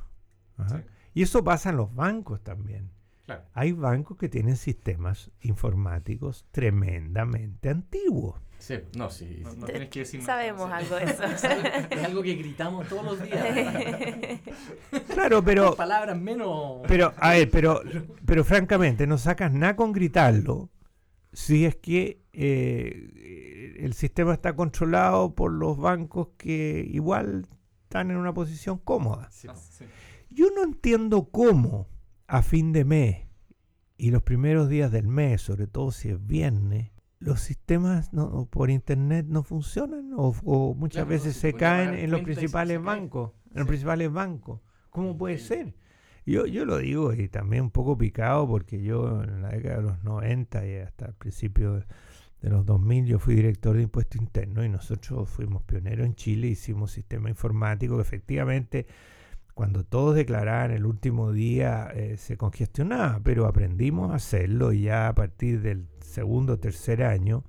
¿ah? 0.58 0.68
Sí. 0.70 0.76
Y 1.14 1.22
eso 1.24 1.44
pasa 1.44 1.70
en 1.72 1.78
los 1.78 1.94
bancos 1.96 2.44
también. 2.44 2.92
Claro. 3.26 3.44
Hay 3.54 3.74
bancos 3.74 4.18
que 4.18 4.30
tienen 4.30 4.56
sistemas 4.56 5.32
informáticos 5.42 6.46
tremendamente 6.52 7.70
antiguos. 7.70 8.42
Sí, 8.60 8.76
no, 8.96 9.10
sí. 9.10 9.42
No, 9.44 9.54
no 9.54 9.66
tienes 9.66 9.90
que 9.90 10.00
decir... 10.00 10.22
Sabemos 10.24 10.72
algo 10.72 10.96
de 10.96 11.04
eso. 11.06 11.24
Es 11.90 12.04
algo 12.04 12.24
que 12.24 12.36
gritamos 12.36 12.88
todos 12.88 13.06
los 13.06 13.24
días. 13.24 13.46
Claro, 15.14 15.44
pero 15.44 15.76
Palabras 15.76 16.20
menos. 16.20 16.82
Pero, 16.88 17.14
a 17.18 17.32
ver, 17.32 17.50
pero, 17.50 17.82
pero 18.26 18.44
francamente, 18.44 19.08
no 19.08 19.18
sacas 19.18 19.52
nada 19.52 19.76
con 19.76 19.92
gritarlo 19.92 20.70
si 21.38 21.66
es 21.66 21.76
que 21.76 22.24
eh, 22.34 23.76
el 23.80 23.94
sistema 23.94 24.34
está 24.34 24.56
controlado 24.56 25.36
por 25.36 25.52
los 25.52 25.78
bancos 25.78 26.30
que 26.36 26.84
igual 26.92 27.48
están 27.84 28.10
en 28.10 28.18
una 28.18 28.34
posición 28.34 28.80
cómoda. 28.80 29.30
Sí, 29.30 29.48
po. 29.48 29.54
sí. 29.54 29.86
Yo 30.32 30.48
no 30.56 30.64
entiendo 30.64 31.30
cómo 31.30 31.90
a 32.26 32.42
fin 32.42 32.74
de 32.74 32.86
mes 32.86 33.28
y 33.98 34.10
los 34.10 34.24
primeros 34.24 34.68
días 34.68 34.92
del 34.92 35.08
mes, 35.08 35.44
sobre 35.44 35.68
todo 35.68 35.92
si 35.92 36.10
es 36.10 36.26
viernes, 36.26 36.90
los 37.20 37.40
sistemas 37.40 38.12
no, 38.14 38.48
por 38.48 38.72
internet 38.72 39.28
no 39.30 39.44
funcionan 39.44 40.14
o, 40.16 40.34
o 40.44 40.74
muchas 40.74 41.06
Claro, 41.06 41.10
veces 41.10 41.36
no, 41.36 41.42
se 41.42 41.52
si 41.52 41.58
caen 41.58 41.94
en 41.94 42.10
los 42.10 42.22
principales 42.22 42.82
bancos, 42.82 43.34
en 43.52 43.60
los 43.60 43.68
principales 43.68 44.12
bancos. 44.12 44.62
¿Cómo 44.90 45.16
puede 45.16 45.38
ser? 45.38 45.76
Yo, 46.28 46.46
yo 46.46 46.66
lo 46.66 46.78
digo 46.78 47.14
y 47.14 47.30
también 47.30 47.64
un 47.64 47.72
poco 47.72 47.98
picado 47.98 48.46
porque 48.46 48.84
yo 48.84 49.24
en 49.24 49.42
la 49.42 49.50
década 49.50 49.78
de 49.78 49.84
los 49.84 50.04
90 50.04 50.68
y 50.68 50.76
hasta 50.76 51.06
el 51.06 51.14
principio 51.14 51.76
de, 51.76 51.86
de 52.42 52.50
los 52.50 52.66
2000 52.66 53.06
yo 53.06 53.18
fui 53.18 53.34
director 53.34 53.78
de 53.78 53.84
impuesto 53.84 54.18
interno 54.18 54.66
y 54.66 54.68
nosotros 54.68 55.30
fuimos 55.30 55.64
pioneros 55.64 56.06
en 56.06 56.16
Chile, 56.16 56.48
hicimos 56.48 56.92
sistema 56.92 57.30
informático 57.30 57.96
que 57.96 58.02
efectivamente 58.02 58.88
cuando 59.54 59.86
todos 59.86 60.16
declaraban 60.16 60.72
el 60.72 60.86
último 60.86 61.32
día 61.32 61.90
eh, 61.96 62.18
se 62.18 62.36
congestionaba, 62.36 63.22
pero 63.24 63.48
aprendimos 63.48 64.12
a 64.12 64.16
hacerlo 64.16 64.74
y 64.74 64.82
ya 64.82 65.08
a 65.08 65.16
partir 65.16 65.62
del 65.62 65.88
segundo 66.02 66.54
o 66.54 66.60
tercer 66.60 67.04
año 67.04 67.46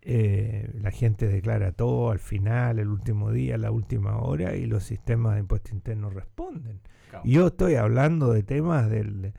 eh, 0.00 0.70
la 0.80 0.92
gente 0.92 1.28
declara 1.28 1.72
todo 1.72 2.10
al 2.10 2.20
final, 2.20 2.78
el 2.78 2.88
último 2.88 3.32
día, 3.32 3.58
la 3.58 3.70
última 3.70 4.16
hora 4.16 4.56
y 4.56 4.64
los 4.64 4.84
sistemas 4.84 5.34
de 5.34 5.40
impuesto 5.40 5.74
interno 5.74 6.08
responden. 6.08 6.80
Y 7.24 7.32
yo 7.32 7.48
estoy 7.48 7.74
hablando 7.76 8.32
de 8.32 8.42
temas 8.42 8.88
del, 8.90 9.32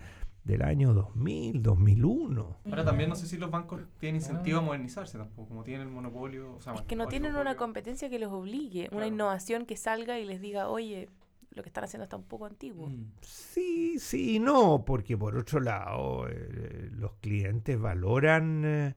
del 0.43 0.61
año 0.61 0.93
2000, 0.93 1.61
2001. 1.61 2.57
Ahora 2.65 2.85
también 2.85 3.09
no 3.09 3.15
sé 3.15 3.27
si 3.27 3.37
los 3.37 3.51
bancos 3.51 3.81
tienen 3.99 4.17
incentivo 4.21 4.59
a 4.59 4.61
modernizarse 4.61 5.17
tampoco, 5.17 5.49
como 5.49 5.63
tienen 5.63 5.87
el 5.87 5.93
monopolio. 5.93 6.55
o 6.55 6.61
sea, 6.61 6.73
Es 6.73 6.81
que 6.83 6.95
no 6.95 7.07
tienen 7.07 7.35
una 7.35 7.55
competencia 7.55 8.09
que 8.09 8.19
los 8.19 8.31
obligue, 8.31 8.87
una 8.91 9.01
Claro. 9.01 9.07
innovación 9.07 9.65
que 9.65 9.77
salga 9.77 10.19
y 10.19 10.25
les 10.25 10.41
diga, 10.41 10.67
oye, 10.69 11.09
lo 11.51 11.63
que 11.63 11.69
están 11.69 11.83
haciendo 11.83 12.03
está 12.03 12.15
un 12.15 12.23
poco 12.23 12.45
antiguo. 12.45 12.87
Mm. 12.89 13.11
Sí, 13.21 13.97
sí, 13.99 14.35
y 14.35 14.39
no, 14.39 14.83
porque 14.85 15.17
por 15.17 15.35
otro 15.35 15.59
lado 15.59 16.27
eh, 16.29 16.89
los 16.93 17.13
clientes 17.21 17.79
valoran, 17.79 18.61
eh, 18.65 18.95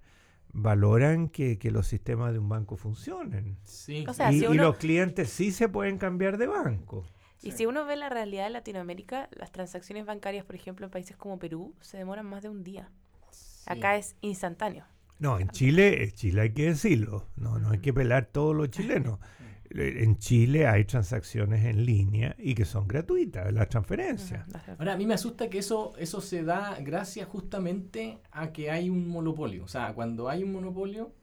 valoran 0.52 1.28
que, 1.28 1.58
que 1.58 1.70
los 1.70 1.86
sistemas 1.86 2.32
de 2.32 2.38
un 2.38 2.48
banco 2.48 2.76
funcionen. 2.76 3.56
Sí. 3.64 4.04
O 4.06 4.12
sea, 4.12 4.30
y, 4.32 4.38
si 4.40 4.44
y 4.44 4.48
uno- 4.48 4.64
los 4.64 4.76
clientes 4.76 5.30
sí 5.30 5.50
se 5.50 5.68
pueden 5.68 5.98
cambiar 5.98 6.36
de 6.38 6.46
banco. 6.46 7.06
Y 7.42 7.50
Sí. 7.50 7.58
si 7.58 7.66
uno 7.66 7.84
ve 7.84 7.96
la 7.96 8.08
realidad 8.08 8.44
de 8.44 8.50
Latinoamérica, 8.50 9.28
las 9.32 9.50
transacciones 9.52 10.06
bancarias, 10.06 10.44
por 10.44 10.54
ejemplo, 10.54 10.86
en 10.86 10.90
países 10.90 11.16
como 11.16 11.38
Perú, 11.38 11.74
se 11.80 11.98
demoran 11.98 12.26
más 12.26 12.42
de 12.42 12.48
un 12.48 12.62
día. 12.62 12.88
Sí. 13.30 13.64
Acá 13.66 13.96
es 13.96 14.14
instantáneo. 14.20 14.84
No, 15.18 15.38
en 15.38 15.48
Chile, 15.50 16.02
en 16.04 16.10
Chile 16.12 16.40
hay 16.42 16.50
que 16.52 16.64
decirlo. 16.66 17.26
No, 17.36 17.58
no 17.58 17.70
hay 17.70 17.78
que 17.78 17.92
pelar 17.92 18.26
todos 18.26 18.54
los 18.56 18.70
chilenos. 18.70 19.18
Eh, 19.74 20.02
En 20.04 20.18
Chile 20.18 20.66
hay 20.66 20.84
transacciones 20.84 21.64
en 21.64 21.86
línea 21.86 22.36
y 22.38 22.54
que 22.54 22.66
son 22.66 22.86
gratuitas, 22.86 23.50
las 23.54 23.70
transferencias. 23.70 24.44
Ahora, 24.78 24.92
a 24.92 24.96
mí 24.98 25.06
me 25.06 25.14
asusta 25.14 25.48
que 25.48 25.56
eso, 25.60 25.94
eso 25.96 26.20
se 26.20 26.42
da 26.42 26.76
gracias 26.82 27.26
justamente 27.26 28.18
a 28.32 28.52
que 28.52 28.70
hay 28.70 28.90
un 28.90 29.08
monopolio. 29.08 29.64
O 29.64 29.68
sea, 29.68 29.94
cuando 29.94 30.28
hay 30.28 30.42
un 30.42 30.52
monopolio, 30.52 31.14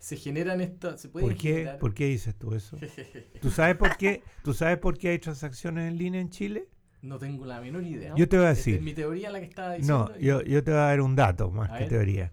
se 0.00 0.16
generan 0.16 0.60
estas... 0.60 1.00
Se 1.00 1.08
¿Por 1.08 1.34
qué? 1.36 1.52
generar- 1.52 1.78
¿Por 1.78 1.94
qué 1.94 2.06
dices 2.06 2.34
tú 2.34 2.54
eso? 2.54 2.76
¿Tú 3.40 3.50
sabes 3.50 3.76
por 3.76 3.96
qué? 3.96 4.22
¿Tú 4.42 4.52
sabes 4.54 4.78
por 4.78 4.98
qué 4.98 5.10
hay 5.10 5.18
transacciones 5.20 5.88
en 5.88 5.96
línea 5.98 6.20
en 6.20 6.30
Chile? 6.30 6.66
No 7.02 7.18
tengo 7.18 7.46
la 7.46 7.60
menor 7.60 7.84
idea. 7.84 8.14
Yo 8.16 8.28
te 8.28 8.36
voy 8.36 8.46
a 8.46 8.50
Esta 8.50 8.60
es 8.60 8.66
decir. 8.66 8.82
mi 8.82 8.92
teoría 8.94 9.30
la 9.30 9.38
que 9.40 9.46
estaba 9.46 9.74
diciendo. 9.74 10.10
No, 10.12 10.18
y- 10.20 10.24
yo, 10.24 10.42
yo 10.42 10.64
te 10.64 10.72
voy 10.72 10.80
a 10.80 10.84
dar 10.84 11.00
un 11.00 11.14
dato 11.14 11.50
más 11.52 11.70
A 11.70 11.74
que 11.74 11.80
ver. 11.80 11.88
teoría. 11.88 12.32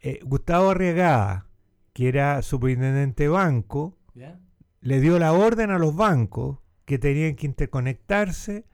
Eh, 0.00 0.20
Gustavo 0.24 0.70
Arriagada, 0.70 1.46
que 1.92 2.08
era 2.08 2.40
superintendente 2.42 3.24
de 3.24 3.28
banco, 3.28 3.98
¿Ya? 4.14 4.40
le 4.80 5.00
dio 5.00 5.18
la 5.18 5.32
orden 5.32 5.70
a 5.70 5.78
los 5.78 5.94
bancos 5.94 6.58
que 6.84 6.98
tenían 6.98 7.34
que 7.34 7.46
interconectarse 7.46 8.64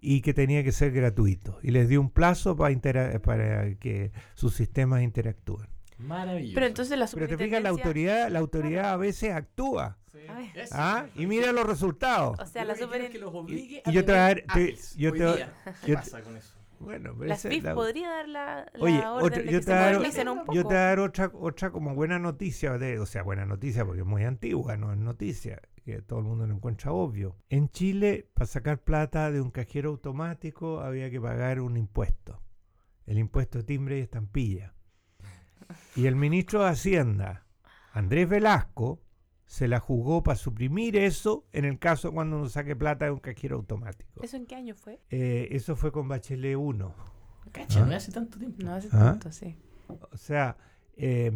y 0.00 0.20
que 0.20 0.34
tenía 0.34 0.62
que 0.62 0.72
ser 0.72 0.92
gratuito. 0.92 1.58
Y 1.62 1.70
les 1.70 1.88
dio 1.88 2.00
un 2.00 2.10
plazo 2.10 2.56
para, 2.56 3.20
para 3.22 3.74
que 3.76 4.12
sus 4.34 4.54
sistemas 4.54 5.02
interactúen. 5.02 5.68
Maravilloso. 5.98 6.54
Pero 6.54 6.66
entonces 6.66 6.98
la 6.98 7.06
Pero 7.06 7.28
te 7.28 7.36
fijas, 7.44 7.62
la 7.62 7.70
superintendencia- 7.70 7.84
autoridad, 7.84 8.28
la 8.30 8.38
autoridad 8.40 8.92
a 8.92 8.96
veces 8.96 9.30
actúa. 9.32 9.98
Sí. 10.12 10.18
A 10.28 10.38
¿ah? 10.72 11.06
Y 11.14 11.26
mira 11.26 11.52
los 11.52 11.66
resultados. 11.66 12.38
O 12.40 12.46
sea, 12.46 12.62
Yo 12.62 12.68
la 12.68 12.74
lo 12.74 13.10
que 13.10 13.18
los 13.18 13.32
Y- 13.32 13.36
obligue 13.36 13.82
y 13.86 13.92
yo 13.92 14.04
te 14.04 14.12
voy 14.12 14.18
a 14.20 14.22
dar- 14.22 14.42
te- 14.54 14.76
yo 14.96 15.12
te- 15.12 15.18
día. 15.18 15.52
¿Qué 15.64 15.72
yo 15.92 15.94
te- 15.94 15.94
pasa 15.94 16.22
con 16.22 16.36
eso? 16.36 16.54
Bueno, 16.80 17.14
pero 17.16 17.28
La 17.28 17.34
esa 17.34 17.48
es 17.48 17.54
SPIF 17.54 17.64
la- 17.64 17.74
podría 17.74 18.08
dar 18.10 18.28
la, 18.28 18.70
la 18.74 18.80
Oye, 18.80 18.98
orden 19.06 19.24
otra- 19.26 19.38
de 19.38 19.44
yo 19.52 19.60
que 19.60 19.64
te 19.66 19.72
a 19.72 19.74
dar- 19.76 20.28
un 20.32 20.38
poco. 20.40 20.52
Yo 20.54 20.62
te 20.62 20.68
voy 20.68 20.76
a 20.76 20.80
dar 20.80 20.98
otra, 21.00 21.30
otra 21.34 21.70
como 21.70 21.94
buena 21.94 22.18
noticia, 22.18 22.76
de, 22.78 22.98
o 22.98 23.06
sea, 23.06 23.22
buena 23.22 23.46
noticia 23.46 23.84
porque 23.86 24.00
es 24.00 24.06
muy 24.06 24.24
antigua, 24.24 24.76
no 24.76 24.92
es 24.92 24.98
noticia, 24.98 25.62
que 25.84 26.02
todo 26.02 26.18
el 26.18 26.24
mundo 26.26 26.46
lo 26.46 26.54
encuentra 26.54 26.92
obvio. 26.92 27.36
En 27.48 27.70
Chile, 27.70 28.28
para 28.34 28.46
sacar 28.46 28.82
plata 28.82 29.30
de 29.30 29.40
un 29.40 29.50
cajero 29.50 29.90
automático 29.90 30.80
había 30.80 31.10
que 31.10 31.20
pagar 31.20 31.60
un 31.60 31.76
impuesto, 31.76 32.42
el 33.06 33.18
impuesto 33.18 33.58
de 33.58 33.64
timbre 33.64 33.98
y 33.98 34.02
estampilla. 34.02 34.74
Y 35.96 36.06
el 36.06 36.16
ministro 36.16 36.62
de 36.64 36.70
Hacienda, 36.70 37.46
Andrés 37.92 38.28
Velasco, 38.28 39.00
se 39.46 39.68
la 39.68 39.78
jugó 39.78 40.22
para 40.22 40.36
suprimir 40.36 40.96
eso 40.96 41.46
en 41.52 41.64
el 41.64 41.78
caso 41.78 42.10
cuando 42.12 42.36
uno 42.38 42.48
saque 42.48 42.74
plata 42.74 43.04
de 43.04 43.10
un 43.12 43.20
cajero 43.20 43.56
automático. 43.56 44.22
¿Eso 44.22 44.36
en 44.36 44.46
qué 44.46 44.56
año 44.56 44.74
fue? 44.74 45.00
Eh, 45.10 45.48
eso 45.52 45.76
fue 45.76 45.92
con 45.92 46.08
Bachelet 46.08 46.56
1. 46.56 46.94
Cacha, 47.52 47.82
Ah. 47.82 47.86
no 47.86 47.94
hace 47.94 48.10
tanto 48.10 48.38
tiempo. 48.38 48.62
No 48.64 48.74
hace 48.74 48.88
¿Ah? 48.90 48.98
tanto, 48.98 49.30
sí. 49.30 49.56
O 49.86 50.16
sea, 50.16 50.56
eh, 50.96 51.30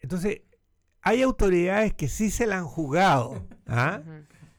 entonces, 0.00 0.40
hay 1.02 1.22
autoridades 1.22 1.94
que 1.94 2.08
sí 2.08 2.30
se 2.30 2.46
la 2.46 2.58
han 2.58 2.66
jugado. 2.66 3.46
¿ah? 3.66 4.00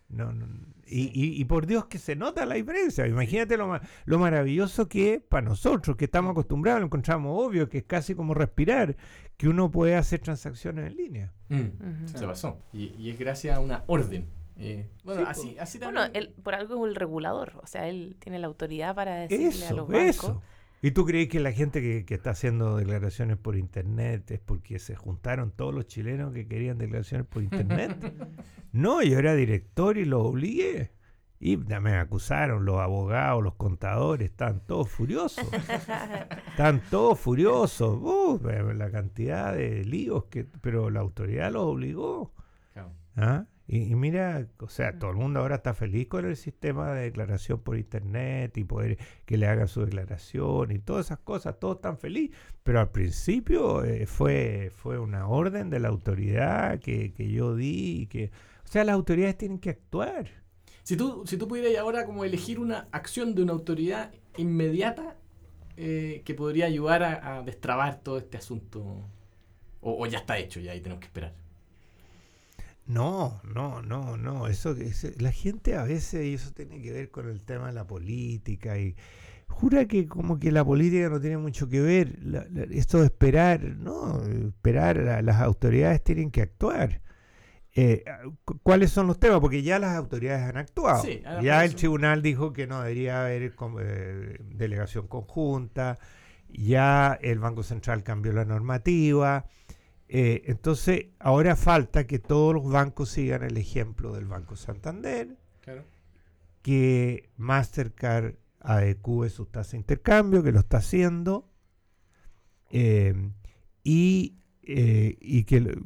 No, 0.08 0.32
no, 0.32 0.46
y, 0.88 1.06
y- 1.14 1.40
y 1.42 1.46
por 1.46 1.66
Dios 1.68 1.86
que 1.86 1.98
se 2.00 2.16
nota 2.16 2.46
la 2.46 2.56
diferencia. 2.56 3.06
Imagínate 3.08 3.58
lo, 3.58 3.68
ma- 3.68 3.82
lo 4.06 4.20
maravilloso 4.20 4.88
que 4.88 5.16
es 5.16 5.22
para 5.22 5.48
nosotros, 5.48 5.96
que 5.98 6.06
estamos 6.06 6.32
acostumbrados, 6.32 6.80
lo 6.82 6.86
encontramos 6.88 7.32
obvio, 7.46 7.70
que 7.70 7.80
es 7.80 7.84
casi 7.84 8.16
como 8.16 8.34
respirar, 8.34 8.96
que 9.38 9.48
uno 9.48 9.70
puede 9.70 9.96
hacer 9.96 10.20
transacciones 10.20 10.88
en 10.88 10.96
línea. 10.98 11.34
Mm. 11.50 12.06
Se 12.08 12.26
pasó. 12.26 12.60
Y, 12.74 12.94
y 12.98 13.10
es 13.12 13.20
gracias 13.20 13.58
a 13.58 13.60
una 13.60 13.84
orden. 13.88 14.28
Eh, 14.60 14.88
bueno, 15.04 15.22
Sí, 15.22 15.28
así, 15.30 15.58
así 15.60 15.78
Bueno, 15.78 16.02
también. 16.02 16.24
él, 16.30 16.34
por 16.42 16.56
algo 16.56 16.84
es 16.86 16.90
el 16.90 16.96
regulador. 16.96 17.60
O 17.62 17.68
sea, 17.68 17.88
él 17.88 18.16
tiene 18.20 18.40
la 18.40 18.48
autoridad 18.48 18.96
para 18.96 19.16
decirle 19.18 19.46
a 19.46 19.50
Eso, 19.68 19.76
los 19.76 19.88
bancos. 19.88 20.08
eso. 20.10 20.42
¿Y 20.82 20.92
tú 20.92 21.06
crees 21.06 21.28
que 21.28 21.40
la 21.40 21.52
gente 21.52 21.82
que, 21.82 22.06
que 22.06 22.16
está 22.16 22.32
haciendo 22.32 22.78
declaraciones 22.78 23.38
por 23.38 23.58
internet 23.58 24.30
es 24.32 24.40
porque 24.40 24.80
se 24.80 24.96
juntaron 24.96 25.52
todos 25.52 25.74
los 25.74 25.88
chilenos 25.88 26.34
que 26.34 26.48
querían 26.48 26.78
declaraciones 26.78 27.28
por 27.28 27.44
internet? 27.44 27.98
No, 28.74 29.02
yo 29.02 29.18
era 29.18 29.34
director 29.34 29.98
y 29.98 30.06
lo 30.06 30.22
obligué. 30.22 30.92
Y 31.40 31.58
me 31.58 31.96
acusaron 31.98 32.66
los 32.66 32.80
abogados, 32.80 33.44
los 33.44 33.56
contadores, 33.56 34.30
están 34.30 34.60
todos 34.68 34.90
furiosos. 34.90 35.48
Están 36.50 36.82
todos 36.90 37.20
furiosos. 37.20 37.98
Uh, 38.02 38.40
la 38.76 38.92
cantidad 38.92 39.56
de 39.56 39.84
líos 39.86 40.26
que... 40.26 40.44
Pero 40.44 40.90
la 40.90 41.00
autoridad 41.00 41.52
los 41.52 41.64
obligó. 41.64 42.34
¿ah? 43.16 43.46
Y, 43.68 43.92
y 43.92 43.96
mira, 43.96 44.48
o 44.60 44.70
sea, 44.70 44.98
todo 44.98 45.12
el 45.12 45.18
mundo 45.18 45.42
ahora 45.42 45.58
está 45.58 45.74
feliz 45.74 46.08
con 46.08 46.26
el 46.26 46.38
sistema 46.38 46.94
de 46.94 47.04
declaración 47.04 47.60
por 47.60 47.78
internet 47.78 48.58
y 48.58 48.64
poder 48.64 48.98
que 49.26 49.38
le 49.38 49.46
hagan 49.46 49.68
su 49.68 49.84
declaración 49.84 50.72
y 50.72 50.80
todas 50.80 51.08
esas 51.08 51.20
cosas, 51.20 51.60
todos 51.60 51.76
están 51.76 51.98
felices. 51.98 52.38
Pero 52.64 52.80
al 52.80 52.92
principio 52.92 53.84
eh, 53.84 54.06
fue, 54.06 54.72
fue 54.74 55.00
una 55.00 55.28
orden 55.28 55.70
de 55.70 55.82
la 55.82 55.90
autoridad 55.90 56.80
que, 56.80 57.14
que 57.14 57.30
yo 57.30 57.56
di 57.56 58.04
y 58.04 58.08
que... 58.08 58.32
O 58.64 58.70
sea, 58.70 58.84
las 58.84 58.94
autoridades 58.96 59.38
tienen 59.38 59.60
que 59.60 59.72
actuar. 59.72 60.28
Si 60.84 60.96
tú, 60.96 61.24
si 61.26 61.38
tú 61.38 61.48
pudieras 61.50 61.78
ahora 61.78 62.06
como 62.06 62.24
elegir 62.24 62.60
una 62.60 62.88
acción 62.92 63.36
de 63.36 63.44
una 63.44 63.52
autoridad 63.52 64.14
inmediata 64.38 65.18
eh, 65.76 66.22
que 66.24 66.34
podría 66.34 66.66
ayudar 66.68 67.04
a, 67.04 67.38
a 67.38 67.44
destrabar 67.44 68.00
todo 68.02 68.18
este 68.18 68.38
asunto, 68.38 68.82
o, 69.82 70.04
o 70.04 70.06
ya 70.06 70.20
está 70.20 70.38
hecho, 70.38 70.62
ya 70.62 70.72
ahí 70.72 70.80
tenemos 70.80 71.02
que 71.02 71.08
esperar. 71.08 71.34
No, 72.88 73.42
no, 73.44 73.82
no, 73.82 74.18
no. 74.18 74.48
Eso, 74.48 74.72
eso- 74.78 75.10
la 75.20 75.32
gente 75.32 75.76
a 75.76 75.84
veces, 75.84 76.26
y 76.26 76.34
eso 76.36 76.52
tiene 76.54 76.82
que 76.82 76.92
ver 76.92 77.12
con 77.12 77.30
el 77.30 77.44
tema 77.44 77.68
de 77.68 77.74
la 77.74 77.86
política, 77.86 78.78
y 78.80 78.96
jura 79.48 79.86
que 79.86 80.08
como 80.08 80.40
que 80.40 80.52
la 80.52 80.64
política 80.64 81.10
no 81.10 81.20
tiene 81.20 81.38
mucho 81.38 81.68
que 81.70 81.82
ver. 81.82 82.18
La- 82.24 82.46
la- 82.50 82.64
esto 82.72 83.00
de 83.00 83.06
esperar, 83.06 83.62
no, 83.64 84.24
esperar, 84.24 84.98
la- 84.98 85.22
las 85.22 85.42
autoridades 85.42 86.04
tienen 86.04 86.32
que 86.32 86.42
actuar. 86.42 87.02
Eh, 87.76 88.04
cu- 88.44 88.58
¿Cuáles 88.64 88.90
son 88.92 89.06
los 89.08 89.20
temas? 89.20 89.40
Porque 89.40 89.62
ya 89.62 89.78
las 89.78 89.96
autoridades 89.96 90.44
han 90.50 90.58
actuado. 90.58 91.04
Sí, 91.04 91.22
ya 91.44 91.64
el 91.66 91.76
tribunal 91.76 92.22
dijo 92.24 92.52
que 92.54 92.66
no 92.68 92.80
debería 92.82 93.22
haber 93.22 93.54
eh, 93.82 94.38
delegación 94.50 95.08
conjunta, 95.08 96.00
ya 96.50 97.20
el 97.22 97.38
Banco 97.40 97.62
Central 97.64 98.02
cambió 98.04 98.32
la 98.34 98.46
normativa. 98.46 99.46
Eh, 100.10 100.44
entonces, 100.46 101.08
ahora 101.20 101.56
falta 101.56 102.08
que 102.08 102.20
todos 102.20 102.54
los 102.54 102.70
bancos 102.72 103.10
sigan 103.10 103.44
el 103.44 103.58
ejemplo 103.58 104.14
del 104.14 104.26
Banco 104.26 104.56
Santander, 104.56 105.38
Claro. 105.62 105.84
que 106.62 107.30
Mastercard 107.38 108.36
adecue 108.60 109.30
sus 109.30 109.52
tasas 109.52 109.74
de 109.74 109.78
intercambio, 109.80 110.44
que 110.44 110.52
lo 110.54 110.60
está 110.60 110.78
haciendo, 110.78 111.50
eh, 112.72 113.32
y, 113.84 114.38
eh, 114.64 115.18
y 115.22 115.44
que 115.44 115.78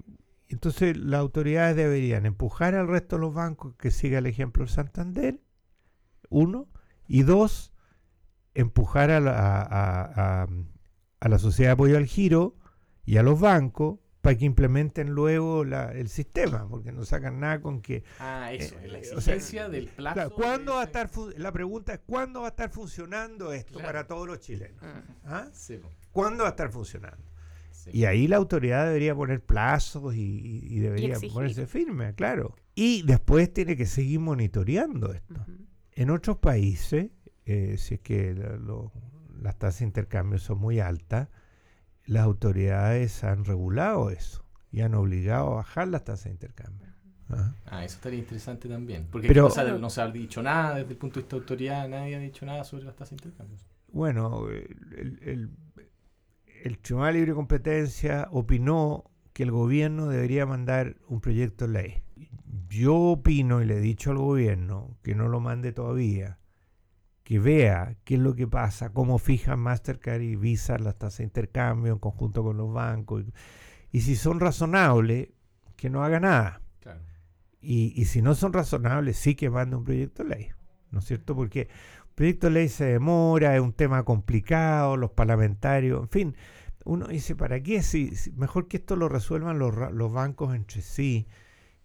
entonces 0.47 0.97
las 0.97 1.19
autoridades 1.19 1.75
deberían 1.75 2.25
empujar 2.25 2.75
al 2.75 2.87
resto 2.87 3.15
de 3.15 3.21
los 3.21 3.33
bancos 3.33 3.75
que 3.75 3.89
siga 3.91 4.17
el 4.19 4.25
ejemplo 4.25 4.63
del 4.65 4.73
Santander, 4.73 5.39
uno, 6.29 6.67
y 7.07 7.23
dos, 7.23 7.73
empujar 8.53 9.11
a 9.11 9.19
la, 9.19 9.61
a- 9.61 10.47
a 11.19 11.29
la 11.29 11.39
sociedad 11.39 11.69
de 11.69 11.73
apoyo 11.73 11.97
al 11.97 12.05
giro 12.05 12.55
y 13.05 13.17
a 13.17 13.23
los 13.23 13.39
bancos 13.39 13.99
para 14.21 14.37
que 14.37 14.45
implementen 14.45 15.09
luego 15.11 15.65
la- 15.65 15.91
el 15.93 16.07
sistema, 16.07 16.67
porque 16.69 16.91
no 16.91 17.03
sacan 17.05 17.39
nada 17.39 17.59
con 17.61 17.81
que 17.81 18.03
Ah, 18.19 18.53
eso, 18.53 18.75
Eh, 18.79 18.87
la 18.87 18.99
eh, 18.99 19.01
o 19.15 19.21
sea, 19.21 19.33
exigencia 19.35 19.67
del 19.69 19.87
plazo. 19.87 20.13
Claro, 20.13 20.29
¿cuándo 20.35 20.71
de 20.73 20.75
va 20.77 20.81
a 20.81 20.85
estar 20.85 21.09
la 21.37 21.51
pregunta 21.51 21.93
es 21.95 21.99
cuándo 22.05 22.41
va 22.41 22.47
a 22.47 22.49
estar 22.51 22.69
funcionando 22.69 23.51
esto 23.51 23.73
Claro. 23.73 23.87
para 23.87 24.07
todos 24.07 24.27
los 24.27 24.39
chilenos? 24.39 24.81
Mm. 24.81 25.11
¿Ah? 25.25 25.47
Sí, 25.53 25.79
¿Cuándo 26.11 26.43
va 26.43 26.49
a 26.49 26.51
estar 26.51 26.69
funcionando? 26.71 27.23
sí. 27.71 27.89
Y 27.93 28.05
ahí 28.05 28.27
la 28.27 28.37
autoridad 28.37 28.85
debería 28.85 29.15
poner 29.15 29.41
plazos 29.43 30.13
y, 30.13 30.67
y 30.69 30.79
debería 30.79 31.17
ponerse 31.33 31.65
firme, 31.65 32.13
claro. 32.13 32.55
Y 32.75 33.01
después 33.03 33.51
tiene 33.51 33.75
que 33.75 33.87
seguir 33.87 34.19
monitoreando 34.19 35.13
esto. 35.13 35.43
En 35.93 36.09
otros 36.11 36.37
países, 36.37 37.09
eh, 37.45 37.75
si 37.79 37.95
es 37.95 37.99
que 38.01 38.33
lo- 38.35 38.91
las 39.41 39.57
tasas 39.57 39.79
de 39.79 39.85
intercambio 39.85 40.37
son 40.37 40.59
muy 40.59 40.79
altas, 40.79 41.27
las 42.05 42.23
autoridades 42.23 43.23
han 43.23 43.45
regulado 43.45 44.09
eso 44.09 44.43
y 44.71 44.81
han 44.81 44.95
obligado 44.95 45.51
a 45.53 45.55
bajar 45.57 45.87
las 45.87 46.03
tasas 46.03 46.25
de 46.25 46.31
intercambio. 46.31 46.87
Ajá. 47.29 47.55
Ah, 47.65 47.85
eso 47.85 47.95
estaría 47.95 48.19
interesante 48.19 48.67
también. 48.67 49.07
Porque 49.11 49.27
Pero- 49.29 49.43
no, 49.43 49.49
se 49.49 49.61
ha, 49.61 49.63
no 49.77 49.89
se 49.89 50.01
ha 50.01 50.07
dicho 50.09 50.41
nada 50.43 50.75
desde 50.75 50.91
el 50.91 50.97
punto 50.97 51.15
de 51.19 51.23
vista 51.23 51.35
de 51.35 51.41
autoridad, 51.41 51.87
nadie 51.87 52.15
ha 52.15 52.19
dicho 52.19 52.45
nada 52.45 52.63
sobre 52.63 52.83
las 52.83 52.95
tasas 52.95 53.11
de 53.11 53.27
intercambio. 53.27 53.57
Bueno, 53.91 54.47
el, 54.49 55.19
el- 55.23 55.49
el 56.63 56.77
Tribunal 56.79 57.13
de 57.13 57.19
Libre 57.19 57.33
Competencia 57.33 58.27
opinó 58.31 59.05
que 59.33 59.43
el 59.43 59.51
gobierno 59.51 60.07
debería 60.07 60.45
mandar 60.45 60.97
un 61.07 61.19
proyecto 61.21 61.67
de 61.67 61.73
ley. 61.73 62.03
Yo 62.69 62.95
opino 62.95 63.61
y 63.61 63.65
le 63.65 63.77
he 63.77 63.81
dicho 63.81 64.11
al 64.11 64.17
gobierno 64.17 64.97
que 65.01 65.15
no 65.15 65.27
lo 65.27 65.39
mande 65.39 65.71
todavía, 65.71 66.37
que 67.31 67.39
vea 67.39 67.95
qué 68.03 68.15
es 68.15 68.19
lo 68.19 68.35
que 68.35 68.45
pasa, 68.45 68.89
cómo 68.91 69.17
fijan 69.17 69.57
Mastercard 69.57 70.19
y 70.19 70.35
Visa 70.35 70.77
las 70.77 70.97
tasas 70.97 71.19
de 71.19 71.23
intercambio 71.23 71.93
en 71.93 71.99
conjunto 71.99 72.43
con 72.43 72.57
los 72.57 72.73
bancos 72.73 73.23
Y 73.89 74.01
si 74.01 74.17
son 74.17 74.41
razonables, 74.41 75.29
que 75.77 75.89
no 75.89 76.03
haga 76.03 76.19
nada. 76.19 76.61
Claro. 76.81 76.99
Y, 77.61 77.93
y 77.95 78.03
si 78.03 78.21
no 78.21 78.35
son 78.35 78.51
razonables, 78.51 79.15
sí 79.15 79.35
que 79.35 79.49
mande 79.49 79.77
un 79.77 79.85
proyecto 79.85 80.23
de 80.25 80.29
ley. 80.35 80.47
¿No 80.89 80.99
es 80.99 81.05
cierto? 81.05 81.33
Porque 81.33 81.61
el 81.61 82.13
proyecto 82.15 82.47
de 82.47 82.51
ley 82.53 82.67
se 82.67 82.83
demora, 82.83 83.55
es 83.55 83.61
un 83.61 83.71
tema 83.71 84.03
complicado, 84.03 84.97
los 84.97 85.11
parlamentarios, 85.11 86.01
en 86.01 86.09
fin. 86.09 86.35
Uno 86.83 87.07
dice, 87.07 87.37
¿para 87.37 87.63
qué? 87.63 87.81
Si, 87.81 88.13
si- 88.13 88.33
mejor 88.33 88.67
que 88.67 88.75
esto 88.75 88.97
lo 88.97 89.07
resuelvan 89.07 89.57
los 89.57 90.11
bancos 90.11 90.53
entre 90.53 90.81
sí 90.81 91.27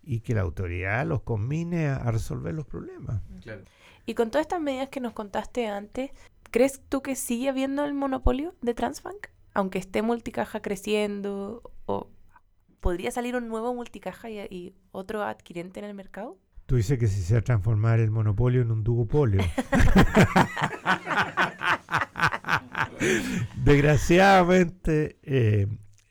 y 0.03 0.23
que 0.23 0.35
la 0.35 0.41
autoridad 0.41 1.07
los 1.07 1.23
combine 1.23 1.87
a, 1.87 1.99
a 1.99 2.11
resolver 2.11 2.53
los 2.53 2.67
problemas. 2.67 3.23
Claro. 3.43 3.63
Y 4.07 4.15
con 4.15 4.31
todas 4.31 4.45
estas 4.45 4.61
medidas 4.61 4.89
que 4.89 5.01
nos 5.01 5.13
contaste 5.13 5.67
antes, 5.67 6.11
¿crees 6.51 6.81
tú 6.89 7.03
que 7.03 7.17
sigue 7.17 7.49
habiendo 7.49 7.85
el 7.85 7.93
monopolio 7.95 8.55
de 8.63 8.73
Transbank? 8.73 9.27
Aunque 9.53 9.79
esté 9.79 10.03
multicaja 10.03 10.61
creciendo, 10.61 11.63
o 11.87 12.09
podría 12.81 13.11
salir 13.11 13.35
un 13.37 13.49
nuevo 13.49 13.75
multicaja 13.75 14.31
y, 14.31 14.39
y 14.51 14.75
otro 14.93 15.23
adquirente 15.25 15.81
en 15.81 15.87
el 15.87 15.95
mercado? 15.95 16.39
Tú 16.67 16.77
dices 16.77 16.99
que 16.99 17.07
si 17.09 17.21
se 17.23 17.35
va 17.35 17.41
a 17.41 17.43
transformar 17.45 18.01
el 18.01 18.11
monopolio 18.11 18.63
en 18.63 18.71
un 18.71 18.83
duopolio. 18.85 19.41
Desgraciadamente 23.65 25.19
eh, 25.23 25.67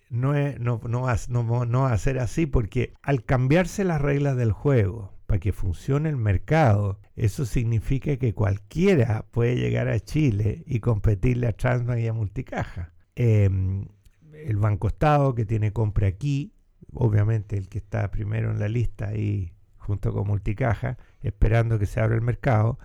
no, 0.10 0.36
es- 0.36 0.60
no, 0.60 0.80
no 0.88 1.02
va, 1.02 1.16
no- 1.30 1.66
no 1.66 1.82
va 1.82 1.92
a 1.94 1.98
ser 1.98 2.20
así 2.20 2.46
porque 2.46 2.94
al 3.02 3.24
cambiarse 3.24 3.84
las 3.84 4.02
reglas 4.02 4.38
del 4.38 4.52
juego 4.52 5.14
para 5.26 5.40
que 5.40 5.52
funcione 5.52 6.10
el 6.10 6.18
mercado, 6.18 7.00
eso 7.16 7.46
significa 7.46 8.18
que 8.18 8.34
cualquiera 8.34 9.26
puede 9.32 9.56
llegar 9.56 9.88
a 9.88 10.00
Chile 10.00 10.64
y 10.68 10.80
competirle 10.80 11.48
a 11.48 11.54
Transbank 11.54 12.00
y 12.00 12.08
a 12.08 12.14
Multicaja. 12.14 12.94
Em, 13.16 13.88
el 14.34 14.58
Banco 14.58 14.88
Estado 14.88 15.34
que 15.34 15.46
tiene 15.46 15.72
compra 15.72 16.08
aquí, 16.08 16.54
obviamente 16.94 17.58
el 17.58 17.70
que 17.70 17.80
está 17.80 18.12
primero 18.12 18.52
en 18.52 18.60
la 18.60 18.68
lista 18.68 19.08
ahí 19.08 19.54
junto 19.78 20.14
con 20.14 20.28
Multicaja, 20.28 20.98
esperando 21.22 21.80
que 21.80 21.86
se 21.86 22.00
abra 22.00 22.16
el 22.16 22.22
mercado. 22.22 22.80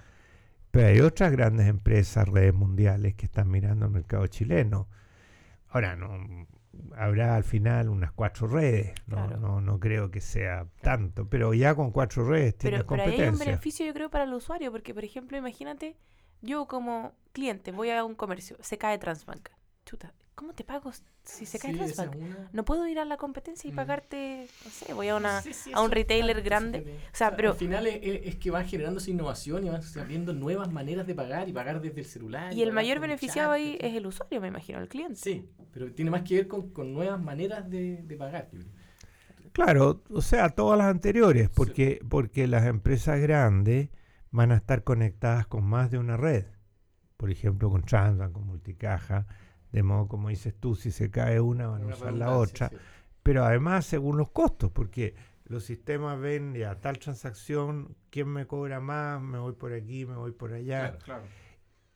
Pero 0.70 0.88
hay 0.88 1.00
otras 1.00 1.32
grandes 1.32 1.66
empresas, 1.66 2.28
redes 2.28 2.54
mundiales, 2.54 3.14
que 3.14 3.26
están 3.26 3.50
mirando 3.50 3.86
el 3.86 3.92
mercado 3.92 4.26
chileno. 4.28 4.88
Ahora, 5.68 5.96
no 5.96 6.46
habrá 6.96 7.36
al 7.36 7.44
final 7.44 7.88
unas 7.88 8.12
cuatro 8.12 8.46
redes, 8.46 8.92
no, 9.06 9.16
Claro. 9.16 9.36
no, 9.38 9.60
no 9.60 9.80
creo 9.80 10.10
que 10.10 10.20
sea 10.20 10.66
tanto, 10.82 11.28
pero 11.28 11.52
ya 11.54 11.74
con 11.74 11.90
cuatro 11.90 12.26
redes 12.28 12.56
tienes 12.56 12.80
Pero, 12.80 12.88
pero 12.88 13.02
ahí 13.02 13.08
hay 13.08 13.14
un 13.14 13.24
competencia. 13.26 13.46
beneficio, 13.46 13.86
yo 13.86 13.92
creo, 13.94 14.10
para 14.10 14.24
el 14.24 14.32
usuario, 14.34 14.70
porque, 14.72 14.94
por 14.94 15.04
ejemplo, 15.04 15.36
imagínate, 15.36 15.96
yo 16.42 16.66
como 16.66 17.12
cliente 17.32 17.72
voy 17.72 17.90
a 17.90 18.04
un 18.04 18.14
comercio, 18.14 18.56
se 18.60 18.78
cae 18.78 18.98
Transbank. 18.98 19.48
Chuta, 19.84 20.12
¿cómo 20.40 20.54
te 20.54 20.64
pago 20.64 20.90
si 21.22 21.44
se 21.44 21.58
cae 21.58 21.72
Sí, 21.72 21.78
Transbank? 21.78 22.16
una- 22.16 22.48
No 22.54 22.64
puedo 22.64 22.88
ir 22.88 22.98
a 22.98 23.04
la 23.04 23.18
competencia 23.18 23.68
y 23.68 23.72
Mm. 23.72 23.76
pagarte, 23.76 24.46
no 24.64 24.70
sé, 24.70 24.94
voy 24.94 25.08
a 25.08 25.16
una... 25.16 25.42
Sí, 25.42 25.52
sí, 25.52 25.70
a 25.74 25.82
un 25.82 25.90
retailer 25.90 26.40
grande. 26.40 26.98
O 27.12 27.16
sea, 27.16 27.36
pero- 27.36 27.50
Al 27.50 27.56
final 27.56 27.86
es, 27.86 28.36
que 28.36 28.50
van 28.50 28.64
generando 28.66 29.00
esa 29.00 29.10
innovación 29.10 29.66
y 29.66 29.68
van 29.68 29.82
saliendo 29.82 30.32
nuevas 30.32 30.72
maneras 30.72 31.06
de 31.06 31.14
pagar 31.14 31.46
y 31.48 31.52
pagar 31.52 31.82
desde 31.82 32.00
el 32.00 32.06
celular. 32.06 32.54
Y 32.54 32.62
el 32.62 32.72
mayor 32.72 33.00
beneficiado 33.00 33.50
chat, 33.50 33.56
ahí 33.56 33.76
es 33.82 33.94
el 33.94 34.06
usuario, 34.06 34.40
me 34.40 34.48
imagino, 34.48 34.78
el 34.80 34.88
cliente. 34.88 35.16
Sí, 35.16 35.46
pero 35.72 35.92
tiene 35.92 36.10
más 36.10 36.22
que 36.22 36.36
ver 36.36 36.48
con, 36.48 36.70
con 36.70 36.94
nuevas 36.94 37.20
maneras 37.20 37.68
de, 37.68 38.02
de 38.02 38.16
pagar. 38.16 38.48
yo 38.50 38.60
creo. 38.60 39.50
Claro, 39.52 40.02
o 40.10 40.22
sea, 40.22 40.48
todas 40.48 40.78
las 40.78 40.86
anteriores, 40.88 41.50
porque, 41.50 42.00
porque 42.08 42.46
las 42.46 42.64
empresas 42.66 43.20
grandes 43.20 43.90
van 44.30 44.52
a 44.52 44.56
estar 44.56 44.84
conectadas 44.84 45.46
con 45.46 45.64
más 45.64 45.90
de 45.90 45.98
una 45.98 46.16
red. 46.16 46.46
Por 47.18 47.30
ejemplo, 47.30 47.68
con 47.68 47.82
Transbank, 47.82 48.32
con 48.32 48.46
Multicaja, 48.46 49.26
de 49.72 49.82
modo 49.82 50.08
como 50.08 50.28
dices 50.28 50.54
tú, 50.58 50.74
si 50.74 50.90
se 50.90 51.10
cae 51.10 51.40
una 51.40 51.68
van 51.68 51.84
a 51.84 51.86
usar 51.86 52.12
la 52.12 52.36
otra. 52.36 52.68
sí. 52.68 52.76
Pero 53.22 53.44
además, 53.44 53.84
según 53.84 54.16
los 54.16 54.30
costos, 54.30 54.70
porque 54.72 55.14
los 55.44 55.64
sistemas 55.64 56.18
ven 56.18 56.54
ya 56.54 56.80
tal 56.80 56.98
transacción, 56.98 57.96
quién 58.08 58.28
me 58.28 58.46
cobra 58.46 58.80
más, 58.80 59.20
me 59.20 59.38
voy 59.38 59.52
por 59.52 59.72
aquí, 59.72 60.06
me 60.06 60.16
voy 60.16 60.32
por 60.32 60.52
allá. 60.52 60.80
Claro, 60.80 60.98
claro. 61.04 61.24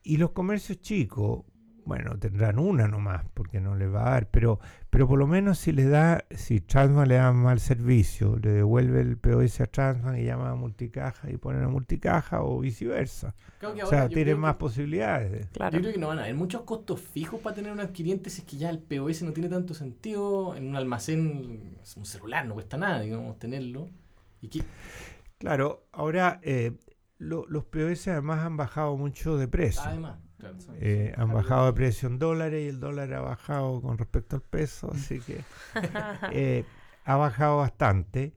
Y 0.02 0.18
los 0.18 0.32
comercios 0.32 0.80
chicos, 0.82 1.44
bueno, 1.86 2.18
tendrán 2.18 2.58
una 2.58 2.88
nomás, 2.88 3.24
porque 3.34 3.60
no 3.60 3.74
les 3.76 3.92
va 3.92 4.06
a 4.06 4.10
dar, 4.12 4.30
pero, 4.30 4.58
pero 4.90 5.06
por 5.06 5.18
lo 5.18 5.26
menos 5.26 5.58
si 5.58 5.72
les 5.72 5.90
da, 5.90 6.24
si 6.30 6.60
Transman 6.60 7.08
le 7.08 7.16
da 7.16 7.32
mal 7.32 7.60
servicio, 7.60 8.38
le 8.42 8.50
devuelve 8.50 9.00
el 9.02 9.16
POS 9.18 9.60
a 9.60 9.66
Transman 9.66 10.18
y 10.18 10.24
llama 10.24 10.50
a 10.50 10.54
multicaja 10.54 11.30
y 11.30 11.36
ponen 11.36 11.62
a 11.64 11.68
multicaja 11.68 12.42
o 12.42 12.60
viceversa. 12.60 13.34
Claro 13.58 13.74
O 13.76 13.82
ahora 13.84 13.88
sea, 13.88 14.08
creo 14.08 14.38
más 14.38 14.54
que- 14.54 14.58
posibilidades. 14.60 15.32
de- 15.32 15.48
Claro. 15.52 15.74
Yo 15.76 15.80
creo 15.82 15.92
que 15.94 16.00
no 16.00 16.08
van 16.08 16.18
a 16.18 16.22
haber 16.22 16.34
muchos 16.34 16.62
costos 16.62 17.00
fijos 17.00 17.40
para 17.40 17.54
tener 17.56 17.70
un 17.72 17.80
adquiriente 17.80 18.30
si 18.30 18.40
es 18.42 18.46
que 18.46 18.56
ya 18.56 18.70
el 18.70 18.78
POS 18.78 19.22
no 19.22 19.32
tiene 19.32 19.48
tanto 19.48 19.74
sentido. 19.74 20.54
En 20.56 20.68
un 20.68 20.76
almacén, 20.76 21.76
es 21.82 21.96
un 21.96 22.06
celular 22.06 22.46
no 22.46 22.54
cuesta 22.54 22.76
nada, 22.76 23.00
digamos, 23.00 23.38
tenerlo. 23.38 23.88
Y 24.40 24.62
Claro, 25.38 25.86
ahora 25.92 26.40
eh, 26.42 26.72
lo- 27.18 27.46
los 27.48 27.64
POS 27.64 28.08
además 28.08 28.40
han 28.40 28.56
bajado 28.56 28.96
mucho 28.96 29.36
de 29.36 29.48
precio. 29.48 29.82
además, 29.84 30.18
claro. 30.38 30.56
Eh, 30.80 31.12
han 31.16 31.32
bajado 31.32 31.66
de 31.66 31.72
precio 31.72 32.08
en 32.08 32.18
dólares 32.18 32.64
y 32.64 32.68
el 32.68 32.80
dólar 32.80 33.12
ha 33.14 33.20
bajado 33.20 33.80
con 33.80 33.98
respecto 33.98 34.36
al 34.36 34.42
peso, 34.42 34.90
así 34.94 35.20
que 35.20 35.40
eh, 36.32 36.64
ha 37.04 37.16
bajado 37.16 37.58
bastante. 37.58 38.34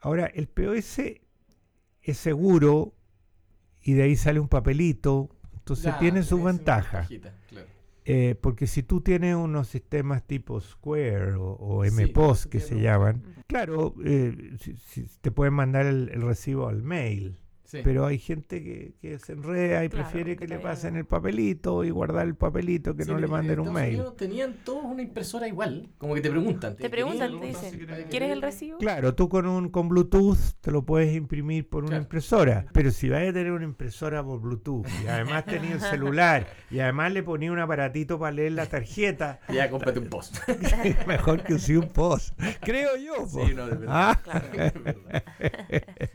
Ahora, 0.00 0.26
el 0.26 0.48
POS 0.48 0.98
es 2.02 2.16
seguro 2.16 2.94
y 3.82 3.94
de 3.94 4.02
ahí 4.04 4.16
sale 4.16 4.40
un 4.40 4.48
papelito, 4.48 5.28
entonces 5.54 5.86
Ya, 5.86 5.98
tiene 5.98 6.22
sus 6.22 6.42
ventajas. 6.42 7.08
claro. 7.48 7.66
Eh, 8.10 8.36
porque 8.40 8.66
si 8.66 8.82
tú 8.82 9.02
tienes 9.02 9.34
unos 9.34 9.68
sistemas 9.68 10.22
tipo 10.26 10.58
Square 10.62 11.34
o, 11.34 11.50
o 11.52 11.84
MPOS 11.84 12.46
que 12.46 12.58
se 12.60 12.80
llaman, 12.80 13.22
claro, 13.46 13.94
si- 14.60 14.76
si 14.76 15.02
te 15.20 15.30
pueden 15.30 15.52
mandar 15.52 15.84
el, 15.84 16.08
el 16.14 16.22
recibo 16.22 16.68
al 16.68 16.82
mail. 16.82 17.38
Sí. 17.70 17.80
Pero 17.84 18.06
hay 18.06 18.18
gente 18.18 18.64
que, 18.64 18.94
que 18.98 19.18
se 19.18 19.32
enreda 19.34 19.84
y 19.84 19.90
Claro, 19.90 20.04
prefiere 20.08 20.36
que 20.36 20.46
que 20.46 20.48
le 20.54 20.58
pasen 20.58 20.96
el 20.96 21.04
papelito 21.04 21.84
y 21.84 21.90
guardar 21.90 22.26
el 22.26 22.34
papelito 22.34 22.96
que 22.96 23.04
Sí, 23.04 23.10
no 23.10 23.18
le 23.18 23.26
manden 23.26 23.60
un 23.60 23.74
mail. 23.74 23.96
Unidos 23.96 24.16
Tenían 24.16 24.54
todos 24.64 24.84
una 24.86 25.02
impresora 25.02 25.46
igual. 25.46 25.90
Como 25.98 26.14
que 26.14 26.22
te 26.22 26.30
preguntan. 26.30 26.76
Te 26.76 26.88
preguntan, 26.88 27.30
¿queréis 27.38 27.60
te 27.60 27.66
dicen, 27.70 27.80
¿queréis- 27.86 28.06
¿quieres 28.08 28.30
el 28.30 28.40
recibo? 28.40 28.78
Claro, 28.78 29.14
tú 29.14 29.28
con 29.28 29.44
un 29.46 29.68
con 29.68 29.90
Bluetooth 29.90 30.38
te 30.62 30.70
lo 30.70 30.82
puedes 30.86 31.14
imprimir 31.14 31.68
por 31.68 31.82
una 31.82 31.90
Claro. 31.90 32.02
impresora, 32.04 32.64
pero 32.72 32.90
si 32.90 33.10
vas 33.10 33.20
a 33.28 33.32
tener 33.34 33.52
una 33.52 33.64
impresora 33.66 34.24
por 34.24 34.40
Bluetooth 34.40 34.86
y 35.04 35.06
además 35.06 35.44
tenía 35.44 35.72
el 35.74 35.80
celular 35.82 36.46
y 36.70 36.78
además 36.80 37.12
le 37.12 37.22
ponía 37.22 37.52
un 37.52 37.58
aparatito 37.58 38.18
para 38.18 38.32
leer 38.32 38.52
la 38.52 38.64
tarjeta, 38.64 39.40
Ya, 39.52 39.68
cómprate 39.68 39.98
un 39.98 40.08
post. 40.08 40.38
mejor 41.06 41.42
que 41.42 41.52
usé 41.52 41.76
un 41.76 41.88
post. 41.88 42.32
Creo 42.62 42.96
yo. 42.96 43.26
po. 43.30 43.46
Sí, 43.46 43.52
no, 43.54 43.66
de 43.66 43.76
verdad. 43.76 43.86
Ah, 43.90 44.20
Claro. 44.24 44.46
Es 44.54 44.82
verdad. 44.82 45.22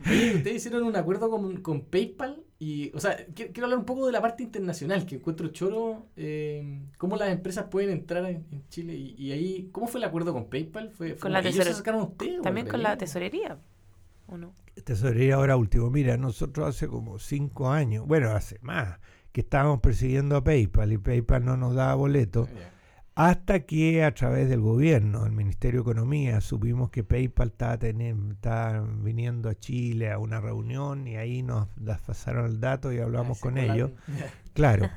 Oye, 0.06 0.34
ustedes 0.36 0.56
hicieron 0.56 0.82
un 0.82 0.96
acuerdo 0.96 1.30
con, 1.44 1.56
con 1.58 1.80
PayPal 1.82 2.42
y, 2.58 2.90
o 2.94 3.00
sea, 3.00 3.16
quiero, 3.34 3.52
quiero 3.52 3.66
hablar 3.66 3.78
un 3.78 3.84
poco 3.84 4.06
de 4.06 4.12
la 4.12 4.22
parte 4.22 4.42
internacional 4.42 5.04
que 5.04 5.16
encuentro 5.16 5.48
choro, 5.48 6.06
eh, 6.16 6.80
cómo 6.96 7.16
las 7.16 7.28
empresas 7.28 7.66
pueden 7.70 7.90
entrar 7.90 8.24
en, 8.24 8.46
en 8.50 8.66
Chile 8.68 8.94
y, 8.94 9.14
y 9.18 9.32
ahí, 9.32 9.68
¿cómo 9.70 9.86
fue 9.86 10.00
el 10.00 10.04
acuerdo 10.04 10.32
con 10.32 10.48
PayPal? 10.48 10.90
¿Fue, 10.90 11.10
fue 11.10 11.18
Con 11.18 11.32
la 11.32 11.40
ellos 11.40 11.64
se 11.64 11.74
sacaron 11.74 12.00
a 12.00 12.04
ustedes? 12.04 12.40
También 12.40 12.66
con 12.66 12.82
la 12.82 12.96
tesorería, 12.96 13.58
¿o 14.26 14.38
no? 14.38 14.54
Tesorería 14.84 15.34
ahora 15.34 15.56
último. 15.56 15.90
Mira, 15.90 16.16
nosotros 16.16 16.66
hace 16.66 16.88
como 16.88 17.18
cinco 17.18 17.70
años, 17.70 18.06
bueno, 18.06 18.30
hace 18.30 18.58
más, 18.62 18.98
que 19.32 19.42
estábamos 19.42 19.80
persiguiendo 19.80 20.36
a 20.36 20.44
PayPal 20.44 20.92
y 20.92 20.98
PayPal 20.98 21.44
no 21.44 21.56
nos 21.56 21.74
daba 21.74 21.94
boleto. 21.96 22.46
Ya. 22.46 22.73
Hasta 23.16 23.60
que 23.60 24.02
a 24.02 24.12
través 24.12 24.48
del 24.48 24.60
gobierno, 24.60 25.24
el 25.24 25.30
Ministerio 25.30 25.80
de 25.80 25.90
Economía, 25.90 26.40
supimos 26.40 26.90
que 26.90 27.04
PayPal 27.04 27.48
estaba, 27.48 28.80
viniendo 29.02 29.48
a 29.48 29.54
Chile 29.54 30.10
a 30.10 30.18
una 30.18 30.40
reunión 30.40 31.06
y 31.06 31.16
ahí 31.16 31.44
nos 31.44 31.68
pasaron 32.04 32.46
el 32.46 32.60
dato 32.60 32.92
y 32.92 32.98
hablamos 32.98 33.40
con 33.40 33.58
ellos. 33.58 33.92
Claro. 34.54 34.88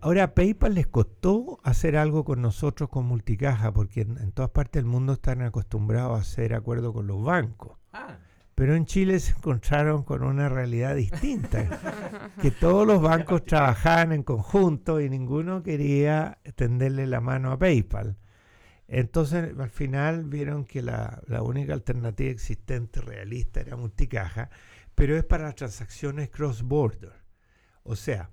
Ahora, 0.00 0.22
a 0.22 0.34
PayPal 0.34 0.72
les 0.72 0.86
costó 0.86 1.60
hacer 1.62 1.98
algo 1.98 2.24
con 2.24 2.40
nosotros 2.40 2.88
con 2.88 3.04
Multicaja, 3.04 3.72
porque 3.72 4.00
en, 4.00 4.16
en 4.16 4.32
todas 4.32 4.50
partes 4.50 4.82
del 4.82 4.90
mundo 4.90 5.12
están 5.12 5.42
acostumbrados 5.42 6.16
a 6.16 6.22
hacer 6.22 6.54
acuerdo 6.54 6.94
con 6.94 7.06
los 7.06 7.22
bancos. 7.22 7.76
Ah, 7.92 8.16
Pero 8.56 8.74
en 8.74 8.86
Chile 8.86 9.20
se 9.20 9.32
encontraron 9.32 10.02
con 10.02 10.22
una 10.22 10.48
realidad 10.48 10.96
distinta, 10.96 12.32
que 12.40 12.50
todos 12.50 12.86
los 12.86 13.02
bancos 13.02 13.44
trabajaban 13.44 14.12
en 14.12 14.22
conjunto 14.22 14.98
y 14.98 15.10
ninguno 15.10 15.62
quería 15.62 16.38
tenderle 16.54 17.06
la 17.06 17.20
mano 17.20 17.52
a 17.52 17.58
PayPal. 17.58 18.16
Entonces 18.88 19.54
al 19.58 19.68
final 19.68 20.24
vieron 20.24 20.64
que 20.64 20.80
la, 20.80 21.22
la 21.26 21.42
única 21.42 21.74
alternativa 21.74 22.30
existente 22.30 23.02
realista 23.02 23.60
era 23.60 23.76
multicaja, 23.76 24.48
pero 24.94 25.18
es 25.18 25.24
para 25.24 25.52
transacciones 25.52 26.30
cross-border. 26.30 27.12
O 27.82 27.94
sea, 27.94 28.30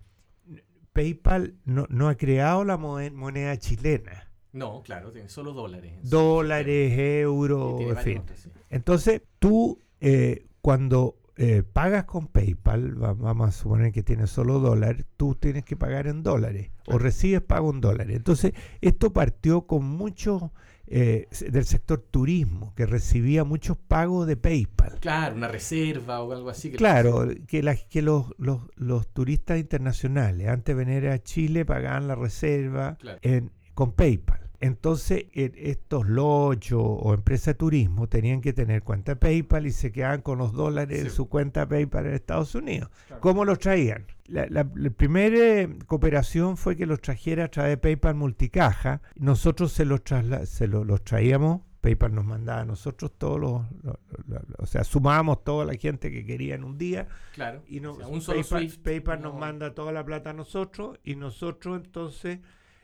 PayPal 0.94 1.58
no, 1.66 1.86
no 1.90 2.08
ha 2.08 2.16
creado 2.16 2.64
la 2.64 2.78
moneda 2.78 3.58
chilena, 3.58 4.34
no, 4.54 4.84
claro, 4.84 5.12
tiene 5.12 5.30
solo 5.30 5.52
dólares. 5.52 5.96
dólares, 6.04 6.94
euros, 6.98 7.82
en 7.82 7.98
fin. 7.98 8.18
otros, 8.20 8.40
sí. 8.40 8.50
Entonces, 8.70 9.24
tú, 9.40 9.80
eh, 10.04 10.46
cuando 10.62 11.18
eh, 11.38 11.64
pagas 11.64 12.04
con 12.04 12.28
PayPal, 12.28 13.02
va- 13.02 13.14
vamos 13.14 13.50
a 13.50 13.52
suponer 13.52 13.92
que 13.92 14.04
tienes 14.04 14.30
solo 14.30 14.60
dólar, 14.60 15.04
tú 15.18 15.34
tienes 15.36 15.64
que 15.66 15.76
pagar 15.76 16.06
en 16.08 16.22
dólares 16.22 16.70
o 16.86 17.00
recibes 17.00 17.42
pago 17.42 17.72
en 17.72 17.82
dólares. 17.82 18.16
Entonces, 18.18 18.54
esto 18.82 19.12
partió 19.14 19.66
con 19.66 19.84
muchos 19.86 20.44
eh, 20.86 21.28
del 21.50 21.64
sector 21.66 22.00
turismo, 22.12 22.74
que 22.76 22.86
recibía 22.86 23.46
muchos 23.46 23.78
pagos 23.78 24.28
de 24.28 24.36
PayPal. 24.36 25.00
Claro, 25.00 25.36
una 25.36 25.48
reserva 25.48 26.22
o 26.22 26.32
algo 26.34 26.50
así. 26.50 26.70
que- 26.72 26.78
Claro, 26.78 27.26
que, 27.48 27.64
la- 27.64 27.78
que 27.78 28.02
los, 28.02 28.28
los, 28.38 28.68
los 28.76 29.08
turistas 29.08 29.58
internacionales 29.60 30.50
antes 30.50 30.76
de 30.76 30.86
venir 30.86 31.08
a 31.08 31.18
Chile 31.24 31.66
pagaban 31.66 32.08
la 32.10 32.16
reserva 32.16 32.98
Claro. 33.00 33.18
en- 33.24 33.52
con 33.74 33.94
PayPal. 33.94 34.43
Entonces, 34.64 35.26
estos 35.34 36.08
lochos 36.08 36.82
o 36.82 37.14
empresas 37.14 37.48
de 37.48 37.54
turismo 37.56 38.08
tenían 38.08 38.40
que 38.40 38.54
tener 38.54 38.82
cuenta 38.82 39.16
PayPal 39.20 39.66
y 39.68 39.72
se 39.72 39.92
quedaban 39.92 40.22
con 40.22 40.38
los 40.38 40.54
dólares 40.54 41.00
en 41.00 41.10
Sí. 41.10 41.16
su 41.18 41.28
cuenta 41.28 41.68
PayPal 41.68 42.06
en 42.06 42.14
Estados 42.14 42.56
Unidos. 42.56 42.90
Claro. 43.08 43.22
¿Cómo 43.22 43.44
los 43.44 43.60
traían? 43.60 44.06
La, 44.28 44.46
la- 44.50 44.66
la 44.74 44.90
primera 44.90 45.38
eh, 45.38 45.78
cooperación 45.86 46.56
fue 46.56 46.78
que 46.78 46.86
los 46.86 47.02
trajera 47.02 47.44
a 47.44 47.48
través 47.50 47.72
de 47.72 47.78
PayPal 47.78 48.16
multicaja. 48.16 49.02
Nosotros 49.16 49.74
se 49.74 49.84
los, 49.84 50.02
trasla- 50.04 50.46
se 50.46 50.68
lo- 50.68 50.86
los 50.86 51.04
traíamos. 51.04 51.62
PayPal 51.82 52.16
nos 52.16 52.24
mandaba 52.24 52.62
a 52.62 52.66
nosotros 52.66 53.12
todos 53.18 53.38
los, 53.42 53.62
los- 53.84 53.98
los- 54.28 54.48
los- 54.48 54.60
o 54.60 54.66
sea, 54.66 54.86
sumábamos 54.86 55.44
toda 55.44 55.66
la 55.66 55.74
gente 55.74 56.10
que 56.10 56.26
quería 56.26 56.56
en 56.56 56.64
un 56.64 56.78
día 56.78 57.10
Claro. 57.34 57.62
y 57.68 57.82
no, 57.82 57.92
O 57.92 57.98
sea, 57.98 58.08
un 58.08 58.22
solo 58.22 58.40
PayPal, 58.40 58.62
Swift, 58.70 58.80
PayPal 58.82 59.22
nos 59.22 59.34
no- 59.34 59.40
manda 59.42 59.74
toda 59.76 59.92
la 59.92 60.06
plata 60.06 60.30
a 60.30 60.34
nosotros 60.34 60.98
y 61.04 61.18
nosotros 61.18 61.82
entonces 61.84 62.40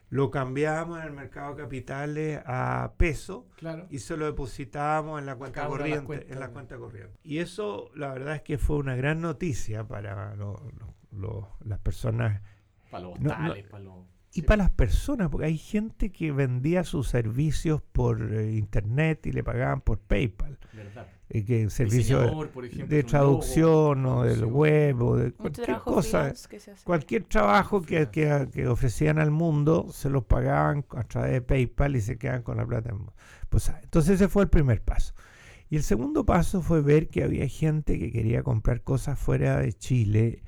lo 0.10 0.32
cambiábamos 0.32 1.00
en 1.00 1.06
el 1.06 1.12
mercado 1.14 1.54
de 1.56 1.62
capitales 1.64 2.42
a 2.46 2.94
peso 2.98 3.48
Claro. 3.58 3.86
y 3.90 4.00
se 4.00 4.18
lo 4.18 4.26
depositábamos 4.26 5.20
en 5.20 5.26
la 5.28 5.36
cuenta 5.36 5.68
corriente, 5.68 6.26
en 6.32 6.40
la 6.40 6.50
cuenta 6.50 6.78
corriente. 6.78 7.18
Y 7.24 7.38
eso 7.40 7.92
la 7.96 8.12
verdad 8.14 8.36
es 8.36 8.42
que 8.42 8.58
fue 8.58 8.78
una 8.78 8.96
gran 8.96 9.22
noticia 9.22 9.88
para 9.88 10.36
lo- 10.36 10.62
lo- 10.80 10.96
lo- 11.12 11.58
las 11.64 11.80
personas 11.80 12.42
Para 12.90 13.04
los 13.04 13.20
No, 13.20 13.30
para 13.30 13.48
los. 13.84 14.06
Y 14.32 14.42
Sí. 14.42 14.42
para 14.44 14.64
las 14.64 14.72
personas, 14.72 15.30
porque 15.30 15.48
hay 15.48 15.58
gente 15.58 16.12
que 16.12 16.32
vendía 16.32 16.84
sus 16.84 17.08
servicios 17.08 17.82
por 17.82 18.22
eh, 18.34 18.56
internet 18.56 19.26
y 19.26 19.32
le 19.32 19.44
pagaban 19.44 19.82
por 19.82 19.98
PayPal, 20.00 20.60
¿Verdad? 20.74 21.08
eh, 21.30 21.44
que 21.44 21.70
servicios 21.72 22.22
Diseñador, 22.22 22.50
por 22.50 22.66
ejemplo, 22.66 22.88
de 22.88 22.98
logo, 23.02 23.10
traducción 23.10 24.06
o 24.06 24.24
del 24.24 24.46
web 24.46 25.02
o 25.02 25.18
de 25.18 25.32
cualquier 25.32 25.66
trabajo 25.66 25.94
cosa. 25.96 26.34
que 26.50 26.60
se 26.60 26.72
hace. 26.72 26.84
Cualquier 26.86 27.24
trabajo 27.24 27.82
que, 27.82 28.10
que, 28.12 28.48
que 28.54 28.68
ofrecían 28.68 29.18
al 29.18 29.32
mundo 29.32 29.88
se 29.92 30.10
los 30.12 30.24
pagaban 30.26 30.86
a 30.92 31.04
través 31.06 31.32
de 31.32 31.42
PayPal 31.42 31.96
y 31.96 32.02
se 32.02 32.18
quedan 32.18 32.44
con 32.44 32.58
la 32.58 32.66
plata. 32.68 32.90
en- 32.92 33.10
Pues, 33.50 33.70
ah, 33.70 33.80
entonces 33.84 34.16
ese 34.16 34.28
fue 34.28 34.44
el 34.44 34.50
primer 34.50 34.82
paso. 34.84 35.16
Y 35.72 35.76
el 35.76 35.84
segundo 35.84 36.24
paso 36.26 36.62
fue 36.62 36.82
ver 36.82 37.10
que 37.10 37.24
había 37.24 37.48
gente 37.48 37.98
que 38.00 38.12
quería 38.12 38.42
comprar 38.44 38.82
cosas 38.84 39.18
fuera 39.20 39.60
de 39.60 39.74
Chile 39.74 40.44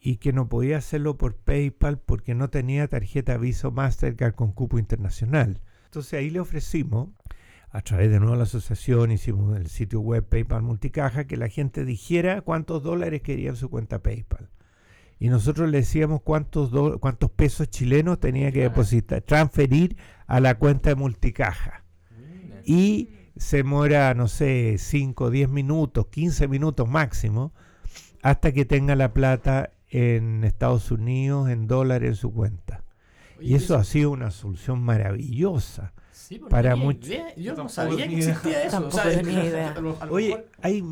y 0.00 0.16
que 0.16 0.32
no 0.32 0.48
podía 0.48 0.78
hacerlo 0.78 1.16
por 1.16 1.34
PayPal 1.36 1.98
porque 1.98 2.34
no 2.34 2.50
tenía 2.50 2.86
tarjeta 2.88 3.36
Visa 3.36 3.70
Mastercard 3.70 4.34
con 4.34 4.52
cupo 4.52 4.78
internacional. 4.78 5.60
Entonces 5.86 6.14
ahí 6.14 6.30
le 6.30 6.40
ofrecimos, 6.40 7.08
a 7.70 7.80
través 7.82 8.10
de 8.10 8.20
nuevo 8.20 8.36
la 8.36 8.44
asociación, 8.44 9.10
hicimos 9.10 9.56
el 9.58 9.66
sitio 9.68 10.00
web 10.00 10.24
PayPal 10.26 10.62
Multicaja, 10.62 11.26
que 11.26 11.36
la 11.36 11.48
gente 11.48 11.84
dijera 11.84 12.40
cuántos 12.42 12.82
dólares 12.82 13.22
quería 13.22 13.50
en 13.50 13.56
su 13.56 13.68
cuenta 13.70 14.02
PayPal. 14.02 14.48
Y 15.20 15.28
nosotros 15.30 15.68
le 15.68 15.78
decíamos 15.78 16.20
cuántos, 16.22 16.70
do- 16.70 17.00
cuántos 17.00 17.30
pesos 17.32 17.68
chilenos 17.68 18.20
tenía 18.20 18.52
que 18.52 18.60
depositar, 18.62 19.20
transferir 19.22 19.96
a 20.28 20.38
la 20.38 20.56
cuenta 20.58 20.90
de 20.90 20.94
Multicaja. 20.94 21.84
Y 22.64 23.10
se 23.36 23.58
demora, 23.58 24.14
no 24.14 24.28
sé, 24.28 24.76
5, 24.78 25.30
10 25.30 25.48
minutos, 25.48 26.06
15 26.06 26.46
minutos 26.48 26.88
máximo, 26.88 27.52
hasta 28.22 28.52
que 28.52 28.64
tenga 28.64 28.94
la 28.94 29.12
plata 29.12 29.72
en 29.90 30.44
Estados 30.44 30.90
Unidos, 30.90 31.48
en 31.50 31.66
dólares 31.66 32.08
en 32.10 32.16
su 32.16 32.32
cuenta. 32.32 32.82
Oye, 33.38 33.48
Y 33.48 33.54
eso 33.54 33.76
ha 33.76 33.84
sido 33.84 34.10
una 34.10 34.30
solución 34.30 34.80
maravillosa. 34.82 35.92
sí, 36.12 36.38
porque 36.38 36.50
para 36.50 36.70
no 36.70 36.76
tenía 36.76 36.86
mucho- 36.86 37.06
idea. 37.08 37.34
Yo 37.36 37.54
no 37.54 37.68
sabía 37.68 38.08
que 38.08 38.16
existía 38.18 38.62
eso. 38.64 38.80
Tampoco 38.80 39.02
tenía 39.08 39.44
idea. 39.44 39.74
Oye, 40.10 40.44
hay 40.60 40.84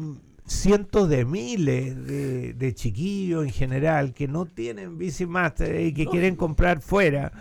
cientos 0.47 1.09
de 1.09 1.25
miles 1.25 2.07
de, 2.07 2.53
de 2.55 2.75
chiquillos 2.75 3.45
en 3.45 3.51
general 3.51 4.15
que 4.15 4.29
no 4.29 4.47
tienen 4.47 4.97
Bici 4.97 5.27
Master 5.27 5.81
y 5.81 5.93
que 5.93 6.07
quieren 6.07 6.37
comprar 6.37 6.81
fuera. 6.81 7.33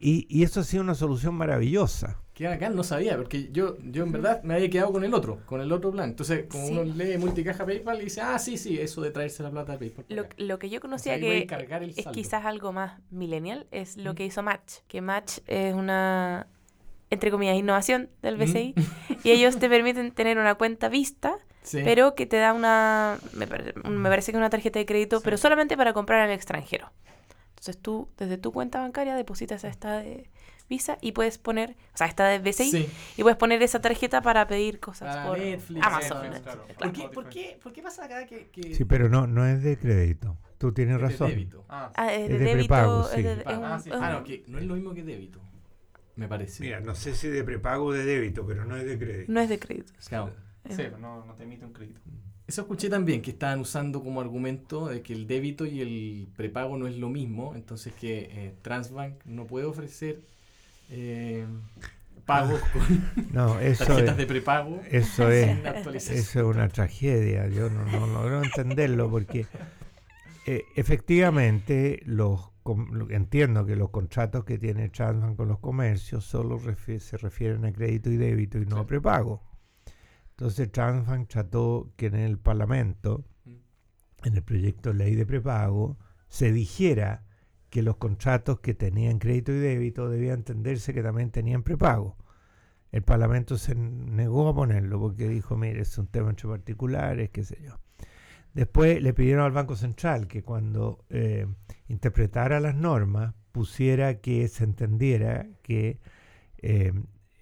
Y, 0.00 0.26
y 0.28 0.44
eso 0.44 0.60
ha 0.60 0.64
sido 0.64 0.82
una 0.82 0.94
solución 0.94 1.34
maravillosa. 1.34 2.18
Que 2.34 2.46
acá 2.46 2.68
no 2.70 2.84
sabía, 2.84 3.16
porque 3.16 3.48
yo, 3.50 3.76
yo 3.82 4.04
en 4.04 4.12
verdad 4.12 4.42
me 4.44 4.54
había 4.54 4.70
quedado 4.70 4.92
con 4.92 5.02
el 5.02 5.12
otro, 5.12 5.40
con 5.44 5.60
el 5.60 5.72
otro 5.72 5.90
plan. 5.90 6.10
Entonces, 6.10 6.46
como 6.48 6.66
Sí. 6.68 6.72
uno 6.72 6.84
lee 6.84 7.18
multicaja 7.18 7.66
PayPal 7.66 8.00
y 8.00 8.04
dice, 8.04 8.20
ah, 8.20 8.38
sí, 8.38 8.56
sí, 8.58 8.78
eso 8.78 9.00
de 9.00 9.10
traerse 9.10 9.42
la 9.42 9.50
plata 9.50 9.72
de 9.72 9.78
PayPal. 9.78 10.04
Lo, 10.08 10.26
lo 10.36 10.58
que 10.60 10.70
yo 10.70 10.76
O 10.78 10.80
sea, 10.80 10.80
conocía 10.82 11.14
a 11.14 11.18
que 11.18 11.38
es 11.42 11.94
saldo. 11.96 12.12
quizás 12.12 12.44
algo 12.46 12.72
más 12.72 13.00
millennial 13.10 13.66
es 13.72 13.96
lo 13.96 14.12
Mm. 14.12 14.14
que 14.14 14.24
hizo 14.26 14.42
Match. 14.44 14.74
Que 14.86 15.00
Match 15.00 15.38
es 15.48 15.74
una, 15.74 16.46
entre 17.10 17.32
comillas, 17.32 17.56
innovación 17.56 18.08
del 18.22 18.36
Mm. 18.36 18.38
BCI. 18.38 18.74
Y 19.24 19.30
ellos 19.32 19.58
te 19.58 19.68
permiten 19.68 20.12
tener 20.12 20.38
una 20.38 20.54
cuenta 20.54 20.88
vista, 20.88 21.38
Sí. 21.62 21.80
pero 21.84 22.14
que 22.14 22.24
te 22.26 22.36
da 22.36 22.52
una, 22.52 23.18
me, 23.34 23.48
pare- 23.48 23.74
me 23.84 24.08
parece 24.08 24.30
que 24.30 24.38
una 24.38 24.48
tarjeta 24.48 24.78
de 24.78 24.86
crédito, 24.86 25.18
Sí. 25.18 25.22
pero 25.24 25.36
solamente 25.38 25.76
para 25.76 25.92
comprar 25.92 26.20
en 26.24 26.30
el 26.30 26.36
extranjero. 26.36 26.92
Entonces 27.58 27.78
tú, 27.82 28.08
desde 28.16 28.38
tu 28.38 28.52
cuenta 28.52 28.80
bancaria, 28.80 29.14
depositas 29.16 29.64
esta 29.64 29.98
de 29.98 30.28
Visa 30.70 30.98
y 31.00 31.12
puedes 31.12 31.38
poner, 31.38 31.76
o 31.94 31.96
sea, 31.96 32.06
esta 32.06 32.26
de 32.28 32.38
BCI, 32.38 32.70
Sí. 32.70 32.88
y 33.16 33.22
puedes 33.22 33.36
poner 33.38 33.62
esa 33.62 33.80
tarjeta 33.80 34.20
para 34.22 34.46
pedir 34.46 34.78
cosas 34.80 35.14
Para 35.16 35.26
por 35.28 35.38
Netflix, 35.38 35.84
Amazon. 35.84 36.22
Netflix, 36.22 36.46
etcétera. 36.46 36.74
claro. 36.76 36.78
¿Por 36.78 36.92
qué, 36.92 37.08
por, 37.14 37.28
qué, 37.28 37.60
¿Por 37.62 37.72
qué 37.72 37.82
pasa 37.82 38.04
acá 38.04 38.26
que, 38.26 38.48
que 38.50 38.74
Sí, 38.74 38.84
pero 38.84 39.08
no, 39.08 39.26
no 39.26 39.46
es 39.46 39.62
de 39.62 39.78
crédito. 39.78 40.36
Tú 40.58 40.72
tienes 40.72 40.96
es 40.96 41.00
de 41.02 41.08
razón. 41.08 41.28
débito? 41.30 41.64
Ah, 41.68 41.90
Ah, 41.96 42.12
es 42.12 42.22
Es 42.22 42.28
de 42.28 42.38
de 42.38 42.44
débito, 42.44 42.68
prepago, 42.68 43.00
es 43.08 43.14
sí. 43.14 43.22
de- 43.22 43.32
es 43.32 43.42
Ah, 43.46 43.58
un- 43.74 43.80
sí. 43.82 43.88
es 43.90 43.96
Ah, 43.98 44.12
no, 44.12 44.24
que 44.24 44.44
no 44.46 44.58
es 44.58 44.64
lo 44.64 44.74
mismo 44.74 44.92
que 44.94 45.02
débito, 45.04 45.40
me 46.16 46.28
parece. 46.28 46.62
Mira, 46.62 46.80
no 46.80 46.94
sé 46.94 47.14
si 47.14 47.28
de 47.28 47.42
prepago 47.44 47.86
o 47.86 47.92
de 47.92 48.04
débito, 48.04 48.46
pero 48.46 48.64
no 48.64 48.76
es 48.76 48.84
de 48.84 48.98
crédito. 48.98 49.32
no 49.32 49.40
es 49.40 49.48
de 49.48 49.58
crédito. 49.58 49.92
Claro. 50.06 50.32
es- 50.64 50.76
sí, 50.76 50.82
pero 50.82 50.98
no, 50.98 51.24
no 51.24 51.34
te 51.34 51.44
emite 51.44 51.64
un 51.64 51.72
crédito. 51.72 52.00
Eso 52.48 52.62
escuché 52.62 52.88
también, 52.88 53.20
que 53.20 53.30
estaban 53.32 53.60
usando 53.60 54.02
como 54.02 54.22
argumento 54.22 54.86
de 54.88 55.02
que 55.02 55.12
el 55.12 55.26
débito 55.26 55.66
y 55.66 55.82
el 55.82 56.28
prepago 56.34 56.78
no 56.78 56.86
es 56.86 56.96
lo 56.96 57.10
mismo, 57.10 57.54
entonces 57.54 57.92
que 58.00 58.30
eh, 58.32 58.54
Transbank 58.62 59.22
no 59.26 59.44
puede 59.46 59.66
ofrecer 59.66 60.18
eh, 60.90 61.44
pagos 62.24 62.60
con 62.72 63.26
No, 63.34 63.60
eso 63.60 63.84
tarjetas 63.84 64.12
es, 64.12 64.16
de 64.16 64.26
prepago 64.26 64.80
eso 64.90 65.30
es, 65.30 65.46
eso 66.10 66.40
es 66.40 66.46
una 66.46 66.68
tragedia. 66.68 67.46
Yo 67.48 67.68
no, 67.68 67.84
no 67.84 68.06
logro 68.06 68.42
entenderlo 68.42 69.10
porque 69.10 69.46
eh, 70.46 70.62
efectivamente 70.74 72.00
los 72.06 72.50
entiendo 73.10 73.64
que 73.64 73.76
los 73.76 73.90
contratos 73.90 74.44
que 74.44 74.58
tiene 74.58 74.88
Transbank 74.90 75.36
con 75.36 75.48
los 75.48 75.58
comercios 75.58 76.24
solo 76.24 76.58
refi- 76.58 76.98
se 76.98 77.16
refieren 77.16 77.64
a 77.64 77.72
crédito 77.72 78.10
y 78.10 78.16
débito 78.16 78.58
y 78.58 78.66
no 78.66 78.78
a 78.80 78.86
prepago. 78.86 79.42
Entonces 80.38 80.70
Transbank 80.70 81.26
trató 81.26 81.90
que 81.96 82.06
en 82.06 82.14
el 82.14 82.38
Parlamento, 82.38 83.24
Mm. 83.44 83.54
en 84.22 84.34
el 84.36 84.42
proyecto 84.44 84.90
de 84.92 84.98
ley 84.98 85.16
de 85.16 85.26
prepago, 85.26 85.98
se 86.28 86.52
dijera 86.52 87.24
que 87.70 87.82
los 87.82 87.96
contratos 87.96 88.60
que 88.60 88.72
tenían 88.72 89.18
crédito 89.18 89.50
y 89.50 89.58
débito 89.58 90.08
debían 90.08 90.38
entenderse 90.38 90.94
que 90.94 91.02
también 91.02 91.32
tenían 91.32 91.64
prepago. 91.64 92.16
El 92.92 93.02
Parlamento 93.02 93.58
se 93.58 93.74
negó 93.74 94.48
a 94.48 94.54
ponerlo 94.54 95.00
porque 95.00 95.28
dijo, 95.28 95.56
mire, 95.56 95.80
es 95.80 95.98
un 95.98 96.06
tema 96.06 96.30
entre 96.30 96.48
particulares, 96.48 97.30
qué 97.30 97.42
sé 97.42 97.58
yo. 97.60 97.80
Después 98.54 99.02
le 99.02 99.12
pidieron 99.14 99.44
al 99.44 99.50
Banco 99.52 99.74
Central 99.74 100.28
que 100.28 100.44
cuando 100.44 101.04
eh, 101.10 101.48
interpretara 101.88 102.60
las 102.60 102.76
normas 102.76 103.34
pusiera 103.50 104.20
que 104.20 104.46
se 104.46 104.62
entendiera 104.62 105.48
que 105.62 105.98
eh, 106.58 106.92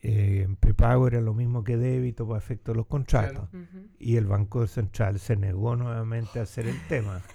eh, 0.09 0.49
prepago 0.61 1.09
era 1.09 1.21
lo 1.21 1.35
mismo 1.35 1.65
que 1.65 1.77
débito 1.77 2.27
para 2.29 2.39
efecto 2.39 2.73
de 2.73 2.77
los 2.77 2.87
contratos. 2.87 3.49
Y 3.99 4.17
el 4.17 4.27
Banco 4.27 4.67
Central 4.69 5.19
se 5.19 5.37
negó 5.37 5.75
nuevamente 5.75 6.39
a 6.39 6.43
hacer 6.43 6.67
el 6.69 6.81
tema. 6.89 7.21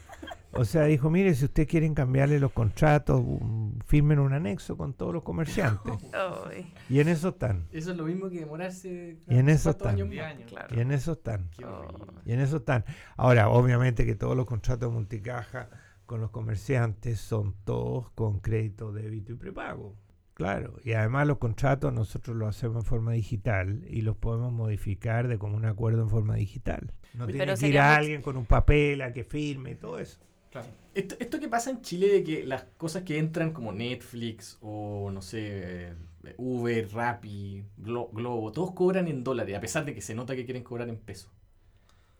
O 0.54 0.66
sea, 0.66 0.84
dijo, 0.84 1.10
mire, 1.10 1.34
si 1.34 1.46
ustedes 1.46 1.70
quieren 1.70 1.94
cambiarle 1.94 2.38
los 2.38 2.52
contratos, 2.52 3.22
um, 3.22 3.80
firmen 3.86 4.20
un 4.20 4.34
anexo 4.34 4.76
con 4.76 4.94
todos 4.94 5.14
los 5.14 5.24
comerciantes. 5.24 5.94
Y 6.90 7.00
en 7.00 7.08
eso 7.08 7.30
están. 7.30 7.68
Eso 7.72 7.92
es 7.92 7.98
lo 7.98 8.04
mismo 8.04 8.30
que 8.30 8.42
demorarse 8.42 9.18
Y 9.30 9.38
en 9.38 9.48
eso 9.48 9.70
¿cuántos 9.70 9.88
están. 9.88 9.96
años 9.96 10.10
Diez 10.10 10.24
más? 10.24 10.32
años. 10.36 10.50
claro. 10.50 10.76
Y 10.76 10.80
en 10.82 10.92
eso 10.92 11.12
están. 11.14 11.50
Oh. 11.66 11.88
Y 12.26 12.34
en 12.34 12.42
eso 12.42 12.58
están. 12.58 12.84
Ahora, 13.16 13.48
obviamente 13.48 14.06
que 14.06 14.16
todos 14.16 14.36
los 14.36 14.46
contratos 14.46 14.90
de 14.90 14.94
multicaja 14.94 15.70
con 16.06 16.20
los 16.20 16.32
comerciantes 16.32 17.22
son 17.22 17.56
todos 17.64 18.12
con 18.12 18.42
crédito, 18.42 18.92
débito 18.92 19.32
y 19.32 19.36
prepago. 19.36 19.96
Claro. 20.42 20.76
Y 20.84 20.94
además 20.94 21.28
los 21.28 21.38
contratos 21.38 21.94
nosotros 21.94 22.36
los 22.36 22.50
hacemos 22.50 22.78
en 22.84 22.86
forma 22.90 23.12
digital 23.12 23.84
y 23.88 24.02
los 24.02 24.16
podemos 24.18 24.52
modificar 24.52 25.28
de 25.28 25.38
como 25.38 25.56
un 25.56 25.66
acuerdo 25.66 26.02
en 26.02 26.10
forma 26.10 26.36
digital. 26.36 26.92
No 27.14 27.26
Pero 27.28 27.38
tiene 27.38 27.56
que 27.56 27.68
ir 27.68 27.80
a 27.80 27.96
alguien 27.96 28.22
con 28.22 28.38
un 28.38 28.46
papel 28.46 29.02
a 29.02 29.14
que 29.14 29.24
firme 29.24 29.72
y 29.72 29.76
todo 29.76 30.00
eso. 30.00 30.20
Claro. 30.52 30.68
Esto, 30.96 31.16
esto 31.20 31.40
que 31.40 31.48
pasa 31.48 31.70
en 31.70 31.82
Chile 31.82 32.08
de 32.08 32.24
que 32.24 32.46
las 32.46 32.64
cosas 32.78 33.04
que 33.04 33.18
entran 33.18 33.52
como 33.52 33.72
Netflix 33.72 34.58
o 34.62 35.10
no 35.12 35.22
sé, 35.22 35.90
eh, 35.90 35.94
Uber, 36.38 36.90
Rappi, 36.92 37.64
Glo- 37.82 38.10
Globo, 38.12 38.52
todos 38.52 38.72
cobran 38.74 39.08
en 39.08 39.24
dólares, 39.24 39.56
a 39.56 39.62
pesar 39.62 39.86
de 39.86 39.94
que 39.96 40.02
se 40.02 40.14
nota 40.16 40.36
que 40.36 40.44
quieren 40.46 40.64
cobrar 40.64 40.90
en 40.90 40.98
pesos. 40.98 41.32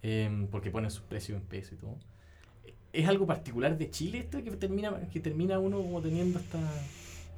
em, 0.04 0.48
porque 0.48 0.72
ponen 0.72 0.90
sus 0.90 1.04
precios 1.04 1.38
en 1.40 1.46
peso 1.46 1.76
y 1.76 1.78
todo. 1.78 1.96
¿Es 2.94 3.08
algo 3.08 3.26
particular 3.28 3.78
de 3.78 3.90
Chile 3.92 4.18
esto 4.20 4.44
que 4.44 4.52
termina, 4.52 5.00
que 5.10 5.20
termina 5.20 5.60
uno 5.60 5.78
como 5.82 6.02
teniendo 6.02 6.40
esta, 6.40 6.60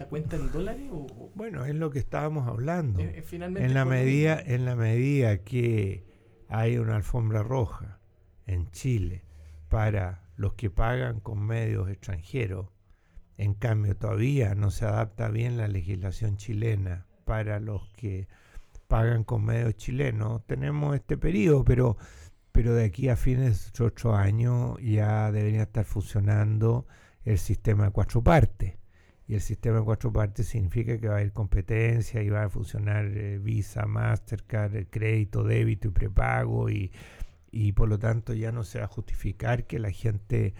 esta 0.03 0.09
cuenta 0.09 0.35
en 0.35 0.51
dólares? 0.51 0.89
O, 0.91 1.31
Bueno, 1.35 1.65
es 1.65 1.75
lo 1.75 1.89
que 1.89 1.99
estábamos 1.99 2.47
hablando. 2.47 2.99
es 2.99 3.25
finalmente 3.25 3.65
En 3.65 3.73
la 3.73 3.85
medida, 3.85 4.39
en 4.39 4.65
la 4.65 4.75
medida 4.75 5.37
que 5.39 6.05
hay 6.49 6.77
una 6.77 6.95
alfombra 6.95 7.43
roja 7.43 7.99
en 8.45 8.69
Chile 8.71 9.23
para 9.69 10.23
los 10.35 10.53
que 10.53 10.69
pagan 10.69 11.19
con 11.19 11.45
medios 11.45 11.89
extranjeros, 11.89 12.67
en 13.37 13.53
cambio 13.53 13.95
todavía 13.95 14.53
no 14.55 14.71
se 14.71 14.85
adapta 14.85 15.29
bien 15.29 15.57
la 15.57 15.67
legislación 15.67 16.37
chilena 16.37 17.07
para 17.25 17.59
los 17.59 17.87
que 17.93 18.27
pagan 18.87 19.23
con 19.23 19.45
medios 19.45 19.75
chilenos, 19.75 20.45
tenemos 20.45 20.95
este 20.95 21.17
periodo, 21.17 21.63
pero, 21.63 21.97
pero 22.51 22.75
de 22.75 22.85
aquí 22.85 23.09
a 23.09 23.15
fines 23.15 23.71
de 23.73 23.85
otro 23.85 24.15
año 24.15 24.77
ya 24.79 25.31
debería 25.31 25.63
estar 25.63 25.85
funcionando 25.85 26.85
el 27.23 27.39
sistema 27.39 27.85
de 27.85 27.91
cuatro 27.91 28.21
partes. 28.21 28.82
Y 29.27 29.35
el 29.35 29.41
sistema 29.41 29.77
de 29.79 29.83
cuatro 29.85 30.11
partes 30.11 30.47
significa 30.47 30.97
que 30.99 31.07
va 31.07 31.15
a 31.15 31.17
haber 31.19 31.31
competencia 31.31 32.21
y 32.21 32.29
va 32.29 32.43
a 32.43 32.49
funcionar 32.49 33.05
eh, 33.05 33.39
Visa, 33.39 33.85
Mastercard, 33.85 34.75
eh, 34.75 34.87
crédito, 34.89 35.43
débito 35.43 35.87
y 35.87 35.91
prepago 35.91 36.69
y, 36.69 36.91
y 37.51 37.71
por 37.71 37.87
lo 37.87 37.97
tanto 37.99 38.33
ya 38.33 38.51
no 38.51 38.63
se 38.63 38.79
va 38.79 38.85
a 38.85 38.89
justificar 38.89 39.65
que 39.65 39.79
la 39.79 39.91
gente 39.91 40.53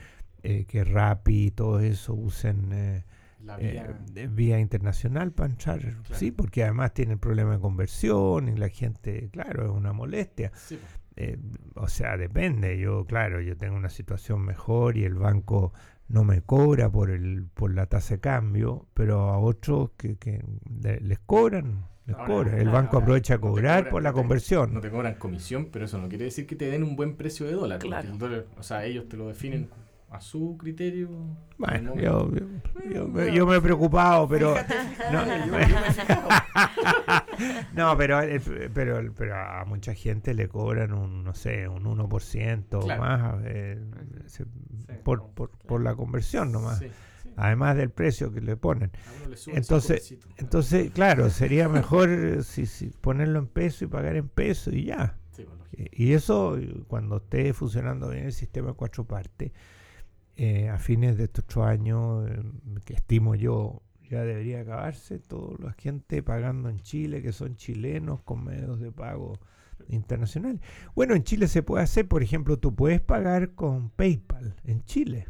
eh, 0.43 0.66
que 0.66 0.84
Rappi 0.86 1.47
y 1.47 1.51
todo 1.51 1.80
eso 1.82 2.14
usen 2.14 2.70
eh, 2.72 3.03
La 3.43 3.57
eh, 3.59 3.72
vía- 3.72 3.99
de 4.14 4.28
vía 4.28 4.59
internacional 4.59 5.32
para 5.34 5.49
entrar. 5.49 5.82
Sí, 6.14 6.32
porque 6.32 6.64
además 6.64 6.93
tienen 6.93 7.20
problema 7.20 7.51
de 7.53 7.59
conversión 7.59 8.47
y 8.47 8.55
la 8.55 8.70
gente, 8.70 9.30
claro, 9.32 9.66
es 9.66 9.72
una 9.72 9.91
molestia. 9.93 10.51
sí. 10.55 10.80
Eh, 11.16 11.38
o 11.76 11.88
sea, 11.88 12.18
depende. 12.18 12.80
Yo, 12.80 13.05
claro, 13.05 13.39
yo 13.39 13.55
tengo 13.55 13.76
una 13.76 13.89
situación 13.89 14.41
mejor 14.43 14.97
y 14.97 15.03
el 15.03 15.14
banco 15.14 15.72
no 16.14 16.24
me 16.24 16.41
cobra 16.41 16.89
por 16.91 17.09
el 17.09 17.47
por 17.53 17.74
la 17.74 17.88
tasa 17.88 18.14
de 18.16 18.20
cambio, 18.22 18.88
pero 18.93 19.30
a 19.32 19.39
otros 19.39 19.91
que, 19.97 20.16
que 20.18 20.43
le- 20.82 20.99
les 21.01 21.20
cobran, 21.20 21.86
les 22.05 22.16
Ahora, 22.16 22.28
cobran. 22.28 22.59
El 22.59 22.70
banco 22.70 22.95
ahora, 22.97 23.03
aprovecha 23.05 23.34
a 23.34 23.38
no 23.38 23.41
cobrar 23.41 23.78
cobran, 23.80 23.91
por 23.91 24.03
la 24.03 24.09
no 24.09 24.14
te- 24.16 24.22
conversión. 24.22 24.74
No 24.76 24.80
te 24.82 24.91
cobran 24.91 25.16
comisión, 25.16 25.70
pero 25.72 25.86
eso 25.86 25.97
no 25.97 26.07
quiere 26.09 26.26
decir 26.26 26.45
que 26.45 26.55
te 26.55 26.70
den 26.70 26.84
un 26.84 26.95
buen 26.95 27.16
precio 27.18 27.45
de 27.47 27.53
dólar. 27.53 27.80
Claro. 27.80 28.09
el 28.11 28.18
dólar- 28.20 28.45
o 28.57 28.64
sea, 28.64 28.86
ellos 28.86 29.09
te 29.09 29.18
lo 29.18 29.28
definen 29.28 29.70
a 30.14 30.22
su 30.22 30.57
criterio. 30.57 31.09
Bueno, 31.57 31.95
No, 31.95 32.01
yo, 32.01 32.32
yo, 32.34 32.45
yo 32.93 33.07
me- 33.07 33.34
yo 33.34 33.45
me 33.47 33.57
he 33.57 33.61
preocupado, 33.61 34.28
pero 34.28 34.55
no, 35.11 35.26
no, 37.74 37.97
pero, 37.97 38.22
el- 38.22 38.41
pero, 38.74 38.99
el- 38.99 39.11
pero 39.11 39.36
a 39.36 39.66
mucha 39.66 39.93
gente 39.93 40.34
le 40.34 40.47
cobran 40.47 40.93
un, 40.93 41.24
no 41.24 41.34
sé, 41.34 41.68
un 41.68 41.84
1% 41.86 42.78
o 42.78 42.82
Claro. 42.82 43.01
más 43.01 43.36
eh, 43.45 43.80
se- 44.28 44.45
por, 45.03 45.30
por, 45.32 45.49
por 45.51 45.82
la 45.82 45.95
conversión 45.95 46.51
nomás, 46.51 46.80
Sí, 46.80 46.88
sí. 47.24 47.30
además 47.36 47.76
del 47.78 47.89
precio 47.89 48.32
que 48.32 48.41
le 48.41 48.55
ponen. 48.57 48.91
Le 49.30 49.36
Entonces-. 49.57 50.18
Entonces, 50.38 50.91
claro, 50.91 51.30
sería 51.30 51.68
mejor 51.70 52.09
eh, 52.09 52.43
si, 52.43 52.66
si 52.66 52.88
ponerlo 52.88 53.39
en 53.39 53.47
peso 53.47 53.86
y 53.86 53.88
pagar 53.88 54.16
en 54.16 54.28
peso 54.30 54.72
y 54.72 54.86
ya. 54.86 55.18
Sí, 55.32 55.43
pues. 55.43 55.59
Eh, 55.74 55.89
Y 55.93 56.14
eso, 56.14 56.57
eh, 56.57 56.84
cuando 56.88 57.18
esté 57.18 57.53
funcionando 57.53 58.09
bien 58.09 58.26
el 58.26 58.34
sistema 58.34 58.70
de 58.70 58.74
cuatro 58.76 59.05
partes, 59.05 59.51
eh, 60.36 60.70
a 60.70 60.78
fines 60.80 61.18
de 61.18 61.26
estos 61.26 61.46
ocho 61.46 61.64
años, 61.64 62.30
eh, 62.30 62.42
que 62.86 62.94
estimo 62.94 63.36
yo, 63.36 63.82
ya 64.10 64.24
debería 64.24 64.62
acabarse 64.62 65.20
toda 65.20 65.56
la 65.60 65.74
gente 65.74 66.22
pagando 66.24 66.70
en 66.70 66.80
Chile, 66.80 67.22
que 67.22 67.32
son 67.32 67.56
chilenos 67.56 68.22
con 68.22 68.44
medios 68.44 68.80
de 68.80 68.92
pago 68.92 69.34
internacionales. 69.90 70.62
Bueno, 70.96 71.16
en 71.16 71.24
Chile 71.24 71.48
se 71.48 71.64
puede 71.64 71.84
hacer, 71.84 72.08
por 72.08 72.24
ejemplo, 72.24 72.58
tú 72.58 72.76
puedes 72.76 73.02
pagar 73.02 73.52
con 73.56 73.90
PayPal 73.90 74.56
en 74.66 74.84
Chile. 74.86 75.28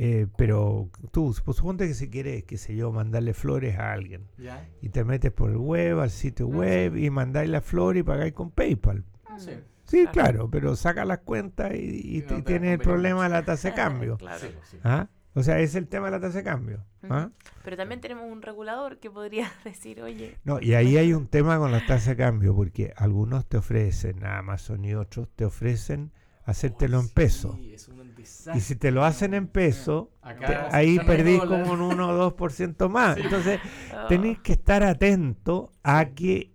Eh, 0.00 0.28
pero 0.36 0.90
tú, 1.10 1.34
pues, 1.44 1.56
suponte 1.56 1.88
que 1.88 1.94
si 1.94 2.08
quieres, 2.08 2.44
qué 2.44 2.56
sé 2.56 2.76
yo, 2.76 2.92
mandarle 2.92 3.34
flores 3.34 3.76
a 3.78 3.92
alguien 3.92 4.28
Ya. 4.38 4.64
y 4.80 4.90
te 4.90 5.02
metes 5.02 5.32
por 5.32 5.50
el 5.50 5.56
web, 5.56 5.98
al 5.98 6.10
sitio 6.10 6.46
Ah, 6.46 6.56
web 6.56 6.96
y 6.96 7.10
mandáis 7.10 7.50
la 7.50 7.60
flor 7.60 7.96
y 7.96 8.04
pagáis 8.04 8.32
con 8.32 8.52
PayPal. 8.52 9.04
Ah, 9.26 9.38
sí. 9.40 9.50
Sí, 9.88 10.02
Claro. 10.04 10.12
claro, 10.12 10.50
pero 10.50 10.76
saca 10.76 11.04
las 11.04 11.18
cuentas 11.20 11.72
y, 11.74 12.18
y 12.18 12.24
no 12.30 12.44
tienes 12.44 12.72
el 12.74 12.78
problema 12.78 13.24
de 13.24 13.30
la 13.30 13.42
tasa 13.44 13.68
de 13.70 13.74
cambio. 13.82 14.16
Claro. 14.18 14.38
Sí, 14.38 14.48
sí. 14.70 14.76
¿Ah? 14.84 15.08
O 15.34 15.42
sea, 15.42 15.60
es 15.60 15.74
el 15.74 15.86
tema 15.88 16.06
de 16.06 16.12
la 16.12 16.20
tasa 16.20 16.38
de 16.38 16.44
cambio. 16.44 16.84
¿ah? 17.08 17.30
Pero 17.64 17.76
también 17.76 18.00
tenemos 18.00 18.24
un 18.30 18.42
regulador 18.42 18.98
que 18.98 19.10
podría 19.10 19.50
decir, 19.64 20.02
oye, 20.02 20.36
No, 20.44 20.60
y 20.60 20.74
ahí 20.74 20.96
hay 20.96 21.12
un 21.12 21.26
tema 21.26 21.58
con 21.58 21.72
la 21.72 21.84
tasa 21.86 22.10
de 22.10 22.16
cambio, 22.16 22.54
porque 22.54 22.92
algunos 22.96 23.46
te 23.46 23.56
ofrecen, 23.56 24.24
Amazon 24.24 24.84
y 24.84 24.94
otros 24.94 25.28
te 25.34 25.44
ofrecen 25.44 26.12
hacértelo 26.44 26.98
en 27.00 27.08
peso. 27.10 27.54
Sí, 27.56 27.74
es 27.74 27.88
un 27.88 28.14
desastre. 28.14 28.56
Y 28.56 28.60
si 28.62 28.74
te 28.76 28.90
lo 28.90 29.04
hacen 29.04 29.34
en 29.34 29.48
peso, 29.48 30.10
Acá 30.22 30.46
te- 30.46 30.54
vamos 30.54 30.74
ahí 30.74 30.98
perdís 31.00 31.40
como 31.44 31.72
un 31.72 31.82
1 31.82 32.08
o 32.08 32.32
2% 32.36 32.88
más. 32.88 33.16
Sí. 33.16 33.20
Entonces, 33.24 33.60
ah, 33.94 34.06
tenés 34.08 34.38
que 34.40 34.52
estar 34.52 34.82
atento 34.82 35.70
a 35.82 36.06
que, 36.06 36.50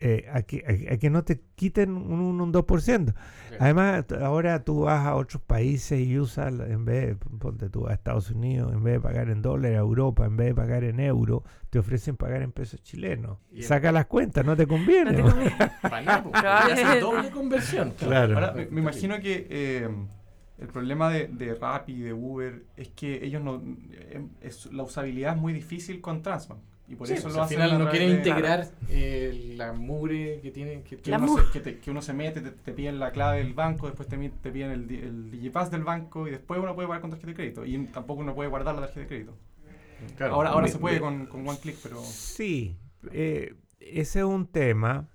eh, 0.00 0.26
a 0.32 0.42
que 0.42 0.86
a, 0.90 0.94
a 0.94 0.96
que 0.96 1.10
no 1.10 1.24
te 1.24 1.40
quiten 1.56 1.90
un 1.96 2.20
1 2.20 2.42
o 2.42 2.46
un 2.46 2.52
2%. 2.52 2.64
Claro. 3.04 3.16
Además, 3.58 4.04
ahora 4.22 4.62
tú 4.62 4.82
vas 4.82 5.04
a 5.06 5.16
otros 5.16 5.42
países 5.42 5.98
y 6.00 6.18
usas, 6.18 6.52
en 6.60 6.84
vez, 6.84 7.06
de- 7.08 7.16
ponte 7.16 7.68
tú 7.68 7.88
a 7.88 7.94
Estados 7.94 8.30
Unidos, 8.30 8.72
en 8.72 8.82
vez 8.84 8.94
de 8.94 9.00
pagar 9.00 9.28
en 9.30 9.42
dólar, 9.42 9.72
a 9.72 9.78
Europa, 9.78 10.24
en 10.26 10.36
vez 10.36 10.48
de 10.48 10.54
pagar 10.54 10.84
en 10.84 11.00
euro, 11.00 11.42
te 11.70 11.78
ofrecen 11.80 12.16
pagar 12.16 12.42
en 12.42 12.52
pesos 12.52 12.82
chilenos. 12.82 13.38
Y- 13.50 13.62
Saca 13.62 13.90
las 13.90 14.06
cuentas, 14.06 14.44
no 14.44 14.56
te 14.56 14.66
conviene. 14.66 15.12
no 15.22 15.34
te 15.34 17.00
doble 17.00 17.30
conversión. 17.30 17.92
Claro. 17.98 18.34
Ahora, 18.34 18.52
me, 18.52 18.66
me 18.66 18.80
imagino 18.80 19.18
que 19.20 19.46
eh, 19.50 19.88
el 20.58 20.68
problema 20.68 21.10
de, 21.10 21.28
de 21.28 21.54
Rappi 21.54 21.92
y 21.92 22.00
de 22.00 22.12
Uber 22.12 22.64
es 22.76 22.88
que 22.90 23.24
ellos 23.24 23.42
no. 23.42 23.62
eh, 23.92 24.26
es- 24.42 24.72
la 24.72 24.82
usabilidad 24.84 25.34
es 25.34 25.40
muy 25.40 25.52
difícil 25.52 26.00
con 26.00 26.22
Transbank. 26.22 26.60
Y 26.88 26.96
por 26.96 27.06
Sí, 27.06 27.12
eso 27.14 27.24
pues, 27.24 27.34
lo 27.36 27.42
al 27.42 27.48
final 27.50 27.78
no 27.78 27.90
quieren 27.90 28.10
integrar 28.12 28.66
eh, 28.88 29.52
la 29.56 29.74
mugre 29.74 30.40
que 30.40 30.50
tiene 30.50 30.82
que, 30.82 30.96
uno, 31.14 31.36
se, 31.36 31.50
que, 31.52 31.60
te- 31.60 31.78
que 31.80 31.90
uno 31.90 32.00
se 32.00 32.14
mete, 32.14 32.40
te, 32.40 32.50
te 32.50 32.72
piden 32.72 32.98
la 32.98 33.10
clave 33.12 33.38
del 33.38 33.52
banco, 33.52 33.86
después 33.88 34.08
te, 34.08 34.16
piden 34.50 34.70
el, 34.70 34.90
el 34.90 35.30
Digipass 35.30 35.70
del 35.70 35.84
banco 35.84 36.26
y 36.26 36.30
después 36.30 36.58
uno 36.60 36.74
puede 36.74 36.88
pagar 36.88 37.02
con 37.02 37.10
tarjeta 37.10 37.28
de 37.28 37.34
crédito. 37.34 37.66
Y 37.66 37.78
tampoco 37.88 38.22
uno 38.22 38.34
puede 38.34 38.48
guardar 38.48 38.74
la 38.74 38.80
tarjeta 38.82 39.00
de 39.00 39.06
crédito. 39.06 39.36
Claro. 40.16 40.34
ahora 40.34 40.50
ahora 40.50 40.62
me- 40.66 40.72
se 40.72 40.78
puede 40.78 40.94
me- 40.96 41.00
con, 41.00 41.26
con 41.26 41.46
One 41.46 41.58
Click, 41.60 41.76
pero. 41.82 42.00
Sí, 42.02 42.76
eh, 43.12 43.54
ese 43.80 44.20
es 44.20 44.24
un 44.24 44.46
tema. 44.46 45.08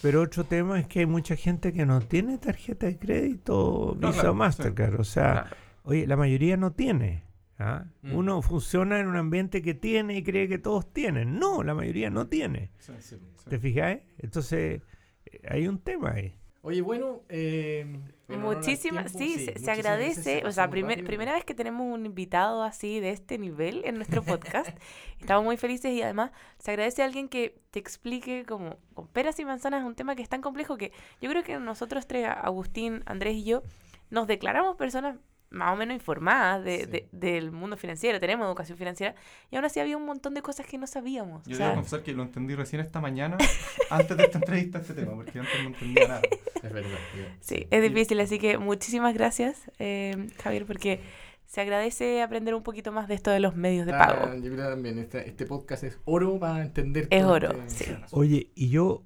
Pero 0.00 0.22
otro 0.22 0.42
tema 0.44 0.80
es 0.80 0.86
que 0.88 1.00
hay 1.00 1.06
mucha 1.06 1.36
gente 1.36 1.72
que 1.72 1.86
no 1.86 2.00
tiene 2.00 2.36
tarjeta 2.38 2.86
de 2.86 2.98
crédito, 2.98 3.96
No, 4.00 4.08
Visa 4.08 4.12
claro, 4.22 4.30
o 4.32 4.34
Mastercard. 4.34 4.98
O 4.98 5.04
sea, 5.04 5.32
Claro. 5.32 5.56
Oye, 5.84 6.06
la 6.06 6.16
mayoría 6.16 6.56
no 6.56 6.72
tiene. 6.72 7.22
¿Ah? 7.58 7.84
Mm. 8.02 8.14
Uno 8.14 8.42
funciona 8.42 8.98
en 9.00 9.06
un 9.08 9.16
ambiente 9.16 9.62
que 9.62 9.74
tiene 9.74 10.16
y 10.18 10.22
cree 10.22 10.48
que 10.48 10.58
todos 10.58 10.92
tienen. 10.92 11.38
No, 11.38 11.62
la 11.62 11.74
mayoría 11.74 12.10
no 12.10 12.26
tiene. 12.28 12.70
Sí, 12.78 12.92
sí, 13.00 13.16
sí. 13.36 13.50
¿Te 13.50 13.58
fijáis? 13.58 14.00
Entonces, 14.18 14.82
eh, 15.26 15.40
hay 15.48 15.66
un 15.68 15.78
tema 15.78 16.12
ahí. 16.12 16.34
Oye, 16.64 16.80
bueno, 16.80 17.22
eh, 17.28 17.84
Muchísimas, 18.28 19.12
tiempo, 19.12 19.34
sí, 19.36 19.46
se- 19.60 19.70
agradece, 19.70 20.42
o 20.46 20.52
sea, 20.52 20.70
primer- 20.70 21.04
primera 21.04 21.32
vez 21.34 21.44
que 21.44 21.54
tenemos 21.54 21.92
un 21.92 22.06
invitado 22.06 22.62
así 22.62 23.00
de 23.00 23.10
este 23.10 23.36
nivel 23.36 23.82
en 23.84 23.96
nuestro 23.96 24.22
podcast. 24.64 24.70
Estamos 25.18 25.44
muy 25.44 25.56
felices 25.56 25.92
y 25.92 26.02
además 26.02 26.30
se 26.58 26.70
agradece 26.70 27.02
a 27.02 27.06
alguien 27.06 27.28
que 27.28 27.58
te 27.72 27.80
explique 27.80 28.44
como 28.46 28.78
con 28.94 29.08
peras 29.08 29.38
y 29.40 29.44
manzanas 29.44 29.84
un 29.84 29.96
tema 29.96 30.14
que 30.14 30.22
es 30.22 30.28
tan 30.28 30.40
complejo 30.40 30.76
que 30.78 30.92
yo 31.20 31.28
creo 31.30 31.42
que 31.42 31.58
nosotros 31.58 32.06
tres, 32.06 32.28
Agustín, 32.28 33.02
Andrés 33.06 33.34
y 33.34 33.44
yo, 33.44 33.64
nos 34.10 34.26
declaramos 34.28 34.76
personas 34.76 35.16
más 35.52 35.72
o 35.72 35.76
menos 35.76 35.94
informadas 35.94 36.64
de- 36.64 36.80
Sí. 36.84 36.86
de- 36.90 37.08
del 37.12 37.52
mundo 37.52 37.76
financiero, 37.76 38.18
tenemos 38.20 38.46
educación 38.46 38.76
financiera 38.78 39.14
y 39.50 39.56
aún 39.56 39.64
así 39.64 39.78
había 39.80 39.96
un 39.96 40.04
montón 40.06 40.34
de 40.34 40.42
cosas 40.42 40.66
que 40.66 40.78
no 40.78 40.86
sabíamos. 40.86 41.44
Yo 41.46 41.54
o 41.54 41.56
sea, 41.56 41.66
debo 41.66 41.76
confesar 41.76 42.02
que 42.02 42.12
lo 42.12 42.22
entendí 42.22 42.54
recién 42.54 42.80
esta 42.80 43.00
mañana, 43.00 43.36
antes 43.90 44.16
de 44.16 44.24
esta 44.24 44.38
entrevista, 44.38 44.78
este 44.78 44.94
tema, 44.94 45.12
porque 45.14 45.38
antes 45.38 45.54
no 45.62 45.68
entendía 45.68 46.08
nada. 46.08 46.22
Es 46.62 46.72
verdad. 46.72 46.98
Sí, 47.40 47.66
es 47.70 47.82
difícil, 47.82 48.18
así 48.20 48.38
que 48.38 48.58
muchísimas 48.58 49.14
gracias, 49.14 49.70
eh, 49.78 50.28
Javier, 50.42 50.64
porque 50.66 51.00
se 51.44 51.60
agradece 51.60 52.22
aprender 52.22 52.54
un 52.54 52.62
poquito 52.62 52.92
más 52.92 53.08
de 53.08 53.14
esto 53.14 53.30
de 53.30 53.40
los 53.40 53.54
medios 53.56 53.84
de 53.84 53.92
Ah, 53.92 53.98
pago. 53.98 54.34
yo 54.36 54.50
creo 54.52 54.70
también, 54.70 54.98
este, 54.98 55.28
este 55.28 55.44
podcast 55.44 55.84
es 55.84 55.98
oro 56.04 56.38
para 56.38 56.62
entender. 56.62 57.08
Es 57.10 57.22
todo 57.22 57.32
oro, 57.32 57.52
este- 57.66 57.84
sí. 57.84 57.92
Oye, 58.12 58.50
y 58.54 58.70
yo, 58.70 59.02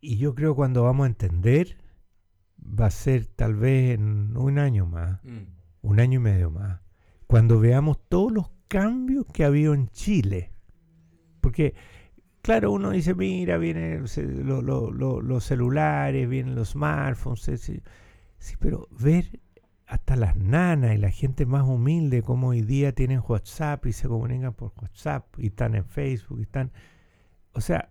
y 0.00 0.16
yo 0.18 0.34
creo 0.34 0.56
cuando 0.56 0.82
vamos 0.82 1.04
a 1.04 1.08
entender, 1.08 1.76
va 2.58 2.86
a 2.86 2.90
ser 2.90 3.26
tal 3.26 3.54
vez 3.54 3.94
en 3.94 4.36
un 4.36 4.58
año 4.58 4.86
más, 4.86 5.22
Mm. 5.24 5.57
Un 5.82 6.00
año 6.00 6.20
y 6.20 6.22
medio 6.22 6.50
más, 6.50 6.80
cuando 7.26 7.60
veamos 7.60 7.98
todos 8.08 8.32
los 8.32 8.50
cambios 8.68 9.26
que 9.32 9.44
ha 9.44 9.48
habido 9.48 9.74
en 9.74 9.88
Chile. 9.88 10.52
Porque, 11.40 11.74
claro, 12.42 12.72
uno 12.72 12.90
dice, 12.90 13.14
mira, 13.14 13.58
vienen 13.58 14.02
los 14.02 15.44
celulares, 15.44 16.28
vienen 16.28 16.54
los 16.54 16.70
smartphones, 16.70 17.60
sí, 18.38 18.56
pero 18.58 18.88
ver 18.90 19.40
hasta 19.86 20.16
las 20.16 20.36
nanas 20.36 20.94
y 20.94 20.98
la 20.98 21.10
gente 21.10 21.46
más 21.46 21.62
humilde 21.62 22.22
como 22.22 22.48
hoy 22.48 22.60
día 22.60 22.92
tienen 22.92 23.22
WhatsApp 23.26 23.86
y 23.86 23.92
se 23.92 24.06
comunican 24.06 24.52
por 24.52 24.72
WhatsApp 24.80 25.26
y 25.38 25.46
están 25.46 25.74
en 25.74 25.84
Facebook 25.86 26.40
y 26.40 26.42
están... 26.42 26.72
O 27.52 27.62
sea, 27.62 27.90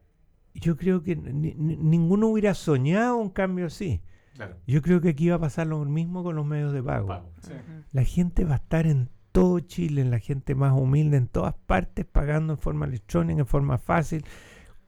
yo 0.54 0.78
creo 0.78 1.02
que 1.02 1.16
ni- 1.16 1.56
ninguno 1.56 2.28
hubiera 2.28 2.54
soñado 2.54 3.18
un 3.18 3.30
cambio 3.32 3.66
así. 3.66 4.02
Claro. 4.38 4.56
Yo 4.68 4.82
creo 4.82 5.02
que 5.02 5.10
aquí 5.10 5.30
va 5.30 5.36
a 5.36 5.40
pasar 5.40 5.68
lo 5.68 5.84
mismo 5.84 6.24
con 6.24 6.36
los 6.36 6.46
medios 6.46 6.72
de 6.72 6.84
pago. 6.84 7.08
Pago. 7.08 7.34
Sí. 7.42 7.54
Ujú. 7.54 7.84
La 7.92 8.04
gente 8.04 8.46
va 8.46 8.54
a 8.54 8.58
estar 8.58 8.86
en 8.86 9.10
todo 9.32 9.60
Chile, 9.60 10.02
en 10.02 10.12
la 10.12 10.20
gente 10.20 10.56
más 10.56 10.74
humilde, 10.74 11.18
en 11.18 11.28
todas 11.28 11.56
partes, 11.66 12.06
pagando 12.06 12.54
en 12.54 12.60
forma 12.60 12.86
electrónica, 12.86 13.42
en 13.42 13.48
forma 13.48 13.78
fácil. 13.78 14.24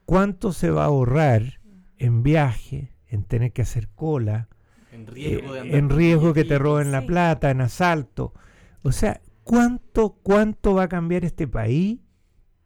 ¿Cuánto 0.06 0.52
se 0.52 0.70
va 0.70 0.82
a 0.82 0.86
ahorrar 0.86 1.60
en 1.98 2.22
viaje, 2.22 2.92
en 3.08 3.24
tener 3.24 3.52
que 3.52 3.62
hacer 3.62 3.88
cola, 3.88 4.48
En 4.92 5.02
eh, 5.02 5.10
riesgo 5.10 5.52
de 5.52 5.60
andar 5.60 5.78
en 5.78 5.90
riesgo 5.90 6.32
que 6.32 6.44
te 6.44 6.58
roben 6.58 6.92
la 6.92 7.06
plata, 7.06 7.50
en 7.50 7.60
asalto? 7.60 8.32
O 8.82 8.92
sea, 8.92 9.20
¿cuánto, 9.44 10.18
¿cuánto 10.22 10.74
va 10.74 10.84
a 10.84 10.88
cambiar 10.88 11.24
este 11.24 11.46
país 11.46 12.00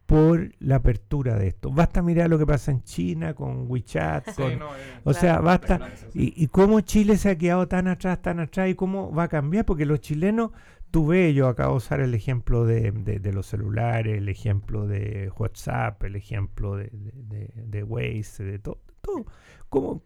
por 0.05 0.51
la 0.59 0.75
apertura 0.77 1.35
de 1.35 1.47
esto? 1.47 1.71
Basta 1.71 2.01
mirar 2.01 2.29
lo 2.29 2.37
que 2.37 2.45
pasa 2.45 2.71
en 2.71 2.83
China 2.83 3.33
con 3.33 3.65
WeChat, 3.69 4.29
Sí, 4.29 4.41
con- 4.41 4.59
no, 4.59 4.75
eh, 4.75 4.79
o 5.03 5.13
sea, 5.13 5.39
basta, 5.39 5.79
sí. 6.11 6.33
y, 6.35 6.43
y 6.43 6.47
cómo 6.47 6.81
Chile 6.81 7.17
se 7.17 7.29
ha 7.31 7.37
quedado 7.37 7.67
tan 7.67 7.87
atrás, 7.87 8.21
tan 8.21 8.39
atrás, 8.39 8.69
y 8.69 8.75
cómo 8.75 9.11
va 9.13 9.23
a 9.23 9.27
cambiar, 9.27 9.65
porque 9.65 9.85
los 9.85 9.99
chilenos, 10.01 10.51
tú 10.91 11.07
ves, 11.07 11.33
yo 11.35 11.47
acabo 11.47 11.71
de 11.73 11.77
usar 11.77 11.99
el 12.01 12.13
ejemplo 12.13 12.65
de, 12.65 12.91
de- 12.91 13.19
de 13.19 13.33
los 13.33 13.47
celulares, 13.47 14.17
el 14.17 14.29
ejemplo 14.29 14.85
de 14.87 15.31
WhatsApp, 15.37 16.03
el 16.03 16.15
ejemplo 16.15 16.75
de, 16.75 16.89
de, 16.91 17.11
de- 17.55 17.63
de 17.65 17.83
Waze, 17.83 18.43
de 18.43 18.59
todo, 18.59 18.79
todo. 19.01 19.25
Como 19.69 20.03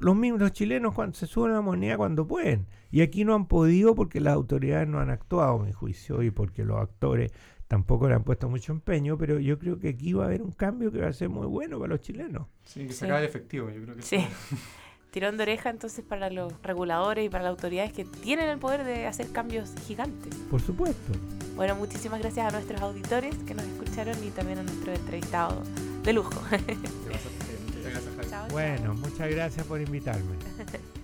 los 0.00 0.16
mismos 0.16 0.40
los 0.40 0.52
chilenos 0.52 0.92
cuando 0.94 1.14
se 1.16 1.26
suben 1.26 1.52
a 1.52 1.54
la 1.56 1.60
moneda 1.60 1.96
cuando 1.96 2.26
pueden. 2.26 2.66
Y 2.90 3.00
aquí 3.00 3.24
no 3.24 3.34
han 3.34 3.46
podido 3.46 3.94
porque 3.94 4.20
las 4.20 4.34
autoridades 4.34 4.88
no 4.88 4.98
han 4.98 5.08
actuado, 5.10 5.60
a 5.60 5.64
mi 5.64 5.72
juicio, 5.72 6.22
y 6.22 6.30
porque 6.30 6.64
los 6.64 6.80
actores 6.80 7.30
tampoco 7.72 8.06
le 8.06 8.14
han 8.14 8.22
puesto 8.22 8.50
mucho 8.50 8.70
empeño, 8.72 9.16
pero 9.16 9.38
yo 9.38 9.58
creo 9.58 9.78
que 9.78 9.88
aquí 9.88 10.12
va 10.12 10.24
a 10.24 10.26
haber 10.26 10.42
un 10.42 10.52
cambio 10.52 10.92
que 10.92 10.98
va 11.00 11.08
a 11.08 11.12
ser 11.14 11.30
muy 11.30 11.46
bueno 11.46 11.78
para 11.78 11.94
los 11.94 12.02
chilenos. 12.02 12.46
Sí, 12.64 12.80
que 12.86 12.92
Sí. 12.92 12.98
se 12.98 13.04
acabe 13.06 13.20
el 13.20 13.26
efectivo, 13.26 13.70
yo 13.70 13.82
creo 13.82 13.96
que 13.96 14.02
Sí. 14.02 14.18
Tirón 15.10 15.38
de 15.38 15.44
oreja 15.44 15.70
entonces 15.70 16.04
para 16.04 16.28
los 16.28 16.52
reguladores 16.62 17.24
y 17.24 17.30
para 17.30 17.44
las 17.44 17.50
autoridades 17.52 17.94
que 17.94 18.04
tienen 18.04 18.50
el 18.50 18.58
poder 18.58 18.84
de 18.84 19.06
hacer 19.06 19.32
cambios 19.32 19.72
gigantes. 19.86 20.34
Por 20.50 20.60
supuesto. 20.60 21.12
Bueno, 21.56 21.74
muchísimas 21.74 22.20
gracias 22.20 22.46
a 22.46 22.50
nuestros 22.54 22.78
auditores 22.82 23.34
que 23.46 23.54
nos 23.54 23.64
escucharon 23.64 24.22
y 24.22 24.28
también 24.32 24.58
a 24.58 24.64
nuestro 24.64 24.92
entrevistado 24.92 25.62
de 26.02 26.12
lujo. 26.12 26.30
Muchas 26.42 26.66
gracias. 27.06 28.52
Bueno, 28.52 28.92
muchas 28.96 29.30
gracias 29.30 29.66
por 29.66 29.80
invitarme. 29.80 30.36